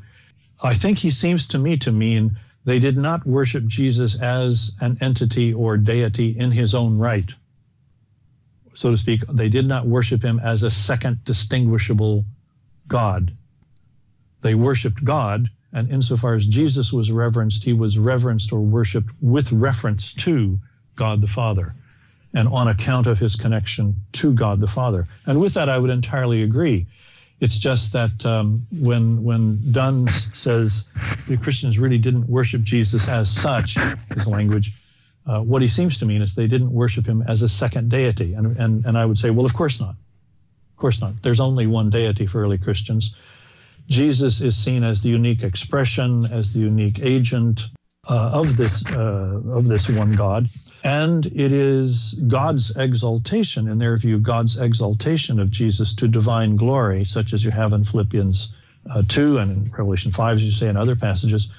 I 0.66 0.74
think 0.74 1.00
he 1.00 1.10
seems 1.10 1.48
to 1.48 1.58
me 1.58 1.78
to 1.78 1.92
mean 1.92 2.38
they 2.64 2.80
did 2.80 2.98
not 2.98 3.26
worship 3.26 3.66
Jesus 3.66 4.20
as 4.20 4.72
an 4.82 4.98
entity 5.00 5.54
or 5.54 5.78
deity 5.78 6.36
in 6.38 6.52
his 6.52 6.74
own 6.74 6.98
right 6.98 7.32
so 8.76 8.92
to 8.92 8.98
speak, 8.98 9.26
they 9.28 9.50
did 9.50 9.68
not 9.68 9.88
worship 9.88 10.24
him 10.24 10.40
as 10.40 10.62
a 10.62 10.70
second 10.70 11.24
distinguishable 11.24 12.26
God. 12.88 13.34
They 14.42 14.54
worshiped 14.54 15.04
God, 15.04 15.50
and 15.72 15.90
insofar 15.90 16.36
as 16.36 16.46
Jesus 16.46 16.94
was 16.94 17.12
reverenced, 17.12 17.64
he 17.64 17.74
was 17.74 17.98
reverenced 17.98 18.52
or 18.52 18.62
worshiped 18.62 19.10
with 19.22 19.52
reference 19.52 20.14
to 20.16 20.60
God 20.96 21.22
the 21.22 21.28
Father 21.28 21.74
and 22.34 22.50
on 22.50 22.68
account 22.68 23.08
of 23.08 23.20
his 23.20 23.38
connection 23.38 23.96
to 24.12 24.34
God 24.34 24.60
the 24.60 24.68
Father. 24.68 25.08
And 25.26 25.40
with 25.40 25.54
that, 25.54 25.70
I 25.70 25.80
would 25.80 25.90
entirely 25.90 26.44
agree. 26.44 26.86
It's 27.42 27.60
just 27.60 27.92
that 27.94 28.26
um, 28.26 28.64
when 28.72 29.24
when 29.24 29.60
Dunn 29.72 30.08
says 30.34 30.86
the 31.28 31.38
Christians 31.38 31.78
really 31.78 31.98
didn't 31.98 32.28
worship 32.30 32.62
Jesus 32.62 33.10
as 33.10 33.30
such, 33.30 33.78
his 34.14 34.26
language, 34.26 34.74
uh, 35.28 35.42
what 35.42 35.62
he 35.62 35.68
seems 35.68 35.98
to 35.98 36.06
mean 36.06 36.22
is 36.22 36.36
they 36.36 36.48
didn't 36.48 36.72
worship 36.72 37.06
him 37.06 37.22
as 37.24 37.42
a 37.42 37.50
second 37.50 37.90
deity. 37.90 38.34
And, 38.34 38.56
and, 38.58 38.86
and 38.86 38.98
I 38.98 39.06
would 39.06 39.18
say, 39.18 39.32
well, 39.32 39.46
of 39.46 39.54
course 39.54 39.80
not. 39.80 39.96
Of 40.72 40.78
course 40.78 41.02
not. 41.02 41.24
There's 41.24 41.40
only 41.40 41.68
one 41.68 41.90
deity 41.90 42.28
for 42.28 42.42
early 42.42 42.58
Christians. 42.58 43.16
Jesus 43.88 44.42
is 44.42 44.56
seen 44.56 44.84
as 44.84 45.02
the 45.02 45.10
unique 45.10 45.44
expression, 45.44 46.26
as 46.26 46.54
the 46.54 46.60
unique 46.60 47.00
agent 47.02 47.62
uh, 48.10 48.32
of 48.34 48.58
this 48.58 48.86
uh, 48.88 49.42
of 49.50 49.68
this 49.68 49.90
one 49.90 50.14
God, 50.14 50.48
and 50.84 51.26
it 51.28 51.52
is 51.52 52.14
God's 52.28 52.76
exaltation, 52.76 53.68
in 53.68 53.80
their 53.80 53.98
view, 53.98 54.20
God's 54.20 54.58
exaltation 54.58 55.40
of 55.40 55.50
Jesus 55.50 55.94
to 55.96 56.08
divine 56.08 56.56
glory, 56.56 57.04
such 57.06 57.34
as 57.34 57.44
you 57.44 57.52
have 57.52 57.74
in 57.74 57.84
Philippians 57.84 58.50
uh, 58.90 59.04
two 59.08 59.38
and 59.38 59.52
in 59.52 59.72
Revelation 59.72 60.12
five, 60.12 60.38
as 60.38 60.44
you 60.44 60.52
say 60.52 60.68
in 60.68 60.78
other 60.78 60.96
passages, 60.96 61.50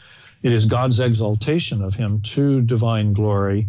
it 0.43 0.53
is 0.53 0.67
God's 0.67 1.01
exaltation 1.01 1.83
of 1.83 1.95
him 1.95 2.21
to 2.21 2.61
divine 2.61 3.13
glory 3.13 3.69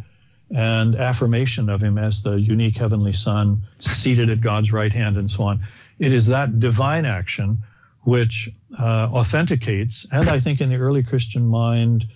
and 0.50 0.96
affirmation 0.96 1.70
of 1.70 1.82
him 1.82 1.98
as 1.98 2.22
the 2.22 2.40
unique 2.40 2.78
heavenly 2.78 3.12
Son, 3.12 3.64
seated 3.80 4.30
at 4.30 4.42
God's 4.42 4.72
right 4.72 4.94
hand, 4.94 5.18
and 5.18 5.30
so 5.30 5.44
on. 5.44 5.60
It 6.00 6.14
is 6.14 6.28
that 6.28 6.60
divine 6.60 7.06
action 7.06 7.58
which 8.04 8.50
uh, 8.80 9.10
authenticates, 9.12 10.06
and 10.12 10.30
I 10.30 10.40
think 10.40 10.62
in 10.62 10.70
the 10.70 10.78
early 10.78 11.04
Christian 11.04 11.46
mind, 11.48 12.08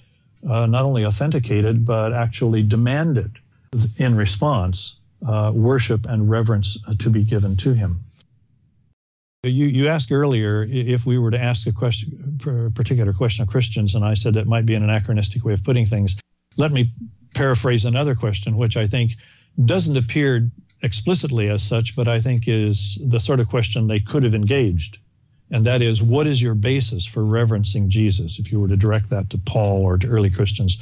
uh, 0.48 0.66
not 0.66 0.84
only 0.84 1.06
authenticated, 1.06 1.86
but 1.86 2.14
actually 2.14 2.64
demanded 2.64 3.40
in 3.98 4.16
response 4.16 4.96
uh, 5.28 5.52
worship 5.54 6.06
and 6.08 6.30
reverence 6.30 6.78
to 6.98 7.10
be 7.10 7.24
given 7.24 7.56
to 7.58 7.74
him. 7.74 8.00
You, 9.44 9.66
you 9.66 9.88
asked 9.88 10.12
earlier 10.12 10.68
if 10.70 11.06
we 11.06 11.18
were 11.18 11.32
to 11.32 11.42
ask 11.42 11.66
a 11.66 11.72
question, 11.72 12.38
a 12.46 12.70
particular 12.70 13.12
question 13.12 13.42
of 13.42 13.50
Christians, 13.50 13.96
and 13.96 14.06
I 14.06 14.14
said 14.14 14.36
that 14.36 14.46
might 14.46 14.68
be 14.68 14.76
an 14.76 14.84
anachronistic 14.84 15.44
way 15.44 15.54
of 15.54 15.64
putting 15.64 15.86
things. 15.86 16.16
Let 16.58 16.72
me 16.72 16.92
paraphrase 17.34 17.86
another 17.86 18.14
question, 18.14 18.56
which 18.56 18.78
I 18.78 18.86
think 18.86 19.14
doesn't 19.66 19.98
appear 19.98 20.52
explicitly 20.84 21.50
as 21.50 21.64
such, 21.64 21.96
but 21.96 22.08
I 22.08 22.20
think 22.20 22.48
is 22.48 23.00
the 23.04 23.20
sort 23.20 23.40
of 23.40 23.48
question 23.48 23.88
they 23.88 24.00
could 24.00 24.24
have 24.24 24.36
engaged. 24.36 25.00
And 25.52 25.66
that 25.66 25.82
is, 25.82 26.02
what 26.02 26.28
is 26.28 26.42
your 26.42 26.56
basis 26.56 27.06
for 27.06 27.26
reverencing 27.26 27.90
Jesus? 27.90 28.40
If 28.40 28.52
you 28.52 28.60
were 28.60 28.70
to 28.70 28.78
direct 28.78 29.10
that 29.10 29.30
to 29.32 29.38
Paul 29.38 29.84
or 29.84 29.98
to 29.98 30.08
early 30.08 30.30
Christians, 30.30 30.78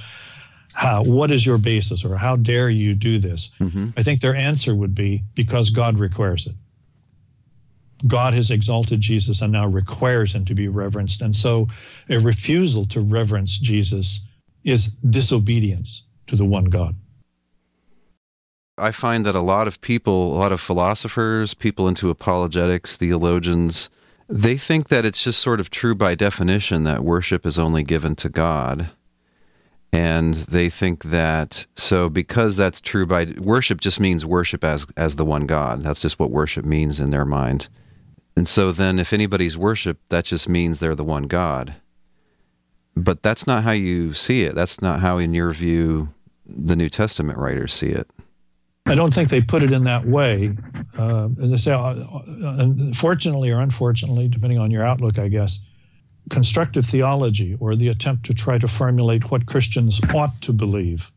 how, 0.73 1.03
what 1.03 1.31
is 1.31 1.45
your 1.45 1.57
basis 1.57 2.05
or 2.05 2.17
how 2.17 2.35
dare 2.35 2.69
you 2.69 2.93
do 2.93 3.17
this? 3.17 3.49
Mm-hmm. 3.59 3.89
I 3.97 4.03
think 4.03 4.21
their 4.21 4.35
answer 4.35 4.75
would 4.75 4.93
be 4.93 5.23
because 5.33 5.71
God 5.71 5.97
requires 5.97 6.45
it. 6.45 6.53
God 8.07 8.33
has 8.33 8.49
exalted 8.49 9.01
Jesus 9.01 9.41
and 9.41 9.51
now 9.51 9.65
requires 9.65 10.33
him 10.33 10.45
to 10.45 10.53
be 10.53 10.67
reverenced. 10.67 11.21
And 11.21 11.35
so 11.35 11.67
a 12.07 12.17
refusal 12.17 12.85
to 12.85 13.01
reverence 13.01 13.57
Jesus 13.57 14.21
is 14.63 14.87
disobedience 14.87 16.05
to 16.27 16.35
the 16.35 16.45
one 16.45 16.65
God. 16.65 16.95
I 18.77 18.91
find 18.91 19.25
that 19.25 19.35
a 19.35 19.41
lot 19.41 19.67
of 19.67 19.81
people, 19.81 20.33
a 20.33 20.37
lot 20.37 20.53
of 20.53 20.61
philosophers, 20.61 21.53
people 21.53 21.87
into 21.87 22.09
apologetics, 22.09 22.95
theologians, 22.95 23.89
they 24.29 24.57
think 24.57 24.89
that 24.89 25.05
it's 25.05 25.23
just 25.23 25.41
sort 25.41 25.59
of 25.59 25.71
true 25.71 25.95
by 25.95 26.13
definition 26.13 26.83
that 26.83 27.03
worship 27.03 27.45
is 27.45 27.57
only 27.57 27.83
given 27.83 28.15
to 28.17 28.29
God. 28.29 28.91
And 29.91 30.35
they 30.35 30.69
think 30.69 31.05
that 31.05 31.65
so 31.75 32.09
because 32.09 32.55
that's 32.55 32.79
true 32.79 33.07
by 33.07 33.33
worship 33.39 33.81
just 33.81 33.99
means 33.99 34.23
worship 34.23 34.63
as 34.63 34.85
as 34.95 35.15
the 35.15 35.25
one 35.25 35.47
God. 35.47 35.81
That's 35.81 36.03
just 36.03 36.19
what 36.19 36.29
worship 36.29 36.63
means 36.63 36.99
in 36.99 37.09
their 37.09 37.25
mind. 37.25 37.69
And 38.37 38.47
so 38.47 38.71
then, 38.71 38.99
if 38.99 39.11
anybody's 39.11 39.57
worship, 39.57 39.97
that 40.09 40.25
just 40.25 40.47
means 40.47 40.79
they're 40.79 40.93
the 40.93 41.03
one 41.03 41.23
God. 41.23 41.73
But 42.95 43.23
that's 43.23 43.47
not 43.47 43.63
how 43.63 43.71
you 43.71 44.13
see 44.13 44.43
it. 44.43 44.53
That's 44.53 44.79
not 44.79 44.99
how, 44.99 45.17
in 45.17 45.33
your 45.33 45.51
view, 45.53 46.13
the 46.45 46.75
New 46.75 46.89
Testament 46.89 47.39
writers 47.39 47.73
see 47.73 47.89
it. 47.89 48.09
I 48.89 48.95
don't 48.95 49.13
think 49.13 49.29
they 49.29 49.41
put 49.41 49.61
it 49.61 49.71
in 49.71 49.83
that 49.83 50.05
way. 50.05 50.57
Uh, 50.97 51.29
as 51.41 51.53
I 51.53 51.57
say, 51.57 51.71
uh, 51.71 51.93
uh, 52.43 52.67
fortunately 52.95 53.51
or 53.51 53.59
unfortunately, 53.59 54.27
depending 54.27 54.57
on 54.57 54.71
your 54.71 54.83
outlook, 54.83 55.19
I 55.19 55.27
guess, 55.27 55.59
constructive 56.31 56.85
theology 56.85 57.55
or 57.59 57.75
the 57.75 57.87
attempt 57.87 58.25
to 58.25 58.33
try 58.33 58.57
to 58.57 58.67
formulate 58.67 59.29
what 59.29 59.45
Christians 59.45 60.01
ought 60.13 60.41
to 60.41 60.53
believe, 60.53 61.11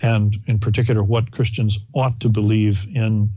and 0.00 0.38
in 0.46 0.58
particular, 0.58 1.02
what 1.02 1.30
Christians 1.30 1.78
ought 1.94 2.20
to 2.20 2.30
believe 2.30 2.86
in 2.94 3.28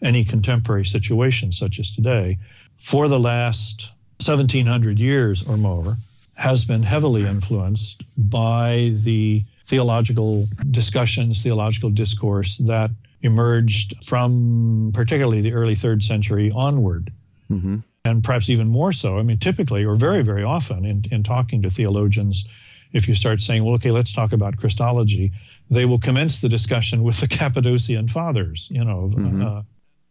any 0.00 0.24
contemporary 0.24 0.84
situation, 0.84 1.50
such 1.50 1.80
as 1.80 1.90
today, 1.90 2.38
for 2.76 3.08
the 3.08 3.18
last 3.18 3.92
1700 4.24 5.00
years 5.00 5.42
or 5.42 5.56
more 5.56 5.96
has 6.36 6.64
been 6.64 6.82
heavily 6.84 7.26
influenced 7.26 8.04
by 8.16 8.92
the 9.02 9.44
theological 9.64 10.48
discussions, 10.70 11.42
theological 11.42 11.90
discourse 11.90 12.58
that 12.58 12.90
emerged 13.26 13.94
from 14.06 14.92
particularly 14.94 15.42
the 15.42 15.52
early 15.52 15.74
third 15.74 16.02
century 16.02 16.50
onward. 16.54 17.12
Mm-hmm. 17.50 17.78
And 18.04 18.24
perhaps 18.24 18.48
even 18.48 18.68
more 18.68 18.92
so. 18.92 19.18
I 19.18 19.22
mean, 19.22 19.38
typically, 19.38 19.84
or 19.84 19.96
very, 19.96 20.22
very 20.22 20.44
often, 20.44 20.84
in, 20.84 21.04
in 21.10 21.22
talking 21.22 21.60
to 21.62 21.70
theologians, 21.70 22.44
if 22.92 23.08
you 23.08 23.14
start 23.14 23.40
saying, 23.40 23.64
well, 23.64 23.74
okay, 23.74 23.90
let's 23.90 24.12
talk 24.12 24.32
about 24.32 24.56
Christology, 24.56 25.32
they 25.68 25.84
will 25.84 25.98
commence 25.98 26.40
the 26.40 26.48
discussion 26.48 27.02
with 27.02 27.20
the 27.20 27.28
Cappadocian 27.38 28.08
fathers, 28.08 28.68
you 28.70 28.84
know, 28.84 29.10
mm-hmm. 29.12 29.44
uh, 29.44 29.62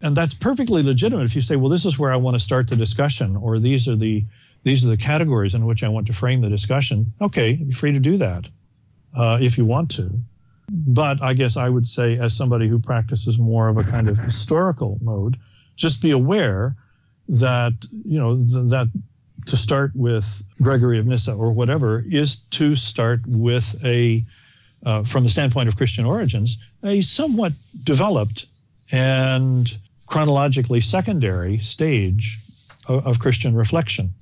and 0.01 0.15
that's 0.15 0.33
perfectly 0.33 0.83
legitimate 0.83 1.23
if 1.23 1.35
you 1.35 1.41
say 1.41 1.55
well 1.55 1.69
this 1.69 1.85
is 1.85 1.97
where 1.97 2.11
i 2.11 2.15
want 2.15 2.35
to 2.35 2.39
start 2.39 2.67
the 2.67 2.75
discussion 2.75 3.35
or 3.35 3.59
these 3.59 3.87
are 3.87 3.95
the 3.95 4.23
these 4.63 4.85
are 4.85 4.89
the 4.89 4.97
categories 4.97 5.55
in 5.55 5.65
which 5.65 5.83
i 5.83 5.87
want 5.87 6.05
to 6.07 6.13
frame 6.13 6.41
the 6.41 6.49
discussion 6.49 7.13
okay 7.21 7.51
you're 7.51 7.71
free 7.71 7.91
to 7.91 7.99
do 7.99 8.17
that 8.17 8.49
uh, 9.17 9.37
if 9.41 9.57
you 9.57 9.65
want 9.65 9.89
to 9.89 10.19
but 10.69 11.21
i 11.21 11.33
guess 11.33 11.57
i 11.57 11.69
would 11.69 11.87
say 11.87 12.17
as 12.17 12.35
somebody 12.35 12.67
who 12.67 12.79
practices 12.79 13.37
more 13.37 13.67
of 13.67 13.77
a 13.77 13.83
kind 13.83 14.09
of 14.09 14.17
historical 14.17 14.97
mode 15.01 15.37
just 15.75 16.01
be 16.01 16.11
aware 16.11 16.75
that 17.27 17.73
you 18.05 18.19
know 18.19 18.35
th- 18.35 18.69
that 18.69 18.87
to 19.45 19.55
start 19.55 19.91
with 19.95 20.43
gregory 20.61 20.97
of 20.97 21.05
nyssa 21.05 21.33
or 21.33 21.51
whatever 21.51 22.03
is 22.07 22.35
to 22.35 22.75
start 22.75 23.19
with 23.27 23.75
a 23.83 24.23
uh, 24.85 25.03
from 25.03 25.23
the 25.23 25.29
standpoint 25.29 25.67
of 25.67 25.75
christian 25.75 26.05
origins 26.05 26.57
a 26.83 27.01
somewhat 27.01 27.53
developed 27.83 28.45
and 28.91 29.77
chronologically 30.05 30.79
secondary 30.79 31.57
stage 31.57 32.39
of, 32.87 33.05
of 33.05 33.19
Christian 33.19 33.55
reflection. 33.55 34.13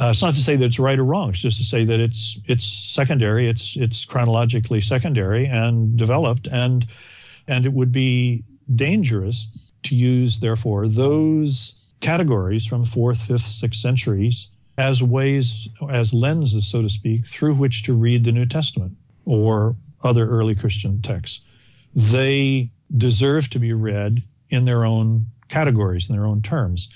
Uh, 0.00 0.10
it's 0.10 0.22
not 0.22 0.34
to 0.34 0.40
say 0.42 0.56
that 0.56 0.64
it's 0.64 0.78
right 0.78 0.98
or 0.98 1.04
wrong. 1.04 1.30
It's 1.30 1.40
just 1.40 1.56
to 1.58 1.64
say 1.64 1.84
that 1.84 2.00
it's 2.00 2.38
it's 2.46 2.64
secondary. 2.64 3.48
It's 3.48 3.76
it's 3.76 4.04
chronologically 4.04 4.80
secondary 4.80 5.46
and 5.46 5.96
developed, 5.96 6.46
and 6.46 6.86
and 7.46 7.66
it 7.66 7.72
would 7.72 7.92
be 7.92 8.44
dangerous 8.74 9.48
to 9.84 9.96
use, 9.96 10.40
therefore, 10.40 10.86
those 10.86 11.88
categories 12.00 12.66
from 12.66 12.84
fourth, 12.84 13.22
fifth, 13.22 13.42
sixth 13.42 13.80
centuries 13.80 14.48
as 14.76 15.02
ways, 15.02 15.68
as 15.90 16.14
lenses, 16.14 16.68
so 16.70 16.82
to 16.82 16.88
speak, 16.88 17.26
through 17.26 17.54
which 17.54 17.82
to 17.82 17.92
read 17.92 18.24
the 18.24 18.32
New 18.32 18.46
Testament 18.46 18.96
or 19.24 19.74
other 20.04 20.26
early 20.26 20.54
Christian 20.54 21.02
texts. 21.02 21.40
They 21.94 22.70
deserve 22.94 23.50
to 23.50 23.58
be 23.58 23.72
read 23.72 24.22
in 24.48 24.64
their 24.66 24.84
own 24.84 25.26
categories, 25.48 26.08
in 26.08 26.14
their 26.14 26.26
own 26.26 26.42
terms. 26.42 26.88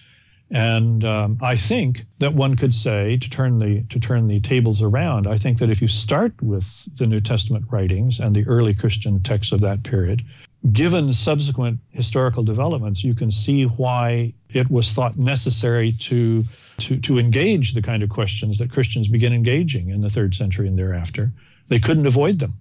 And 0.54 1.02
um, 1.02 1.38
I 1.40 1.56
think 1.56 2.04
that 2.18 2.34
one 2.34 2.56
could 2.56 2.74
say, 2.74 3.16
to 3.16 3.30
turn 3.30 3.58
the 3.58 3.84
to 3.84 3.98
turn 3.98 4.28
the 4.28 4.38
tables 4.38 4.82
around, 4.82 5.26
I 5.26 5.38
think 5.38 5.58
that 5.58 5.70
if 5.70 5.80
you 5.80 5.88
start 5.88 6.34
with 6.42 6.94
the 6.98 7.06
New 7.06 7.20
Testament 7.20 7.64
writings 7.70 8.20
and 8.20 8.36
the 8.36 8.46
early 8.46 8.74
Christian 8.74 9.22
texts 9.22 9.52
of 9.52 9.62
that 9.62 9.82
period, 9.82 10.22
given 10.70 11.14
subsequent 11.14 11.80
historical 11.90 12.42
developments, 12.42 13.02
you 13.02 13.14
can 13.14 13.30
see 13.30 13.64
why 13.64 14.34
it 14.50 14.70
was 14.70 14.92
thought 14.92 15.16
necessary 15.16 15.90
to, 15.90 16.44
to, 16.76 17.00
to 17.00 17.18
engage 17.18 17.72
the 17.72 17.82
kind 17.82 18.02
of 18.02 18.10
questions 18.10 18.58
that 18.58 18.70
Christians 18.70 19.08
begin 19.08 19.32
engaging 19.32 19.88
in 19.88 20.02
the 20.02 20.10
third 20.10 20.34
century 20.34 20.68
and 20.68 20.78
thereafter. 20.78 21.32
They 21.68 21.80
couldn't 21.80 22.06
avoid 22.06 22.38
them. 22.38 22.54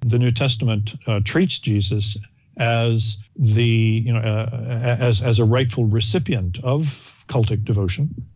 The 0.00 0.18
New 0.18 0.30
Testament 0.30 0.94
uh, 1.06 1.20
treats 1.22 1.58
Jesus 1.58 2.16
as 2.56 3.18
the 3.36 3.64
you 3.64 4.12
know 4.12 4.20
uh, 4.20 4.96
as 5.00 5.22
as 5.22 5.38
a 5.38 5.44
rightful 5.44 5.86
recipient 5.86 6.62
of 6.62 7.24
cultic 7.28 7.64
devotion. 7.64 8.26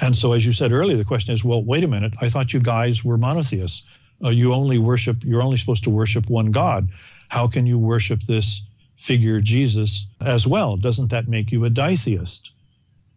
And 0.00 0.16
so, 0.16 0.32
as 0.32 0.44
you 0.44 0.52
said 0.52 0.72
earlier, 0.72 0.96
the 0.96 1.04
question 1.04 1.34
is, 1.34 1.44
well, 1.44 1.62
wait 1.62 1.84
a 1.84 1.88
minute. 1.88 2.14
I 2.20 2.28
thought 2.28 2.52
you 2.52 2.60
guys 2.60 3.04
were 3.04 3.16
monotheists. 3.16 3.84
Uh, 4.22 4.30
you 4.30 4.52
only 4.52 4.78
worship. 4.78 5.22
You're 5.24 5.42
only 5.42 5.56
supposed 5.56 5.84
to 5.84 5.90
worship 5.90 6.28
one 6.28 6.50
God. 6.50 6.88
How 7.30 7.46
can 7.46 7.66
you 7.66 7.78
worship 7.78 8.22
this 8.22 8.62
figure 8.96 9.40
Jesus 9.40 10.06
as 10.20 10.46
well? 10.46 10.76
Doesn't 10.76 11.10
that 11.10 11.28
make 11.28 11.52
you 11.52 11.64
a 11.64 11.70
ditheist? 11.70 12.50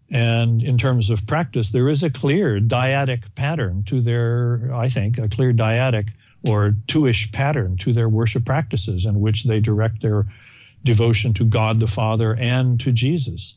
And 0.09 0.63
in 0.63 0.77
terms 0.77 1.09
of 1.09 1.27
practice, 1.27 1.71
there 1.71 1.89
is 1.89 2.03
a 2.03 2.09
clear 2.09 2.59
dyadic 2.59 3.35
pattern 3.35 3.83
to 3.85 3.99
their, 3.99 4.73
I 4.73 4.87
think, 4.87 5.17
a 5.17 5.27
clear 5.27 5.53
dyadic 5.53 6.09
or 6.45 6.75
two-ish 6.87 7.31
pattern 7.31 7.77
to 7.77 7.93
their 7.93 8.09
worship 8.09 8.45
practices 8.45 9.05
in 9.05 9.19
which 9.19 9.43
they 9.43 9.59
direct 9.59 10.01
their 10.01 10.25
devotion 10.83 11.33
to 11.33 11.45
God 11.45 11.79
the 11.79 11.87
Father 11.87 12.35
and 12.35 12.79
to 12.79 12.91
Jesus. 12.91 13.55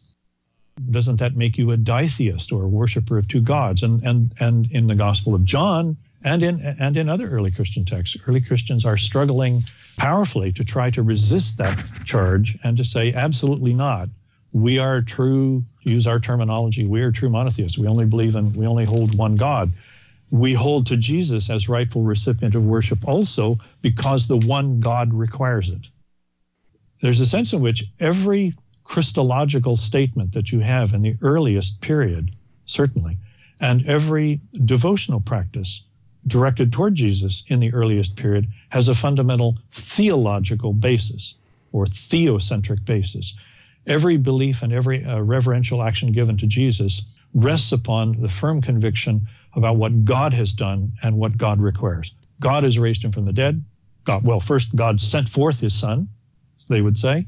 Doesn't 0.91 1.16
that 1.16 1.37
make 1.37 1.59
you 1.59 1.70
a 1.70 1.76
ditheist 1.76 2.53
or 2.53 2.64
a 2.64 2.68
worshiper 2.68 3.18
of 3.18 3.28
two 3.28 3.43
gods? 3.43 3.83
And 3.83 4.03
and 4.03 4.33
and 4.41 4.70
in 4.70 4.87
the 4.87 4.95
Gospel 4.95 5.35
of 5.35 5.45
John 5.45 5.99
and 6.24 6.43
in 6.43 6.61
and 6.61 6.97
in 6.97 7.09
other 7.09 7.28
early 7.28 7.51
Christian 7.51 7.85
texts, 7.85 8.16
early 8.26 8.41
Christians 8.41 8.87
are 8.87 8.97
struggling 8.97 9.62
powerfully 9.99 10.53
to 10.53 10.64
try 10.64 10.91
to 10.91 11.03
resist 11.03 11.59
that 11.59 11.85
charge 12.05 12.59
and 12.64 12.76
to 12.78 12.85
say 12.85 13.12
absolutely 13.12 13.74
not. 13.74 14.09
We 14.53 14.78
are 14.78 15.03
true, 15.03 15.64
use 15.83 16.07
our 16.07 16.18
terminology, 16.18 16.87
we 16.87 17.03
are 17.03 17.12
true 17.12 17.28
monotheists. 17.28 17.78
We 17.78 17.87
only 17.87 18.07
believe 18.07 18.35
in 18.35 18.55
we 18.55 18.66
only 18.66 18.87
hold 18.87 19.16
one 19.18 19.37
God 19.37 19.72
we 20.31 20.55
hold 20.55 20.87
to 20.87 20.97
Jesus 20.97 21.51
as 21.51 21.68
rightful 21.68 22.03
recipient 22.03 22.55
of 22.55 22.64
worship 22.64 23.07
also 23.07 23.57
because 23.83 24.26
the 24.26 24.37
one 24.37 24.81
God 24.81 25.12
requires 25.12 25.68
it. 25.68 25.89
There's 27.01 27.20
a 27.20 27.26
sense 27.26 27.53
in 27.53 27.61
which 27.61 27.85
every 27.99 28.53
Christological 28.85 29.76
statement 29.76 30.33
that 30.35 30.53
you 30.53 30.61
have 30.61 30.93
in 30.93 31.03
the 31.03 31.16
earliest 31.22 31.81
period, 31.81 32.33
certainly, 32.64 33.18
and 33.61 33.87
every 33.87 34.41
devotional 34.64 35.20
practice 35.20 35.85
directed 36.26 36.72
toward 36.72 36.95
Jesus 36.95 37.43
in 37.47 37.61
the 37.61 37.72
earliest 37.72 38.16
period 38.16 38.49
has 38.70 38.89
a 38.89 38.95
fundamental 38.95 39.59
theological 39.70 40.72
basis 40.72 41.37
or 41.72 41.87
theocentric 41.87 42.85
basis. 42.85 43.35
Every 43.87 44.16
belief 44.16 44.62
and 44.62 44.72
every 44.72 45.05
uh, 45.05 45.20
reverential 45.20 45.83
action 45.83 46.12
given 46.12 46.37
to 46.39 46.47
Jesus 46.47 47.03
rests 47.33 47.72
upon 47.72 48.20
the 48.20 48.28
firm 48.28 48.61
conviction 48.61 49.26
about 49.55 49.76
what 49.76 50.05
God 50.05 50.34
has 50.34 50.53
done 50.53 50.92
and 51.03 51.16
what 51.16 51.36
God 51.36 51.61
requires. 51.61 52.14
God 52.38 52.64
has 52.64 52.78
raised 52.78 53.05
him 53.05 53.12
from 53.12 53.26
the 53.26 53.32
dead. 53.32 53.64
God, 54.05 54.24
well, 54.24 54.40
first, 54.40 54.74
God 54.74 55.01
sent 55.01 55.28
forth 55.28 55.61
his 55.61 55.78
son, 55.78 56.09
they 56.68 56.80
would 56.80 56.98
say, 56.98 57.26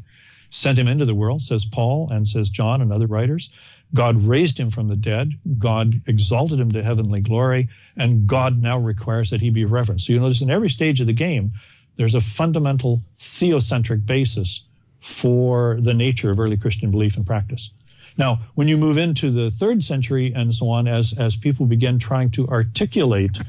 sent 0.50 0.78
him 0.78 0.88
into 0.88 1.04
the 1.04 1.14
world, 1.14 1.42
says 1.42 1.64
Paul 1.64 2.08
and 2.10 2.26
says 2.26 2.50
John 2.50 2.80
and 2.80 2.92
other 2.92 3.06
writers. 3.06 3.50
God 3.94 4.24
raised 4.24 4.58
him 4.58 4.70
from 4.70 4.88
the 4.88 4.96
dead. 4.96 5.32
God 5.58 6.00
exalted 6.06 6.58
him 6.58 6.72
to 6.72 6.82
heavenly 6.82 7.20
glory. 7.20 7.68
And 7.96 8.26
God 8.26 8.62
now 8.62 8.78
requires 8.78 9.30
that 9.30 9.42
he 9.42 9.50
be 9.50 9.64
reverenced. 9.64 10.06
So 10.06 10.14
you 10.14 10.20
notice 10.20 10.40
in 10.40 10.50
every 10.50 10.70
stage 10.70 11.00
of 11.00 11.06
the 11.06 11.12
game, 11.12 11.52
there's 11.96 12.14
a 12.14 12.20
fundamental 12.20 13.02
theocentric 13.16 14.06
basis 14.06 14.62
for 15.00 15.78
the 15.80 15.92
nature 15.92 16.30
of 16.30 16.40
early 16.40 16.56
Christian 16.56 16.90
belief 16.90 17.16
and 17.16 17.26
practice. 17.26 17.70
Now, 18.16 18.40
when 18.54 18.68
you 18.68 18.76
move 18.76 18.98
into 18.98 19.30
the 19.30 19.50
third 19.50 19.82
century 19.82 20.32
and 20.34 20.54
so 20.54 20.68
on, 20.68 20.86
as, 20.86 21.14
as 21.16 21.36
people 21.36 21.66
begin 21.66 21.98
trying 21.98 22.30
to 22.32 22.46
articulate 22.48 23.40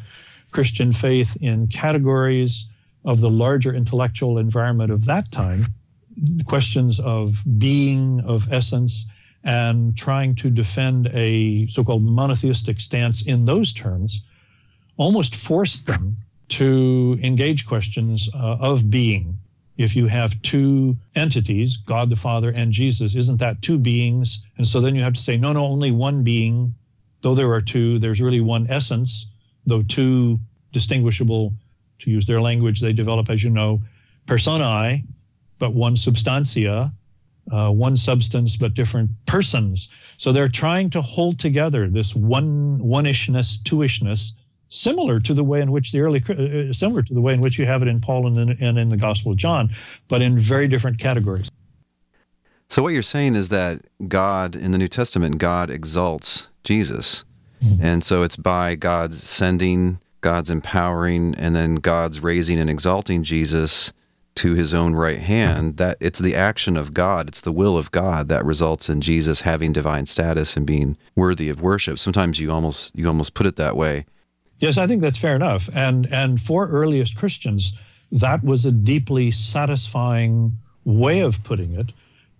Christian 0.51 0.91
faith 0.91 1.35
in 1.41 1.67
categories 1.67 2.67
of 3.03 3.19
the 3.19 3.29
larger 3.29 3.73
intellectual 3.73 4.37
environment 4.37 4.91
of 4.91 5.05
that 5.05 5.31
time, 5.31 5.73
questions 6.45 6.99
of 6.99 7.43
being, 7.57 8.21
of 8.21 8.51
essence, 8.51 9.05
and 9.43 9.97
trying 9.97 10.35
to 10.35 10.49
defend 10.49 11.07
a 11.07 11.67
so 11.67 11.83
called 11.83 12.03
monotheistic 12.03 12.79
stance 12.79 13.21
in 13.21 13.45
those 13.45 13.73
terms 13.73 14.23
almost 14.95 15.35
forced 15.35 15.85
them 15.85 16.15
to 16.47 17.17
engage 17.21 17.65
questions 17.65 18.29
uh, 18.33 18.57
of 18.59 18.89
being 18.89 19.39
if 19.77 19.95
you 19.95 20.07
have 20.07 20.41
two 20.41 20.97
entities, 21.15 21.77
God 21.77 22.09
the 22.09 22.15
Father 22.15 22.49
and 22.49 22.71
Jesus, 22.71 23.15
isn't 23.15 23.39
that 23.39 23.61
two 23.61 23.79
beings? 23.79 24.45
And 24.57 24.67
so 24.67 24.79
then 24.79 24.95
you 24.95 25.01
have 25.01 25.13
to 25.13 25.21
say, 25.21 25.37
no, 25.37 25.53
no, 25.53 25.65
only 25.65 25.91
one 25.91 26.23
being. 26.23 26.75
Though 27.21 27.35
there 27.35 27.51
are 27.53 27.61
two, 27.61 27.99
there's 27.99 28.21
really 28.21 28.41
one 28.41 28.67
essence, 28.69 29.31
though 29.65 29.81
two 29.81 30.39
distinguishable, 30.71 31.53
to 31.99 32.11
use 32.11 32.25
their 32.25 32.41
language, 32.41 32.81
they 32.81 32.91
develop, 32.91 33.29
as 33.29 33.43
you 33.43 33.49
know, 33.49 33.81
personae, 34.25 35.05
but 35.57 35.73
one 35.73 35.95
substantia, 35.95 36.91
uh, 37.51 37.71
one 37.71 37.95
substance, 37.95 38.57
but 38.57 38.73
different 38.73 39.11
persons. 39.25 39.89
So 40.17 40.31
they're 40.31 40.49
trying 40.49 40.89
to 40.91 41.01
hold 41.01 41.39
together 41.39 41.87
this 41.87 42.13
one, 42.13 42.79
one-ishness, 42.79 43.57
two-ishness, 43.63 44.33
similar 44.73 45.19
to 45.19 45.33
the 45.33 45.43
way 45.43 45.61
in 45.61 45.71
which 45.71 45.91
the 45.91 46.01
early, 46.01 46.23
uh, 46.27 46.33
uh, 46.33 46.73
similar 46.73 47.03
to 47.03 47.13
the 47.13 47.21
way 47.21 47.33
in 47.33 47.41
which 47.41 47.59
you 47.59 47.65
have 47.65 47.81
it 47.81 47.87
in 47.87 48.01
Paul 48.01 48.27
and 48.27 48.37
in, 48.37 48.57
and 48.59 48.77
in 48.77 48.89
the 48.89 48.97
Gospel 48.97 49.31
of 49.31 49.37
John, 49.37 49.69
but 50.07 50.21
in 50.21 50.37
very 50.37 50.67
different 50.67 50.99
categories. 50.99 51.49
So 52.69 52.81
what 52.81 52.93
you're 52.93 53.03
saying 53.03 53.35
is 53.35 53.49
that 53.49 53.81
God 54.07 54.55
in 54.55 54.71
the 54.71 54.79
New 54.79 54.87
Testament, 54.87 55.37
God 55.37 55.69
exalts 55.69 56.49
Jesus, 56.63 57.23
mm-hmm. 57.63 57.83
and 57.83 58.03
so 58.03 58.23
it's 58.23 58.35
by 58.35 58.75
God's 58.75 59.21
sending, 59.21 59.99
God's 60.21 60.49
empowering, 60.49 61.35
and 61.35 61.55
then 61.55 61.75
God's 61.75 62.21
raising 62.21 62.59
and 62.59 62.69
exalting 62.69 63.21
Jesus 63.21 63.93
to 64.35 64.55
his 64.55 64.73
own 64.73 64.95
right 64.95 65.19
hand 65.19 65.77
that 65.77 65.95
it's 65.99 66.17
the 66.17 66.33
action 66.33 66.75
of 66.75 66.95
God, 66.95 67.27
it's 67.27 67.41
the 67.41 67.51
will 67.51 67.77
of 67.77 67.91
God 67.91 68.27
that 68.29 68.43
results 68.43 68.89
in 68.89 69.01
Jesus 69.01 69.41
having 69.41 69.71
divine 69.71 70.07
status 70.07 70.57
and 70.57 70.65
being 70.65 70.97
worthy 71.15 71.49
of 71.49 71.61
worship. 71.61 71.99
Sometimes 71.99 72.39
you 72.39 72.51
almost 72.51 72.95
you 72.95 73.07
almost 73.07 73.35
put 73.35 73.45
it 73.45 73.57
that 73.57 73.77
way. 73.77 74.05
Yes, 74.59 74.77
I 74.77 74.87
think 74.87 75.01
that's 75.01 75.19
fair 75.19 75.35
enough. 75.35 75.69
And 75.73 76.05
and 76.07 76.39
for 76.39 76.67
earliest 76.69 77.17
Christians, 77.17 77.73
that 78.11 78.43
was 78.43 78.65
a 78.65 78.71
deeply 78.71 79.31
satisfying 79.31 80.53
way 80.85 81.19
of 81.21 81.43
putting 81.43 81.73
it, 81.73 81.93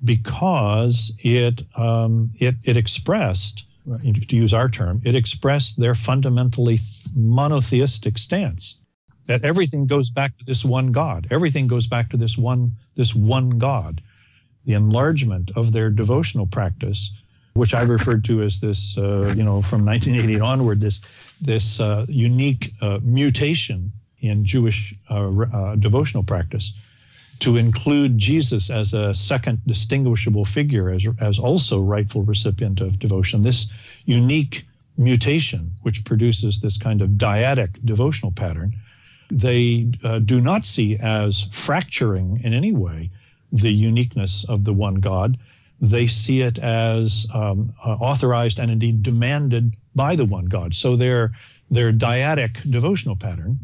because 0.04 1.12
it 1.20 1.64
um, 1.78 2.32
it 2.40 2.56
it 2.64 2.78
expressed, 2.78 3.66
to 3.86 4.36
use 4.36 4.54
our 4.54 4.70
term, 4.70 5.02
it 5.04 5.16
expressed 5.16 5.80
their 5.80 5.96
fundamentally 5.96 6.80
monotheistic 7.16 8.18
stance 8.18 8.78
that 9.26 9.44
everything 9.44 9.88
goes 9.88 10.10
back 10.10 10.38
to 10.38 10.46
this 10.46 10.66
one 10.66 10.92
God. 10.92 11.28
Everything 11.32 11.68
goes 11.68 11.88
back 11.88 12.10
to 12.10 12.18
this 12.18 12.38
one 12.38 12.74
this 12.96 13.16
one 13.16 13.58
God. 13.58 14.02
The 14.66 14.74
enlargement 14.74 15.52
of 15.56 15.72
their 15.72 15.90
devotional 15.90 16.48
practice 16.48 17.12
which 17.54 17.74
I've 17.74 17.90
referred 17.90 18.26
to 18.26 18.42
as 18.42 18.60
this, 18.60 18.98
uh, 18.98 19.34
you 19.36 19.44
know, 19.44 19.62
from 19.62 19.86
1980 19.86 20.40
onward, 20.40 20.82
this 20.82 21.02
this 21.42 21.80
uh, 21.80 22.06
unique 22.08 22.72
uh, 22.82 23.00
mutation 23.04 23.92
in 24.20 24.46
Jewish 24.46 24.96
uh, 25.10 25.30
uh, 25.30 25.76
devotional 25.76 26.24
practice 26.24 26.90
to 27.40 27.58
include 27.58 28.18
Jesus 28.18 28.70
as 28.70 28.94
a 28.94 29.14
second 29.14 29.60
distinguishable 29.68 30.46
figure, 30.46 30.90
as 30.90 31.06
as 31.20 31.38
also 31.38 31.82
rightful 31.82 32.24
recipient 32.24 32.80
of 32.82 33.00
devotion. 33.00 33.44
This 33.44 33.72
unique 34.06 34.66
mutation, 34.98 35.72
which 35.82 36.06
produces 36.06 36.62
this 36.62 36.78
kind 36.78 37.02
of 37.02 37.10
dyadic 37.12 37.84
devotional 37.84 38.32
pattern, 38.32 38.74
they 39.30 39.92
uh, 40.04 40.20
do 40.20 40.40
not 40.40 40.66
see 40.66 40.98
as 40.98 41.44
fracturing 41.52 42.40
in 42.44 42.54
any 42.54 42.72
way 42.72 43.10
the 43.52 43.72
uniqueness 43.72 44.44
of 44.48 44.64
the 44.64 44.74
one 44.74 44.96
God 44.96 45.38
they 45.80 46.08
see 46.08 46.42
it 46.42 46.58
as 46.60 47.28
um, 47.34 47.74
uh, 47.86 47.92
authorized 47.92 48.60
and 48.60 48.72
indeed 48.72 49.04
demanded 49.04 49.76
by 49.96 50.16
the 50.16 50.26
one 50.26 50.46
God. 50.46 50.74
So 50.76 50.96
their 50.96 51.32
their 51.70 51.92
dyadic 51.92 52.70
devotional 52.70 53.16
pattern 53.16 53.60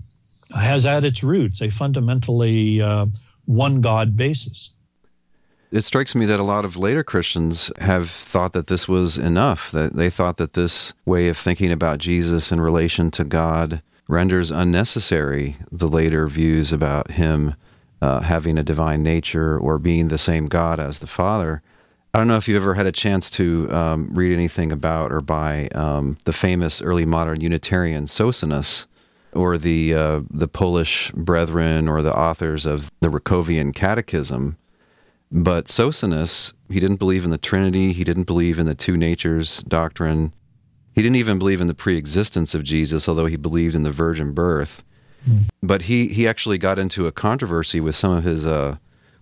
has 0.55 0.85
at 0.85 1.03
its 1.03 1.23
roots 1.23 1.61
a 1.61 1.69
fundamentally 1.69 2.81
uh, 2.81 3.05
one 3.45 3.81
God 3.81 4.17
basis. 4.17 4.71
It 5.71 5.83
strikes 5.83 6.15
me 6.15 6.25
that 6.25 6.39
a 6.39 6.43
lot 6.43 6.65
of 6.65 6.77
later 6.77 7.03
Christians 7.03 7.71
have 7.79 8.09
thought 8.09 8.53
that 8.53 8.67
this 8.67 8.87
was 8.87 9.19
enough, 9.19 9.69
that 9.71 9.93
they 9.93 10.09
thought 10.09 10.37
that 10.37 10.53
this 10.53 10.93
way 11.05 11.27
of 11.27 11.37
thinking 11.37 11.71
about 11.71 11.99
Jesus 11.99 12.51
in 12.51 12.59
relation 12.59 13.11
to 13.11 13.23
God 13.23 13.83
renders 14.07 14.49
unnecessary 14.49 15.57
the 15.71 15.87
later 15.87 16.27
views 16.27 16.73
about 16.73 17.11
him 17.11 17.53
uh, 18.01 18.21
having 18.21 18.57
a 18.57 18.63
divine 18.63 19.03
nature 19.03 19.57
or 19.57 19.77
being 19.77 20.07
the 20.07 20.17
same 20.17 20.47
God 20.47 20.79
as 20.79 20.99
the 20.99 21.07
Father. 21.07 21.61
I 22.13 22.17
don't 22.17 22.27
know 22.27 22.37
if 22.37 22.47
you've 22.47 22.61
ever 22.61 22.73
had 22.73 22.87
a 22.87 22.91
chance 22.91 23.29
to 23.31 23.71
um, 23.71 24.09
read 24.13 24.33
anything 24.33 24.71
about 24.71 25.11
or 25.11 25.21
by 25.21 25.67
um, 25.75 26.17
the 26.25 26.33
famous 26.33 26.81
early 26.81 27.05
modern 27.05 27.41
Unitarian 27.41 28.05
Socinus. 28.05 28.87
or 29.33 29.57
the 29.57 29.93
uh, 29.93 30.21
the 30.29 30.47
Polish 30.47 31.11
brethren 31.11 31.87
or 31.87 32.01
the 32.01 32.15
authors 32.15 32.65
of 32.65 32.91
the 32.99 33.09
Rakovian 33.09 33.73
Catechism. 33.73 34.57
But 35.31 35.65
Socinus, 35.65 36.53
he 36.69 36.79
didn't 36.79 36.97
believe 36.97 37.23
in 37.23 37.29
the 37.29 37.37
Trinity. 37.37 37.93
He 37.93 38.03
didn't 38.03 38.23
believe 38.23 38.57
in 38.57 38.65
the 38.65 38.75
two 38.75 38.97
natures 38.97 39.61
doctrine. 39.63 40.33
He 40.93 41.03
didn't 41.03 41.17
even 41.17 41.37
believe 41.37 41.61
in 41.61 41.67
the 41.67 41.75
pre-existence 41.75 42.55
of 42.55 42.63
Jesus, 42.63 43.07
although 43.07 43.27
he 43.27 43.37
believed 43.37 43.75
in 43.75 43.83
the 43.83 43.91
virgin 43.91 44.33
birth. 44.33 44.83
Mm. 45.29 45.49
But 45.61 45.83
he 45.83 46.07
he 46.07 46.27
actually 46.27 46.57
got 46.57 46.79
into 46.79 47.05
a 47.05 47.11
controversy 47.11 47.79
with 47.79 47.95
some 47.95 48.11
of 48.13 48.23
his 48.23 48.45
uh, 48.45 48.77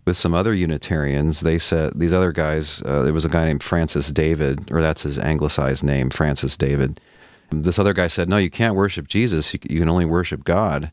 with 0.08 0.18
some 0.18 0.34
other 0.34 0.54
Unitarians. 0.54 1.42
They 1.42 1.60
said 1.60 2.00
these 2.00 2.14
other 2.14 2.32
guys. 2.32 2.82
Uh, 2.82 3.04
there 3.04 3.14
was 3.14 3.26
a 3.26 3.30
guy 3.30 3.46
named 3.46 3.62
Francis 3.62 4.10
David, 4.10 4.72
or 4.72 4.82
that's 4.82 5.04
his 5.04 5.20
anglicized 5.20 5.84
name, 5.84 6.10
Francis 6.10 6.56
David. 6.56 7.02
This 7.52 7.78
other 7.78 7.94
guy 7.94 8.08
said, 8.08 8.30
"No, 8.30 8.38
you 8.38 8.50
can't 8.50 8.76
worship 8.76 9.08
Jesus. 9.08 9.54
You, 9.54 9.60
you 9.70 9.80
can 9.82 9.90
only 9.90 10.06
worship 10.06 10.46
God." 10.46 10.92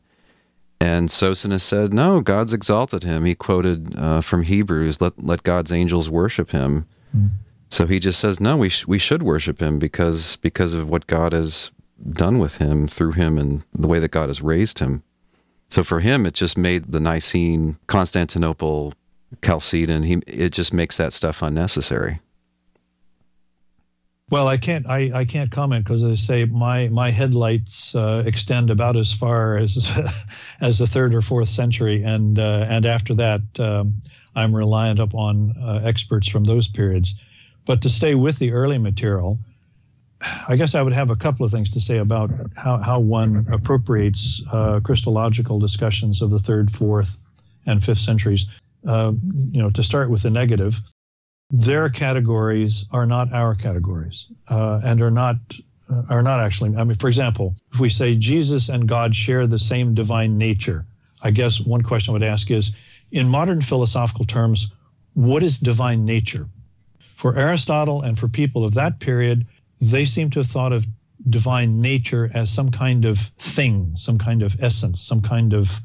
And 0.81 1.09
Socinus 1.09 1.61
said, 1.61 1.93
"No, 1.93 2.19
God's 2.19 2.53
exalted 2.53 3.03
him." 3.03 3.23
He 3.23 3.35
quoted 3.35 3.97
uh, 3.97 4.19
from 4.19 4.43
Hebrews, 4.43 4.99
"Let 4.99 5.13
let 5.23 5.43
God's 5.43 5.71
angels 5.71 6.09
worship 6.09 6.51
him." 6.51 6.85
Mm. 7.15 7.29
So 7.69 7.87
he 7.87 7.99
just 7.99 8.19
says, 8.19 8.41
"No, 8.41 8.57
we 8.57 8.69
sh- 8.69 8.85
we 8.85 8.99
should 8.99 9.23
worship 9.23 9.61
him 9.61 9.79
because 9.79 10.35
because 10.35 10.73
of 10.73 10.89
what 10.89 11.07
God 11.07 11.31
has 11.31 11.71
done 12.09 12.37
with 12.37 12.57
him 12.57 12.87
through 12.87 13.13
him 13.13 13.37
and 13.37 13.63
the 13.73 13.87
way 13.87 13.99
that 13.99 14.11
God 14.11 14.27
has 14.27 14.41
raised 14.41 14.79
him." 14.79 15.03
So 15.69 15.83
for 15.83 16.01
him, 16.01 16.25
it 16.25 16.33
just 16.33 16.57
made 16.57 16.91
the 16.91 16.99
Nicene, 16.99 17.77
Constantinople, 17.87 18.93
Chalcedon. 19.43 20.03
He 20.03 20.13
it 20.27 20.53
just 20.53 20.73
makes 20.73 20.97
that 20.97 21.13
stuff 21.13 21.41
unnecessary. 21.41 22.19
Well, 24.31 24.47
I 24.47 24.57
can't. 24.57 24.87
I, 24.87 25.11
I 25.13 25.25
can't 25.25 25.51
comment 25.51 25.85
because 25.85 26.03
I 26.03 26.15
say 26.15 26.45
my 26.45 26.87
my 26.89 27.11
headlights 27.11 27.93
uh, 27.93 28.23
extend 28.25 28.71
about 28.71 28.95
as 28.95 29.13
far 29.13 29.57
as 29.57 29.91
as 30.61 30.79
the 30.79 30.87
third 30.87 31.13
or 31.13 31.21
fourth 31.21 31.49
century, 31.49 32.01
and 32.01 32.39
uh, 32.39 32.65
and 32.67 32.87
after 32.87 33.13
that, 33.15 33.41
um, 33.59 33.97
I'm 34.35 34.55
reliant 34.55 34.99
upon 34.99 35.53
uh, 35.61 35.81
experts 35.83 36.27
from 36.27 36.45
those 36.45 36.67
periods. 36.67 37.13
But 37.65 37.81
to 37.83 37.89
stay 37.89 38.15
with 38.15 38.39
the 38.39 38.51
early 38.51 38.79
material, 38.79 39.37
I 40.47 40.55
guess 40.55 40.73
I 40.73 40.81
would 40.81 40.93
have 40.93 41.11
a 41.11 41.15
couple 41.15 41.45
of 41.45 41.51
things 41.51 41.69
to 41.71 41.79
say 41.79 41.99
about 41.99 42.31
how 42.57 42.77
how 42.77 42.99
one 42.99 43.45
appropriates 43.51 44.41
uh, 44.51 44.79
Christological 44.83 45.59
discussions 45.59 46.23
of 46.23 46.31
the 46.31 46.39
third, 46.39 46.71
fourth, 46.71 47.19
and 47.67 47.83
fifth 47.83 47.99
centuries. 47.99 48.47
Uh, 48.87 49.13
you 49.49 49.61
know, 49.61 49.69
to 49.71 49.81
start 49.81 50.09
with 50.09 50.21
the 50.21 50.29
negative 50.29 50.81
their 51.49 51.89
categories 51.89 52.85
are 52.91 53.05
not 53.05 53.31
our 53.31 53.55
categories 53.55 54.31
uh, 54.49 54.81
and 54.83 55.01
are 55.01 55.11
not 55.11 55.35
uh, 55.91 56.01
are 56.09 56.23
not 56.23 56.39
actually 56.39 56.75
i 56.75 56.83
mean 56.83 56.97
for 56.97 57.07
example 57.07 57.53
if 57.71 57.79
we 57.79 57.89
say 57.89 58.15
jesus 58.15 58.67
and 58.69 58.87
god 58.87 59.15
share 59.15 59.45
the 59.45 59.59
same 59.59 59.93
divine 59.93 60.37
nature 60.37 60.85
i 61.21 61.29
guess 61.29 61.61
one 61.61 61.81
question 61.81 62.11
i 62.11 62.13
would 62.13 62.23
ask 62.23 62.49
is 62.49 62.71
in 63.11 63.27
modern 63.27 63.61
philosophical 63.61 64.25
terms 64.25 64.71
what 65.13 65.43
is 65.43 65.57
divine 65.57 66.03
nature? 66.03 66.47
For 67.13 67.37
aristotle 67.37 68.01
and 68.01 68.19
for 68.19 68.27
people 68.27 68.65
of 68.65 68.73
that 68.73 68.99
period 68.99 69.45
they 69.79 70.03
seem 70.03 70.29
to 70.31 70.39
have 70.39 70.47
thought 70.47 70.73
of 70.73 70.87
divine 71.29 71.79
nature 71.79 72.29
as 72.33 72.49
some 72.49 72.71
kind 72.71 73.05
of 73.05 73.19
thing 73.37 73.95
some 73.95 74.17
kind 74.17 74.41
of 74.41 74.57
essence 74.59 74.99
some 74.99 75.21
kind 75.21 75.53
of 75.53 75.79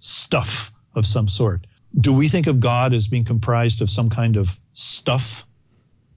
stuff 0.00 0.72
of 0.94 1.06
some 1.06 1.28
sort 1.28 1.66
do 1.98 2.12
we 2.12 2.28
think 2.28 2.46
of 2.46 2.60
god 2.60 2.92
as 2.92 3.08
being 3.08 3.24
comprised 3.24 3.80
of 3.80 3.90
some 3.90 4.10
kind 4.10 4.36
of 4.36 4.58
stuff? 4.72 5.46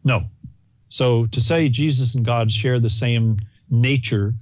No. 0.04 0.24
So 0.90 1.26
to 1.28 1.42
say 1.42 1.70
Jesus 1.70 2.16
and 2.16 2.26
God 2.26 2.52
share 2.52 2.80
the 2.80 2.90
same 2.90 3.38
nature, 3.70 4.34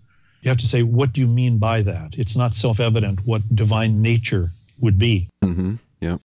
you 0.41 0.49
have 0.49 0.57
to 0.59 0.67
say, 0.67 0.83
what 0.83 1.11
do 1.11 1.21
you 1.21 1.27
mean 1.27 1.57
by 1.57 1.81
that? 1.81 2.15
It's 2.17 2.35
not 2.35 2.53
self 2.53 2.79
evident 2.79 3.21
what 3.25 3.55
divine 3.55 4.01
nature 4.01 4.49
would 4.79 4.99
be. 4.99 5.29
Mm-hmm. 5.43 5.75
Yeah. 5.99 6.17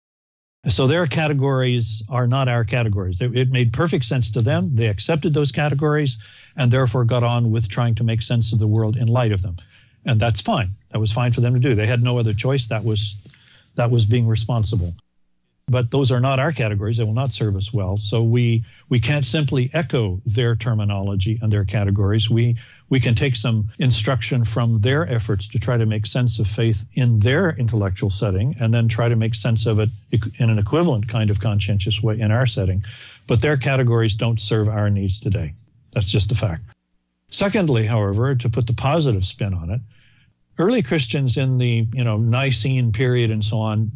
So 0.68 0.86
their 0.86 1.06
categories 1.06 2.02
are 2.08 2.26
not 2.26 2.48
our 2.48 2.64
categories. 2.64 3.18
It 3.20 3.50
made 3.50 3.72
perfect 3.72 4.04
sense 4.04 4.30
to 4.32 4.42
them. 4.42 4.76
They 4.76 4.88
accepted 4.88 5.32
those 5.32 5.52
categories 5.52 6.18
and 6.56 6.70
therefore 6.70 7.04
got 7.06 7.22
on 7.22 7.50
with 7.50 7.68
trying 7.68 7.94
to 7.94 8.04
make 8.04 8.20
sense 8.20 8.52
of 8.52 8.58
the 8.58 8.66
world 8.66 8.96
in 8.96 9.08
light 9.08 9.32
of 9.32 9.40
them. 9.40 9.56
And 10.04 10.20
that's 10.20 10.40
fine. 10.40 10.70
That 10.90 10.98
was 10.98 11.12
fine 11.12 11.32
for 11.32 11.40
them 11.40 11.54
to 11.54 11.60
do. 11.60 11.74
They 11.74 11.86
had 11.86 12.02
no 12.02 12.18
other 12.18 12.34
choice. 12.34 12.66
That 12.66 12.84
was 12.84 13.29
that 13.80 13.90
was 13.90 14.04
being 14.04 14.28
responsible 14.28 14.92
but 15.70 15.92
those 15.92 16.10
are 16.10 16.18
not 16.18 16.40
our 16.40 16.50
categories. 16.50 16.96
They 16.96 17.04
will 17.04 17.14
not 17.14 17.32
serve 17.32 17.54
us 17.54 17.72
well. 17.72 17.96
So 17.96 18.24
we 18.24 18.64
we 18.88 18.98
can't 18.98 19.24
simply 19.24 19.70
echo 19.72 20.20
their 20.26 20.56
terminology 20.56 21.38
and 21.40 21.52
their 21.52 21.64
categories. 21.64 22.28
We 22.28 22.56
we 22.88 22.98
can 22.98 23.14
take 23.14 23.36
some 23.36 23.68
instruction 23.78 24.44
from 24.44 24.78
their 24.78 25.08
efforts 25.08 25.46
to 25.46 25.60
try 25.60 25.78
to 25.78 25.86
make 25.86 26.06
sense 26.06 26.40
of 26.40 26.48
faith 26.48 26.86
in 26.94 27.20
their 27.20 27.50
intellectual 27.56 28.10
setting, 28.10 28.56
and 28.58 28.74
then 28.74 28.88
try 28.88 29.08
to 29.08 29.14
make 29.14 29.36
sense 29.36 29.64
of 29.64 29.78
it 29.78 29.90
in 30.10 30.50
an 30.50 30.58
equivalent 30.58 31.06
kind 31.06 31.30
of 31.30 31.38
conscientious 31.38 32.02
way 32.02 32.18
in 32.18 32.32
our 32.32 32.46
setting. 32.46 32.82
But 33.28 33.40
their 33.40 33.56
categories 33.56 34.16
don't 34.16 34.40
serve 34.40 34.68
our 34.68 34.90
needs 34.90 35.20
today. 35.20 35.54
That's 35.92 36.10
just 36.10 36.32
a 36.32 36.34
fact. 36.34 36.64
Secondly, 37.28 37.86
however, 37.86 38.34
to 38.34 38.50
put 38.50 38.66
the 38.66 38.72
positive 38.72 39.24
spin 39.24 39.54
on 39.54 39.70
it, 39.70 39.80
early 40.58 40.82
Christians 40.82 41.36
in 41.36 41.58
the 41.58 41.86
you 41.92 42.04
know 42.04 42.18
Nicene 42.18 42.92
period 42.92 43.30
and 43.30 43.44
so 43.44 43.58
on 43.58 43.90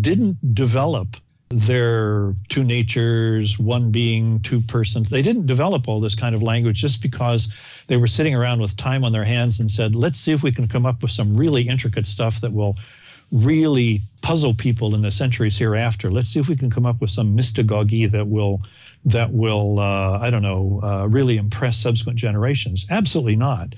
didn't 0.00 0.54
develop 0.54 1.16
their 1.50 2.34
two 2.48 2.62
natures, 2.62 3.58
one 3.58 3.90
being 3.90 4.40
two 4.40 4.60
persons. 4.60 5.08
They 5.08 5.22
didn't 5.22 5.46
develop 5.46 5.88
all 5.88 6.00
this 6.00 6.14
kind 6.14 6.34
of 6.34 6.42
language 6.42 6.80
just 6.80 7.00
because 7.00 7.48
they 7.86 7.96
were 7.96 8.06
sitting 8.06 8.34
around 8.34 8.60
with 8.60 8.76
time 8.76 9.02
on 9.04 9.12
their 9.12 9.24
hands 9.24 9.58
and 9.58 9.70
said, 9.70 9.94
let's 9.94 10.18
see 10.18 10.32
if 10.32 10.42
we 10.42 10.52
can 10.52 10.68
come 10.68 10.84
up 10.84 11.00
with 11.00 11.10
some 11.10 11.36
really 11.36 11.66
intricate 11.66 12.04
stuff 12.04 12.40
that 12.42 12.52
will 12.52 12.76
really 13.32 14.00
puzzle 14.20 14.54
people 14.54 14.94
in 14.94 15.02
the 15.02 15.10
centuries 15.10 15.56
hereafter. 15.58 16.10
Let's 16.10 16.30
see 16.30 16.40
if 16.40 16.48
we 16.48 16.56
can 16.56 16.70
come 16.70 16.86
up 16.86 17.00
with 17.00 17.10
some 17.10 17.36
mystagogy 17.36 18.10
that 18.10 18.28
will 18.28 18.62
that 19.04 19.32
will 19.32 19.78
uh, 19.78 20.18
I 20.18 20.28
don't 20.28 20.42
know 20.42 20.80
uh, 20.82 21.06
really 21.06 21.36
impress 21.36 21.76
subsequent 21.78 22.18
generations. 22.18 22.86
Absolutely 22.90 23.36
not 23.36 23.74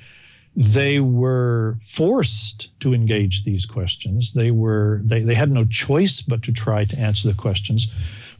they 0.57 1.01
were 1.01 1.79
forced 1.83 2.79
to 2.81 2.93
engage 2.93 3.45
these 3.45 3.67
questions. 3.67 4.33
They 4.33 4.51
were 4.51 5.01
they, 5.05 5.23
they 5.23 5.35
had 5.35 5.51
no 5.51 5.65
choice 5.65 6.23
but 6.23 6.43
to 6.45 6.53
try 6.53 6.85
to 6.85 6.99
answer 6.99 7.29
the 7.29 7.35
questions 7.35 7.93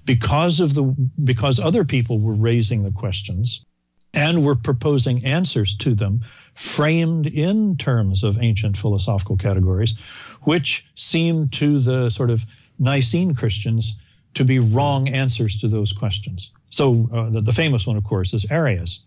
because 0.05 0.61
of 0.61 0.75
the 0.75 0.83
because 1.23 1.61
other 1.61 1.85
people 1.85 2.19
were 2.19 2.35
raising 2.35 2.83
the 2.83 2.91
questions 2.91 3.65
and 4.13 4.45
were 4.45 4.57
proposing 4.57 5.25
answers 5.25 5.77
to 5.77 5.95
them 5.95 6.21
framed 6.55 7.27
in 7.27 7.77
terms 7.77 8.25
of 8.25 8.43
ancient 8.43 8.77
philosophical 8.77 9.37
categories 9.37 9.95
which 10.43 10.91
seemed 10.95 11.53
to 11.53 11.79
the 11.79 12.11
sort 12.11 12.31
of 12.31 12.45
Nicene 12.79 13.35
Christians 13.35 13.95
to 14.35 14.45
be 14.45 14.59
wrong 14.59 15.09
answers 15.09 15.59
to 15.59 15.69
those 15.69 15.93
questions. 15.93 16.51
So 16.71 17.09
uh, 17.13 17.31
the, 17.31 17.41
the 17.41 17.53
famous 17.53 17.87
one, 17.87 17.97
of 17.97 18.05
course, 18.05 18.33
is 18.33 18.51
Arius 18.51 19.01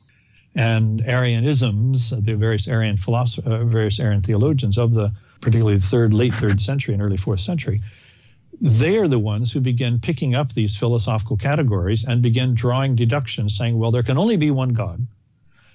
and 0.55 1.01
Arianisms, 1.01 2.11
the 2.11 2.35
various 2.35 2.67
Arian 2.67 2.97
philosophers, 2.97 3.51
uh, 3.51 3.63
various 3.63 3.99
Arian 3.99 4.21
theologians 4.21 4.77
of 4.77 4.93
the 4.93 5.13
particularly 5.43 5.77
the 5.77 5.83
third, 5.83 6.13
late 6.13 6.33
third 6.33 6.61
century 6.61 6.93
and 6.93 7.03
early 7.03 7.17
fourth 7.17 7.41
century, 7.41 7.79
they 8.61 8.97
are 8.97 9.07
the 9.07 9.19
ones 9.19 9.51
who 9.51 9.59
begin 9.59 9.99
picking 9.99 10.33
up 10.33 10.53
these 10.53 10.77
philosophical 10.77 11.35
categories 11.35 12.03
and 12.03 12.21
begin 12.21 12.53
drawing 12.53 12.95
deductions, 12.95 13.57
saying, 13.57 13.77
well, 13.77 13.91
there 13.91 14.03
can 14.03 14.17
only 14.17 14.37
be 14.37 14.49
one 14.49 14.69
God. 14.69 15.05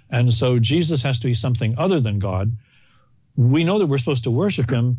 And 0.08 0.32
so 0.32 0.58
Jesus 0.58 1.02
has 1.02 1.18
to 1.20 1.26
be 1.26 1.34
something 1.34 1.74
other 1.76 2.00
than 2.00 2.18
God. 2.18 2.52
We 3.36 3.62
know 3.62 3.78
that 3.78 3.86
we're 3.86 3.98
supposed 3.98 4.24
to 4.24 4.30
worship 4.30 4.70
him. 4.70 4.98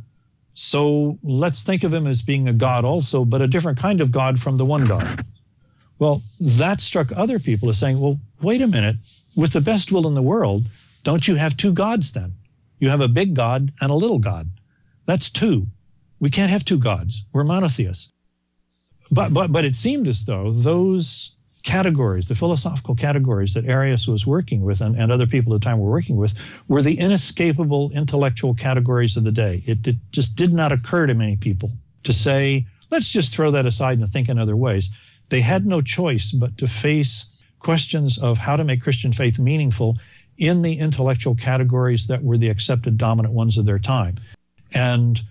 So 0.53 1.17
let's 1.23 1.63
think 1.63 1.83
of 1.83 1.93
him 1.93 2.05
as 2.05 2.21
being 2.21 2.47
a 2.47 2.53
God 2.53 2.85
also, 2.85 3.25
but 3.25 3.41
a 3.41 3.47
different 3.47 3.79
kind 3.79 4.01
of 4.01 4.11
God 4.11 4.39
from 4.39 4.57
the 4.57 4.65
one 4.65 4.85
God. 4.85 5.25
Well, 5.97 6.21
that 6.39 6.79
struck 6.79 7.11
other 7.15 7.39
people 7.39 7.69
as 7.69 7.79
saying, 7.79 7.99
well, 7.99 8.19
wait 8.41 8.61
a 8.61 8.67
minute 8.67 8.97
with 9.39 9.53
the 9.53 9.61
best 9.61 9.91
will 9.91 10.07
in 10.07 10.13
the 10.13 10.21
world, 10.21 10.65
don't 11.03 11.27
you 11.27 11.35
have 11.35 11.55
two 11.55 11.73
gods 11.73 12.11
then? 12.11 12.33
You 12.79 12.89
have 12.89 13.01
a 13.01 13.07
big 13.07 13.33
God 13.33 13.71
and 13.81 13.89
a 13.89 13.95
little 13.95 14.19
God. 14.19 14.49
That's 15.05 15.29
two. 15.29 15.67
We 16.19 16.29
can't 16.29 16.51
have 16.51 16.65
two 16.65 16.77
gods. 16.77 17.25
We're 17.31 17.43
monotheists. 17.43 18.11
But, 19.11 19.33
but, 19.33 19.51
but 19.51 19.65
it 19.65 19.75
seemed 19.75 20.07
as 20.07 20.25
though 20.25 20.51
those 20.51 21.35
categories, 21.63 22.27
the 22.27 22.35
philosophical 22.35 22.95
categories 22.95 23.53
that 23.53 23.65
Arius 23.65 24.07
was 24.07 24.27
working 24.27 24.61
with 24.61 24.81
and, 24.81 24.95
and 24.95 25.11
other 25.11 25.25
people 25.25 25.53
at 25.53 25.61
the 25.61 25.65
time 25.65 25.79
were 25.79 25.89
working 25.89 26.17
with, 26.17 26.33
were 26.67 26.81
the 26.81 26.99
inescapable 26.99 27.91
intellectual 27.91 28.53
categories 28.53 29.17
of 29.17 29.23
the 29.23 29.31
day. 29.31 29.63
It, 29.65 29.87
it 29.87 29.95
just 30.11 30.35
did 30.35 30.51
not 30.53 30.71
occur 30.71 31.07
to 31.07 31.13
many 31.13 31.37
people 31.37 31.71
to 32.03 32.13
say, 32.13 32.67
let's 32.91 33.09
just 33.09 33.33
throw 33.33 33.51
that 33.51 33.65
aside 33.65 33.99
and 33.99 34.07
think 34.07 34.29
in 34.29 34.37
other 34.37 34.55
ways. 34.55 34.89
They 35.29 35.41
had 35.41 35.65
no 35.65 35.81
choice 35.81 36.31
but 36.31 36.57
to 36.57 36.67
face 36.67 37.25
questions 37.59 38.17
of 38.17 38.37
how 38.37 38.55
to 38.55 38.63
make 38.63 38.81
Christian 38.81 39.13
faith 39.13 39.37
meaningful 39.39 39.97
in 40.37 40.61
the 40.61 40.79
intellectual 40.79 41.35
categories 41.35 42.07
that 42.07 42.23
were 42.23 42.37
the 42.37 42.47
accepted 42.47 42.97
dominant 42.97 43.33
ones 43.33 43.57
of 43.57 43.65
their 43.65 43.79
time. 43.79 44.15
And 44.73 45.21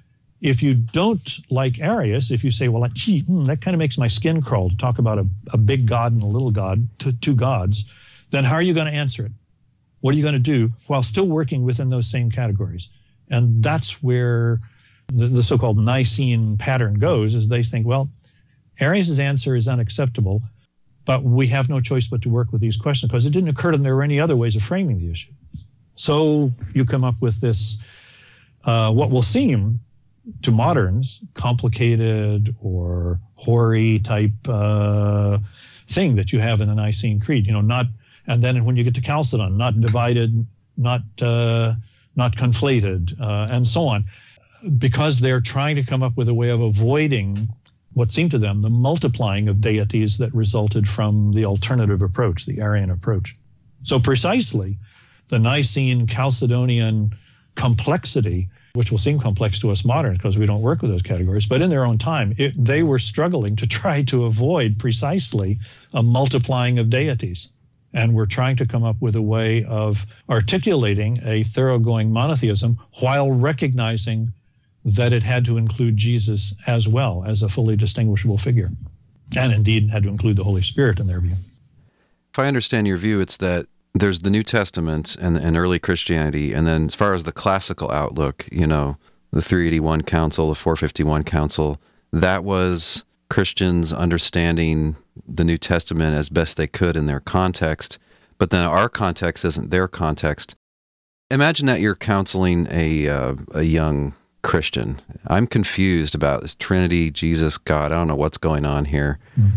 if 0.41 0.63
you 0.63 0.75
don't 0.75 1.39
like 1.51 1.81
Arius, 1.81 2.31
if 2.31 2.45
you 2.45 2.51
say, 2.51 2.69
well, 2.69 2.89
gee, 2.93 3.21
hmm, 3.21 3.45
that 3.45 3.61
kind 3.61 3.75
of 3.75 3.79
makes 3.79 3.99
my 3.99 4.07
skin 4.07 4.43
crawl 4.43 4.69
to 4.69 4.77
talk 4.77 4.99
about 4.99 5.19
a, 5.19 5.27
a 5.53 5.59
big 5.59 5.87
God 5.87 6.13
and 6.13 6.23
a 6.23 6.27
little 6.27 6.51
God, 6.51 6.89
two 7.21 7.35
gods, 7.35 7.91
then 8.31 8.45
how 8.45 8.55
are 8.55 8.63
you 8.63 8.75
going 8.75 8.87
to 8.87 8.93
answer 8.93 9.25
it? 9.25 9.33
What 10.01 10.15
are 10.15 10.17
you 10.17 10.23
going 10.23 10.35
to 10.35 10.39
do 10.41 10.73
while 10.87 11.03
still 11.03 11.27
working 11.27 11.65
within 11.65 11.89
those 11.89 12.11
same 12.11 12.31
categories? 12.31 12.89
And 13.31 13.63
that's 13.63 14.03
where 14.03 14.61
the, 15.09 15.27
the 15.27 15.43
so 15.43 15.59
called 15.59 15.79
Nicene 15.79 16.57
pattern 16.57 16.95
goes, 16.95 17.35
is 17.35 17.49
they 17.49 17.63
think, 17.63 17.87
well, 17.87 18.11
Arius' 18.81 19.19
answer 19.19 19.57
is 19.57 19.67
unacceptable, 19.67 20.43
but 21.09 21.23
we 21.23 21.47
have 21.47 21.71
no 21.71 21.81
choice 21.81 22.07
but 22.07 22.21
to 22.21 22.29
work 22.29 22.53
with 22.53 22.61
these 22.61 22.77
questions 22.77 23.11
because 23.11 23.25
it 23.25 23.31
didn't 23.31 23.49
occur 23.49 23.71
to 23.71 23.79
them 23.79 23.83
there 23.83 23.97
were 23.97 24.03
any 24.03 24.21
other 24.21 24.37
ways 24.37 24.55
of 24.55 24.63
framing 24.63 24.99
the 24.99 25.11
issue. 25.11 25.33
So 25.95 26.53
you 26.75 26.85
come 26.85 27.03
up 27.03 27.15
with 27.23 27.41
this, 27.41 27.79
uh, 28.65 28.93
what 28.93 29.11
will 29.11 29.23
seem 29.23 29.81
to 30.43 30.51
moderns 30.51 31.21
complicated 31.33 32.55
or 32.61 33.21
hoary 33.37 34.01
type 34.01 34.33
uh, 34.47 35.39
thing 35.87 36.17
that 36.17 36.31
you 36.31 36.41
have 36.41 36.61
in 36.61 36.69
the 36.69 36.75
Nicene 36.75 37.21
Creed. 37.21 37.47
You 37.47 37.55
know, 37.55 37.63
not 37.63 37.87
and 38.27 38.43
then 38.43 38.67
when 38.67 38.77
you 38.77 38.85
get 38.85 38.95
to 38.97 39.01
Chalcedon, 39.01 39.57
not 39.57 39.81
divided, 39.81 40.47
not 40.77 41.01
uh, 41.23 41.73
not 42.17 42.37
conflated, 42.37 43.19
uh, 43.19 43.49
and 43.51 43.67
so 43.67 43.87
on, 43.87 44.05
because 44.77 45.21
they're 45.21 45.41
trying 45.41 45.77
to 45.77 45.83
come 45.83 46.03
up 46.03 46.19
with 46.19 46.29
a 46.29 46.35
way 46.35 46.51
of 46.51 46.61
avoiding 46.61 47.49
what 47.99 48.13
seemed 48.13 48.31
to 48.31 48.39
them 48.39 48.61
the 48.61 48.71
multiplying 48.71 49.49
of 49.49 49.61
deities 49.61 50.19
that 50.19 50.33
resulted 50.33 50.89
from 50.89 51.33
the 51.33 51.45
alternative 51.45 52.01
approach, 52.01 52.47
the 52.47 52.61
Arian 52.61 52.91
approach. 52.91 53.35
So 53.83 53.99
precisely, 53.99 54.79
the 55.29 55.39
Nicene 55.39 56.07
Chalcedonian 56.07 57.15
complexity 57.55 58.49
which 58.75 58.93
will 58.93 58.99
seem 58.99 59.19
complex 59.19 59.59
to 59.59 59.71
us 59.71 59.85
moderns 59.85 60.19
because 60.19 60.39
we 60.39 60.47
don't 60.47 60.63
work 60.63 60.83
with 60.83 60.91
those 60.93 61.03
categories. 61.03 61.47
But 61.47 61.63
in 61.63 61.71
their 61.71 61.85
own 61.85 61.99
time, 61.99 62.33
it, 62.39 62.55
they 62.57 62.85
were 62.85 63.01
struggling 63.01 63.57
to 63.57 63.67
try 63.67 64.03
to 64.05 64.25
avoid 64.25 64.79
precisely 64.79 65.59
a 65.93 66.03
multiplying 66.03 66.79
of 66.79 66.89
deities. 66.89 67.49
And 67.93 68.15
we're 68.15 68.27
trying 68.27 68.55
to 68.57 68.67
come 68.67 68.85
up 68.85 69.01
with 69.01 69.17
a 69.17 69.23
way 69.23 69.65
of 69.65 70.07
articulating 70.29 71.19
a 71.25 71.43
thoroughgoing 71.43 72.13
monotheism 72.13 72.79
while 73.01 73.33
recognizing 73.33 74.33
that 74.85 75.13
it 75.13 75.23
had 75.23 75.45
to 75.45 75.57
include 75.57 75.97
Jesus 75.97 76.55
as 76.67 76.89
well 76.89 77.25
as 77.27 77.43
a 77.43 77.49
fully 77.49 77.77
distinguishable 77.77 78.39
figure. 78.39 78.71
And 79.37 79.53
indeed 79.53 79.91
had 79.91 80.05
to 80.05 80.09
include 80.09 80.37
the 80.37 80.45
Holy 80.45 80.63
Spirit 80.63 80.99
in 80.99 81.07
their 81.07 81.21
view. 81.21 81.37
If 82.33 82.39
I 82.39 82.47
understand 82.47 82.87
your 82.87 82.97
view, 82.97 83.21
it's 83.21 83.37
that 83.39 83.67
there's 83.95 84.21
the 84.21 84.31
New 84.31 84.43
Testament 84.43 85.17
and, 85.21 85.37
and 85.37 85.57
early 85.57 85.79
Christianity, 85.79 86.53
and 86.53 86.67
then 86.67 86.87
as 86.87 86.95
far 86.95 87.15
as 87.15 87.25
the 87.25 87.33
classical 87.33 87.91
outlook, 87.91 88.49
you 88.53 88.67
know, 88.67 88.97
the 89.33 89.43
381 89.43 90.03
Council, 90.03 90.49
the 90.49 90.55
451 90.55 91.25
Council, 91.25 91.81
that 92.13 92.45
was 92.45 93.05
Christians 93.29 93.93
understanding 93.93 94.97
the 95.27 95.45
New 95.45 95.59
Testament 95.59 96.17
as 96.17 96.29
best 96.29 96.57
they 96.57 96.67
could 96.67 96.97
in 96.97 97.07
their 97.07 97.21
context, 97.21 97.99
but 98.39 98.51
then 98.51 98.67
our 98.67 98.89
context 98.89 99.45
isn't 99.45 99.71
their 99.71 99.89
context. 99.89 100.55
Imagine 101.31 101.67
that 101.67 101.81
you're 101.81 101.95
counseling 101.95 102.67
a 102.71 103.09
uh, 103.09 103.35
a 103.53 103.63
young 103.63 104.15
Christian. 104.43 104.99
I'm 105.27 105.47
confused 105.47 106.15
about 106.15 106.43
this 106.43 106.55
Trinity, 106.55 107.11
Jesus, 107.11 107.59
God. 107.59 107.93
I 107.93 107.97
don't 107.97 108.09
know 108.09 108.17
what's 108.17 108.39
going 108.39 108.65
on 108.65 108.87
here. 108.87 109.19
Mm. 109.39 109.53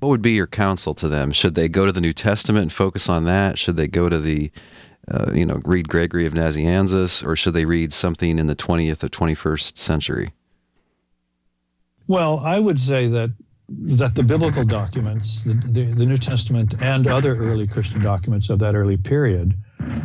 What 0.00 0.08
would 0.08 0.22
be 0.22 0.32
your 0.32 0.46
counsel 0.46 0.92
to 0.94 1.08
them? 1.08 1.32
Should 1.32 1.54
they 1.54 1.68
go 1.68 1.86
to 1.86 1.92
the 1.92 2.00
New 2.00 2.12
Testament 2.12 2.62
and 2.62 2.72
focus 2.72 3.08
on 3.08 3.24
that? 3.24 3.58
Should 3.58 3.76
they 3.76 3.88
go 3.88 4.08
to 4.08 4.18
the, 4.18 4.50
uh, 5.08 5.32
you 5.32 5.46
know, 5.46 5.60
read 5.64 5.88
Gregory 5.88 6.26
of 6.26 6.34
Nazianzus, 6.34 7.26
or 7.26 7.36
should 7.36 7.54
they 7.54 7.64
read 7.64 7.92
something 7.92 8.38
in 8.38 8.46
the 8.46 8.56
20th 8.56 9.02
or 9.02 9.08
21st 9.08 9.78
century? 9.78 10.32
Well, 12.06 12.40
I 12.40 12.58
would 12.58 12.78
say 12.78 13.06
that 13.08 13.32
that 13.68 14.14
the 14.14 14.22
biblical 14.22 14.62
documents, 14.62 15.42
the, 15.44 15.54
the, 15.54 15.84
the, 15.84 16.04
New 16.04 16.18
Testament 16.18 16.74
and 16.82 17.06
other 17.06 17.34
early 17.34 17.66
Christian 17.66 18.02
documents 18.02 18.50
of 18.50 18.58
that 18.58 18.74
early 18.74 18.98
period, 18.98 19.54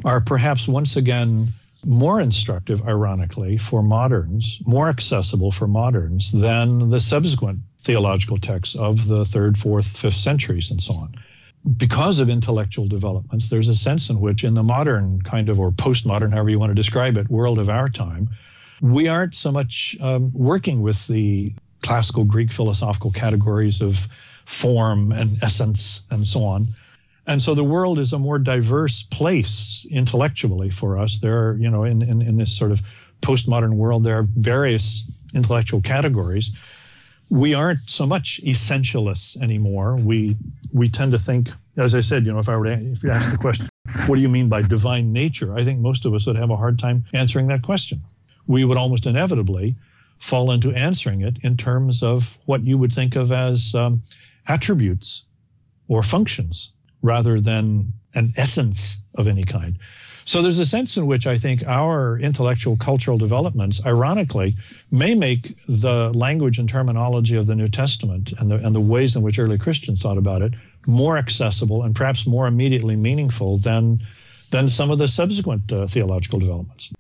are 0.06 0.22
perhaps 0.22 0.66
once 0.66 0.96
again 0.96 1.50
more 1.86 2.20
instructive, 2.20 2.86
ironically, 2.88 3.58
for 3.58 3.82
moderns, 3.82 4.60
more 4.66 4.90
accessible 4.90 5.52
for 5.52 5.68
moderns 5.68 6.32
than 6.32 6.90
the 6.90 7.00
subsequent 7.00 7.60
theological 7.80 8.38
texts 8.38 8.76
of 8.76 9.08
the 9.08 9.26
third, 9.26 9.58
fourth, 9.58 9.98
fifth 9.98 10.16
centuries 10.16 10.70
and 10.70 10.82
so 10.82 10.94
on. 10.96 11.16
Because 11.78 12.20
of 12.20 12.30
intellectual 12.30 12.88
developments, 12.88 13.50
there's 13.50 13.68
a 13.68 13.76
sense 13.76 14.10
in 14.10 14.20
which, 14.20 14.44
in 14.44 14.54
the 14.54 14.64
modern 14.64 15.22
kind 15.22 15.50
of, 15.50 15.60
or 15.60 15.72
postmodern, 15.72 16.32
however 16.32 16.50
you 16.50 16.60
want 16.60 16.70
to 16.70 16.76
describe 16.76 17.18
it, 17.18 17.30
world 17.30 17.60
of 17.60 17.70
our 17.70 17.90
time, 17.90 18.30
we 18.82 19.08
aren't 19.08 19.36
so 19.36 19.52
much 19.52 19.98
um, 20.02 20.32
working 20.34 20.82
with 20.82 21.08
the 21.08 21.54
classical 21.82 22.24
Greek 22.24 22.52
philosophical 22.52 23.12
categories 23.12 23.82
of 23.82 24.08
form 24.46 25.12
and 25.12 25.42
essence 25.44 26.04
and 26.10 26.26
so 26.26 26.44
on. 26.44 26.68
And 27.30 27.42
so 27.42 27.54
the 27.54 27.64
world 27.64 28.00
is 28.00 28.12
a 28.12 28.20
more 28.20 28.40
diverse 28.40 29.04
place 29.04 29.86
intellectually 29.90 30.70
for 30.70 30.98
us. 30.98 31.20
There 31.20 31.38
are, 31.38 31.58
you 31.58 31.70
know, 31.70 31.84
in, 31.84 32.02
in, 32.02 32.22
in 32.22 32.38
this 32.38 32.52
sort 32.52 32.72
of 32.72 32.82
postmodern 33.22 33.78
world, 33.78 34.04
there 34.04 34.18
are 34.18 34.26
various 34.36 35.10
intellectual 35.34 35.80
categories 35.82 36.52
we 37.30 37.54
aren't 37.54 37.88
so 37.88 38.06
much 38.06 38.42
essentialists 38.44 39.40
anymore. 39.42 39.96
We 39.96 40.36
we 40.74 40.90
tend 40.90 41.12
to 41.12 41.20
think, 41.20 41.50
as 41.78 41.96
I 41.96 42.00
said, 42.00 42.26
you 42.26 42.34
know, 42.34 42.40
if 42.40 42.50
I 42.50 42.58
were 42.58 42.66
to 42.66 42.74
if 42.74 43.04
you 43.04 43.12
ask 43.12 43.32
the 43.32 43.38
question, 43.38 43.70
what 44.08 44.16
do 44.16 44.22
you 44.22 44.30
mean 44.30 44.50
by 44.50 44.62
divine 44.62 45.14
nature? 45.14 45.58
I 45.58 45.64
think 45.64 45.80
most 45.80 46.06
of 46.06 46.14
us 46.14 46.26
would 46.26 46.36
have 46.36 46.50
a 46.50 46.58
hard 46.58 46.80
time 46.80 47.06
answering 47.14 47.48
that 47.48 47.62
question. 47.62 48.02
We 48.48 48.66
would 48.66 48.78
almost 48.78 49.06
inevitably 49.06 49.76
fall 50.18 50.52
into 50.52 50.72
answering 50.72 51.22
it 51.22 51.38
in 51.44 51.56
terms 51.56 52.04
of 52.04 52.40
what 52.46 52.64
you 52.64 52.78
would 52.78 52.92
think 52.92 53.16
of 53.16 53.32
as 53.32 53.74
um, 53.76 54.02
attributes 54.48 55.26
or 55.88 56.04
functions 56.04 56.74
rather 57.02 57.40
than 57.40 57.94
an 58.14 58.34
essence 58.38 59.02
of 59.16 59.28
any 59.28 59.44
kind. 59.44 59.78
So 60.26 60.44
there's 60.44 60.60
a 60.60 60.66
sense 60.66 60.96
in 60.96 61.08
which 61.08 61.26
I 61.26 61.40
think 61.40 61.64
our 61.66 62.20
intellectual 62.20 62.78
cultural 62.78 63.18
developments, 63.18 63.84
ironically, 63.84 64.56
may 64.92 65.16
make 65.16 65.56
the 65.66 66.12
language 66.14 66.60
and 66.60 66.70
terminology 66.70 67.36
of 67.36 67.48
the 67.48 67.56
New 67.56 67.68
Testament 67.68 68.34
and 68.38 68.52
the, 68.52 68.56
and 68.58 68.76
the 68.76 68.80
ways 68.80 69.16
in 69.16 69.24
which 69.24 69.40
early 69.40 69.58
Christians 69.58 70.02
thought 70.02 70.20
about 70.20 70.44
it 70.44 70.54
more 70.86 71.18
accessible 71.18 71.84
and 71.84 71.96
perhaps 71.96 72.28
more 72.28 72.46
immediately 72.46 72.96
meaningful 72.96 73.58
than, 73.58 73.98
than 74.52 74.70
some 74.70 74.92
of 74.92 75.00
the 75.00 75.08
subsequent 75.08 75.74
uh, 75.74 75.88
theological 75.88 76.40
developments 76.40 76.92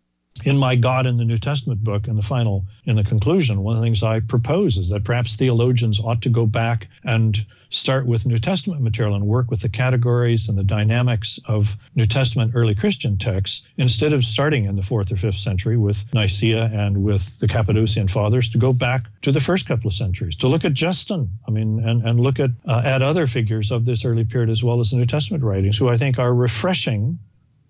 in 0.46 0.58
my 0.58 0.76
God 0.76 1.06
in 1.06 1.18
the 1.18 1.26
New 1.26 1.38
Testament 1.38 1.84
book, 1.84 2.08
in 2.08 2.16
the 2.16 2.22
final, 2.22 2.66
in 2.86 2.96
the 2.96 3.04
conclusion, 3.04 3.62
one 3.62 3.76
of 3.76 3.82
the 3.82 3.86
things 3.86 4.04
I 4.04 4.20
propose 4.20 4.78
is 4.78 4.90
that 4.90 5.04
perhaps 5.04 5.36
theologians 5.36 6.00
ought 6.00 6.22
to 6.24 6.30
go 6.30 6.46
back 6.46 6.88
and 7.04 7.46
start 7.70 8.06
with 8.06 8.26
New 8.26 8.40
Testament 8.40 8.82
material 8.82 9.16
and 9.16 9.28
work 9.28 9.52
with 9.52 9.62
the 9.62 9.70
categories 9.70 10.50
and 10.50 10.58
the 10.58 10.64
dynamics 10.64 11.40
of 11.46 11.78
New 11.96 12.06
Testament 12.06 12.54
early 12.56 12.74
Christian 12.74 13.18
texts 13.18 13.66
instead 13.78 14.12
of 14.12 14.24
starting 14.24 14.66
in 14.66 14.76
the 14.76 14.82
fourth 14.82 15.12
or 15.12 15.16
fifth 15.16 15.36
century 15.36 15.78
with 15.78 16.12
Nicaea 16.14 16.66
and 16.74 17.04
with 17.04 17.40
the 17.40 17.48
Cappadocian 17.48 18.08
Fathers 18.08 18.50
to 18.50 18.58
go 18.58 18.74
back 18.74 19.04
to 19.22 19.32
the 19.32 19.40
first 19.40 19.68
couple 19.68 19.88
of 19.88 19.94
centuries 19.94 20.36
to 20.38 20.48
look 20.48 20.66
at 20.66 20.74
Justin. 20.74 21.30
I 21.48 21.52
mean, 21.52 21.80
and, 21.80 22.04
and 22.04 22.20
look 22.20 22.40
at, 22.40 22.52
uh, 22.68 22.82
at 22.84 23.02
other 23.02 23.28
figures 23.28 23.72
of 23.72 23.86
this 23.86 24.04
early 24.04 24.26
period 24.26 24.50
as 24.50 24.64
well 24.64 24.80
as 24.80 24.90
the 24.90 24.98
New 24.98 25.06
Testament 25.06 25.44
writings 25.44 25.78
who 25.78 25.90
I 25.90 25.98
think 25.98 26.18
are 26.18 26.34
refreshing 26.34 27.20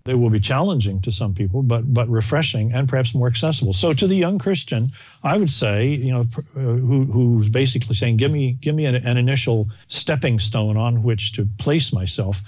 they 0.10 0.16
will 0.16 0.32
be 0.32 0.39
challenging 0.39 0.99
to 1.01 1.12
some 1.12 1.36
people, 1.36 1.62
but 1.62 1.93
but 1.93 2.10
refreshing 2.10 2.74
and 2.74 2.89
perhaps 2.89 3.14
more 3.14 3.28
accessible. 3.28 3.74
So 3.74 3.93
to 3.93 4.07
the 4.07 4.16
young 4.16 4.39
Christian, 4.39 4.89
I 5.24 5.38
would 5.38 5.51
say, 5.51 5.89
you 5.89 6.12
know, 6.12 6.22
uh, 6.55 6.60
who, 6.60 7.05
who's 7.05 7.47
basically 7.47 7.93
saying, 7.93 8.18
"Give 8.18 8.32
me 8.32 8.53
give 8.53 8.74
me 8.74 8.86
an, 8.88 8.95
an 8.95 9.18
initial 9.18 9.70
stepping 9.88 10.39
stone 10.39 10.78
on 10.78 11.03
which 11.03 11.34
to 11.34 11.47
place 11.60 11.93
myself," 11.93 12.41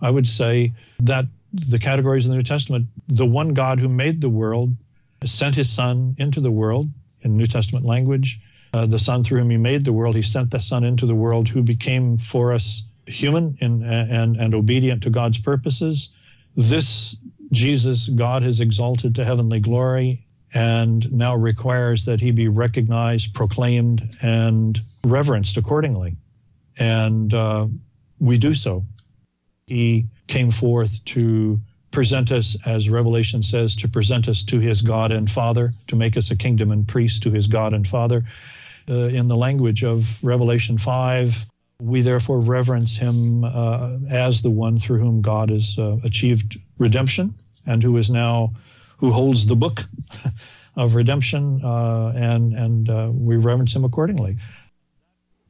I 0.00 0.10
would 0.10 0.28
say 0.28 0.74
that 1.00 1.24
the 1.52 1.80
categories 1.80 2.24
in 2.24 2.30
the 2.30 2.36
New 2.36 2.44
Testament, 2.44 2.86
the 3.08 3.26
one 3.26 3.52
God 3.52 3.80
who 3.80 3.88
made 3.88 4.20
the 4.20 4.28
world 4.28 4.76
sent 5.24 5.56
His 5.56 5.68
Son 5.68 6.14
into 6.18 6.40
the 6.40 6.52
world 6.52 6.88
in 7.22 7.36
New 7.36 7.46
Testament 7.46 7.84
language. 7.84 8.38
Uh, 8.72 8.86
the 8.86 9.00
Son 9.00 9.24
through 9.24 9.40
whom 9.40 9.50
He 9.50 9.56
made 9.56 9.84
the 9.84 9.92
world, 9.92 10.14
He 10.14 10.22
sent 10.22 10.52
the 10.52 10.60
Son 10.60 10.84
into 10.84 11.04
the 11.04 11.16
world, 11.16 11.48
who 11.48 11.64
became 11.64 12.16
for 12.16 12.52
us 12.52 12.84
human 13.06 13.58
and 13.60 13.82
and, 13.82 14.36
and 14.36 14.54
obedient 14.54 15.02
to 15.02 15.10
God's 15.10 15.38
purposes 15.38 16.10
this 16.58 17.16
Jesus, 17.52 18.08
God 18.08 18.42
has 18.42 18.60
exalted 18.60 19.14
to 19.14 19.24
heavenly 19.24 19.60
glory 19.60 20.24
and 20.52 21.10
now 21.12 21.34
requires 21.34 22.04
that 22.04 22.20
he 22.20 22.30
be 22.32 22.48
recognized, 22.48 23.32
proclaimed, 23.32 24.16
and 24.20 24.80
reverenced 25.04 25.56
accordingly. 25.56 26.16
And 26.78 27.32
uh, 27.32 27.68
we 28.20 28.38
do 28.38 28.54
so. 28.54 28.84
He 29.66 30.06
came 30.26 30.50
forth 30.50 31.04
to 31.06 31.60
present 31.92 32.32
us, 32.32 32.56
as 32.66 32.90
Revelation 32.90 33.42
says, 33.42 33.76
to 33.76 33.88
present 33.88 34.28
us 34.28 34.42
to 34.44 34.58
his 34.58 34.82
God 34.82 35.12
and 35.12 35.30
Father, 35.30 35.70
to 35.86 35.96
make 35.96 36.16
us 36.16 36.30
a 36.30 36.36
kingdom 36.36 36.70
and 36.72 36.86
priest 36.86 37.22
to 37.22 37.30
his 37.30 37.46
God 37.46 37.72
and 37.72 37.86
Father. 37.86 38.24
Uh, 38.90 39.08
in 39.08 39.28
the 39.28 39.36
language 39.36 39.84
of 39.84 40.22
Revelation 40.24 40.76
5, 40.76 41.46
we 41.80 42.00
therefore 42.00 42.40
reverence 42.40 42.96
him 42.96 43.44
uh, 43.44 43.98
as 44.10 44.42
the 44.42 44.50
one 44.50 44.78
through 44.78 44.98
whom 44.98 45.22
God 45.22 45.50
has 45.50 45.78
uh, 45.78 45.98
achieved 46.02 46.58
redemption 46.76 47.34
and 47.66 47.82
who 47.82 47.96
is 47.96 48.10
now, 48.10 48.52
who 48.96 49.12
holds 49.12 49.46
the 49.46 49.54
book 49.54 49.84
of 50.76 50.96
redemption, 50.96 51.60
uh, 51.62 52.12
and, 52.16 52.52
and 52.52 52.90
uh, 52.90 53.12
we 53.14 53.36
reverence 53.36 53.76
him 53.76 53.84
accordingly. 53.84 54.36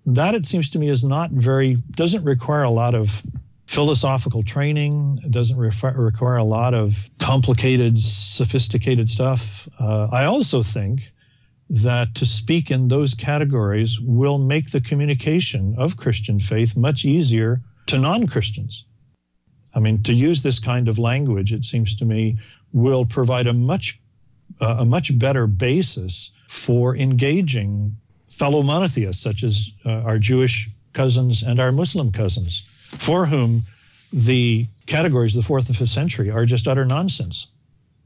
That, 0.05 0.35
it 0.35 0.45
seems 0.45 0.69
to 0.71 0.79
me, 0.79 0.91
is 0.91 1.03
not 1.03 1.31
very, 1.31 1.77
doesn't 1.93 2.25
require 2.25 2.63
a 2.63 2.71
lot 2.71 2.95
of 2.95 3.23
philosophical 3.67 4.43
training. 4.43 5.19
It 5.25 5.31
doesn't 5.31 5.57
require 5.57 6.37
a 6.37 6.45
lot 6.45 6.75
of 6.75 7.09
complicated, 7.21 7.99
sophisticated 7.99 9.09
stuff. 9.09 9.67
Uh, 9.79 10.09
I 10.13 10.25
also 10.25 10.63
think 10.63 11.11
that 11.71 12.15
to 12.15 12.27
speak 12.27 12.71
in 12.71 12.89
those 12.89 13.15
categories 13.15 14.01
will 14.01 14.39
make 14.39 14.71
the 14.71 14.81
communication 14.81 15.75
of 15.77 15.97
Christian 15.97 16.41
faith 16.41 16.77
much 16.77 17.05
easier 17.05 17.61
to 17.87 17.99
non 17.99 18.27
Christians. 18.27 18.85
I 19.75 19.81
mean, 19.81 20.03
to 20.05 20.15
use 20.15 20.43
this 20.43 20.59
kind 20.59 20.89
of 20.89 20.99
language, 20.99 21.53
it 21.53 21.65
seems 21.65 21.95
to 21.97 22.05
me, 22.05 22.39
will 22.73 23.05
provide 23.05 23.47
a 23.47 23.53
much, 23.53 24.01
uh, 24.61 24.77
a 24.81 24.85
much 24.85 25.19
better 25.19 25.47
basis 25.47 26.31
for 26.49 26.97
engaging 26.97 27.97
fellow 28.29 28.63
monotheists, 28.63 29.23
such 29.23 29.43
as 29.43 29.73
uh, 29.85 30.03
our 30.05 30.19
Jewish 30.19 30.71
cousins 30.95 31.43
and 31.43 31.61
our 31.61 31.73
Muslim 31.73 32.13
cousins, 32.13 32.61
for 32.97 33.27
whom 33.27 33.63
the 34.13 34.67
categories 34.87 35.37
of 35.37 35.43
the 35.43 35.47
fourth 35.47 35.69
and 35.69 35.77
fifth 35.77 35.91
century 35.91 36.31
are 36.31 36.47
just 36.47 36.67
utter 36.67 36.87
nonsense. 36.87 37.49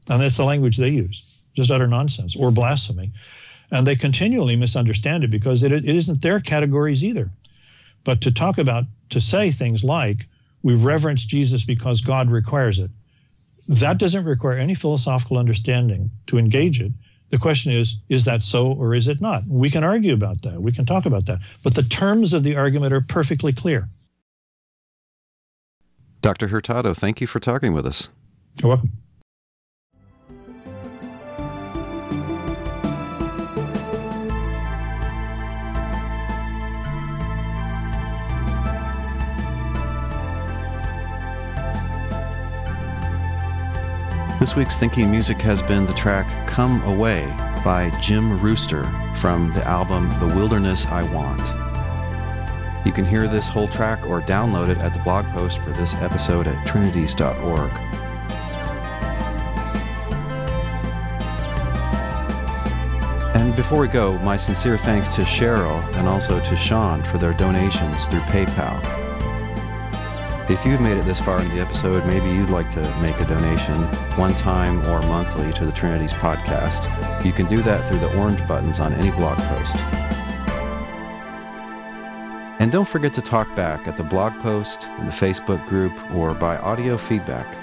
And 0.09 0.21
that's 0.21 0.37
the 0.37 0.43
language 0.43 0.77
they 0.77 0.89
use, 0.89 1.23
just 1.55 1.71
utter 1.71 1.87
nonsense 1.87 2.35
or 2.35 2.51
blasphemy. 2.51 3.11
And 3.73 3.87
they 3.87 3.95
continually 3.95 4.55
misunderstand 4.55 5.23
it 5.23 5.31
because 5.31 5.63
it, 5.63 5.71
it 5.71 5.83
isn't 5.83 6.21
their 6.21 6.39
categories 6.39 7.03
either. 7.03 7.31
But 8.03 8.21
to 8.21 8.31
talk 8.31 8.59
about, 8.59 8.83
to 9.09 9.19
say 9.19 9.49
things 9.49 9.83
like, 9.83 10.27
we 10.61 10.75
reverence 10.75 11.25
Jesus 11.25 11.63
because 11.63 11.99
God 11.99 12.29
requires 12.29 12.77
it, 12.77 12.91
that 13.67 13.97
doesn't 13.97 14.25
require 14.25 14.59
any 14.59 14.75
philosophical 14.75 15.39
understanding 15.39 16.11
to 16.27 16.37
engage 16.37 16.79
it. 16.79 16.91
The 17.31 17.39
question 17.39 17.73
is, 17.73 17.97
is 18.09 18.25
that 18.25 18.43
so 18.43 18.71
or 18.71 18.93
is 18.93 19.07
it 19.07 19.19
not? 19.19 19.41
We 19.49 19.71
can 19.71 19.83
argue 19.83 20.13
about 20.13 20.43
that. 20.43 20.61
We 20.61 20.71
can 20.71 20.85
talk 20.85 21.07
about 21.07 21.25
that. 21.25 21.39
But 21.63 21.73
the 21.73 21.81
terms 21.81 22.31
of 22.35 22.43
the 22.43 22.55
argument 22.55 22.93
are 22.93 23.01
perfectly 23.01 23.53
clear. 23.53 23.89
Dr. 26.21 26.49
Hurtado, 26.49 26.93
thank 26.93 27.21
you 27.21 27.25
for 27.25 27.39
talking 27.39 27.73
with 27.73 27.87
us. 27.87 28.09
You're 28.61 28.69
welcome. 28.69 28.91
This 44.43 44.57
week's 44.57 44.75
Thinking 44.75 45.09
Music 45.09 45.41
has 45.43 45.61
been 45.61 45.85
the 45.85 45.93
track 45.93 46.27
Come 46.49 46.83
Away 46.83 47.27
by 47.63 47.97
Jim 48.01 48.41
Rooster 48.41 48.83
from 49.15 49.49
the 49.51 49.65
album 49.65 50.09
The 50.19 50.35
Wilderness 50.35 50.85
I 50.85 51.03
Want. 51.13 51.39
You 52.85 52.91
can 52.91 53.05
hear 53.05 53.29
this 53.29 53.47
whole 53.47 53.69
track 53.69 54.05
or 54.05 54.19
download 54.19 54.67
it 54.67 54.79
at 54.79 54.91
the 54.91 54.99
blog 54.99 55.25
post 55.27 55.59
for 55.59 55.69
this 55.69 55.95
episode 55.95 56.47
at 56.47 56.67
trinities.org. 56.67 57.71
And 63.33 63.55
before 63.55 63.79
we 63.79 63.87
go, 63.87 64.17
my 64.17 64.35
sincere 64.35 64.77
thanks 64.77 65.15
to 65.15 65.21
Cheryl 65.21 65.81
and 65.93 66.05
also 66.05 66.41
to 66.41 66.55
Sean 66.57 67.01
for 67.01 67.17
their 67.17 67.33
donations 67.33 68.07
through 68.07 68.19
PayPal. 68.19 69.02
If 70.49 70.65
you've 70.65 70.81
made 70.81 70.97
it 70.97 71.05
this 71.05 71.21
far 71.21 71.39
in 71.39 71.47
the 71.55 71.61
episode, 71.61 72.05
maybe 72.05 72.29
you'd 72.29 72.49
like 72.49 72.69
to 72.71 72.81
make 73.01 73.17
a 73.21 73.25
donation 73.25 73.81
one 74.17 74.33
time 74.33 74.85
or 74.87 75.01
monthly 75.03 75.53
to 75.53 75.65
the 75.65 75.71
Trinities 75.71 76.11
podcast. 76.11 76.83
You 77.23 77.31
can 77.31 77.45
do 77.45 77.61
that 77.61 77.87
through 77.87 77.99
the 77.99 78.13
orange 78.17 78.45
buttons 78.45 78.81
on 78.81 78.93
any 78.93 79.09
blog 79.11 79.37
post. 79.37 79.77
And 82.59 82.73
don't 82.73 82.87
forget 82.87 83.13
to 83.13 83.21
talk 83.21 83.55
back 83.55 83.87
at 83.87 83.95
the 83.95 84.03
blog 84.03 84.37
post, 84.41 84.89
in 84.99 85.05
the 85.05 85.13
Facebook 85.13 85.65
group, 85.65 85.93
or 86.13 86.33
by 86.33 86.57
audio 86.57 86.97
feedback. 86.97 87.62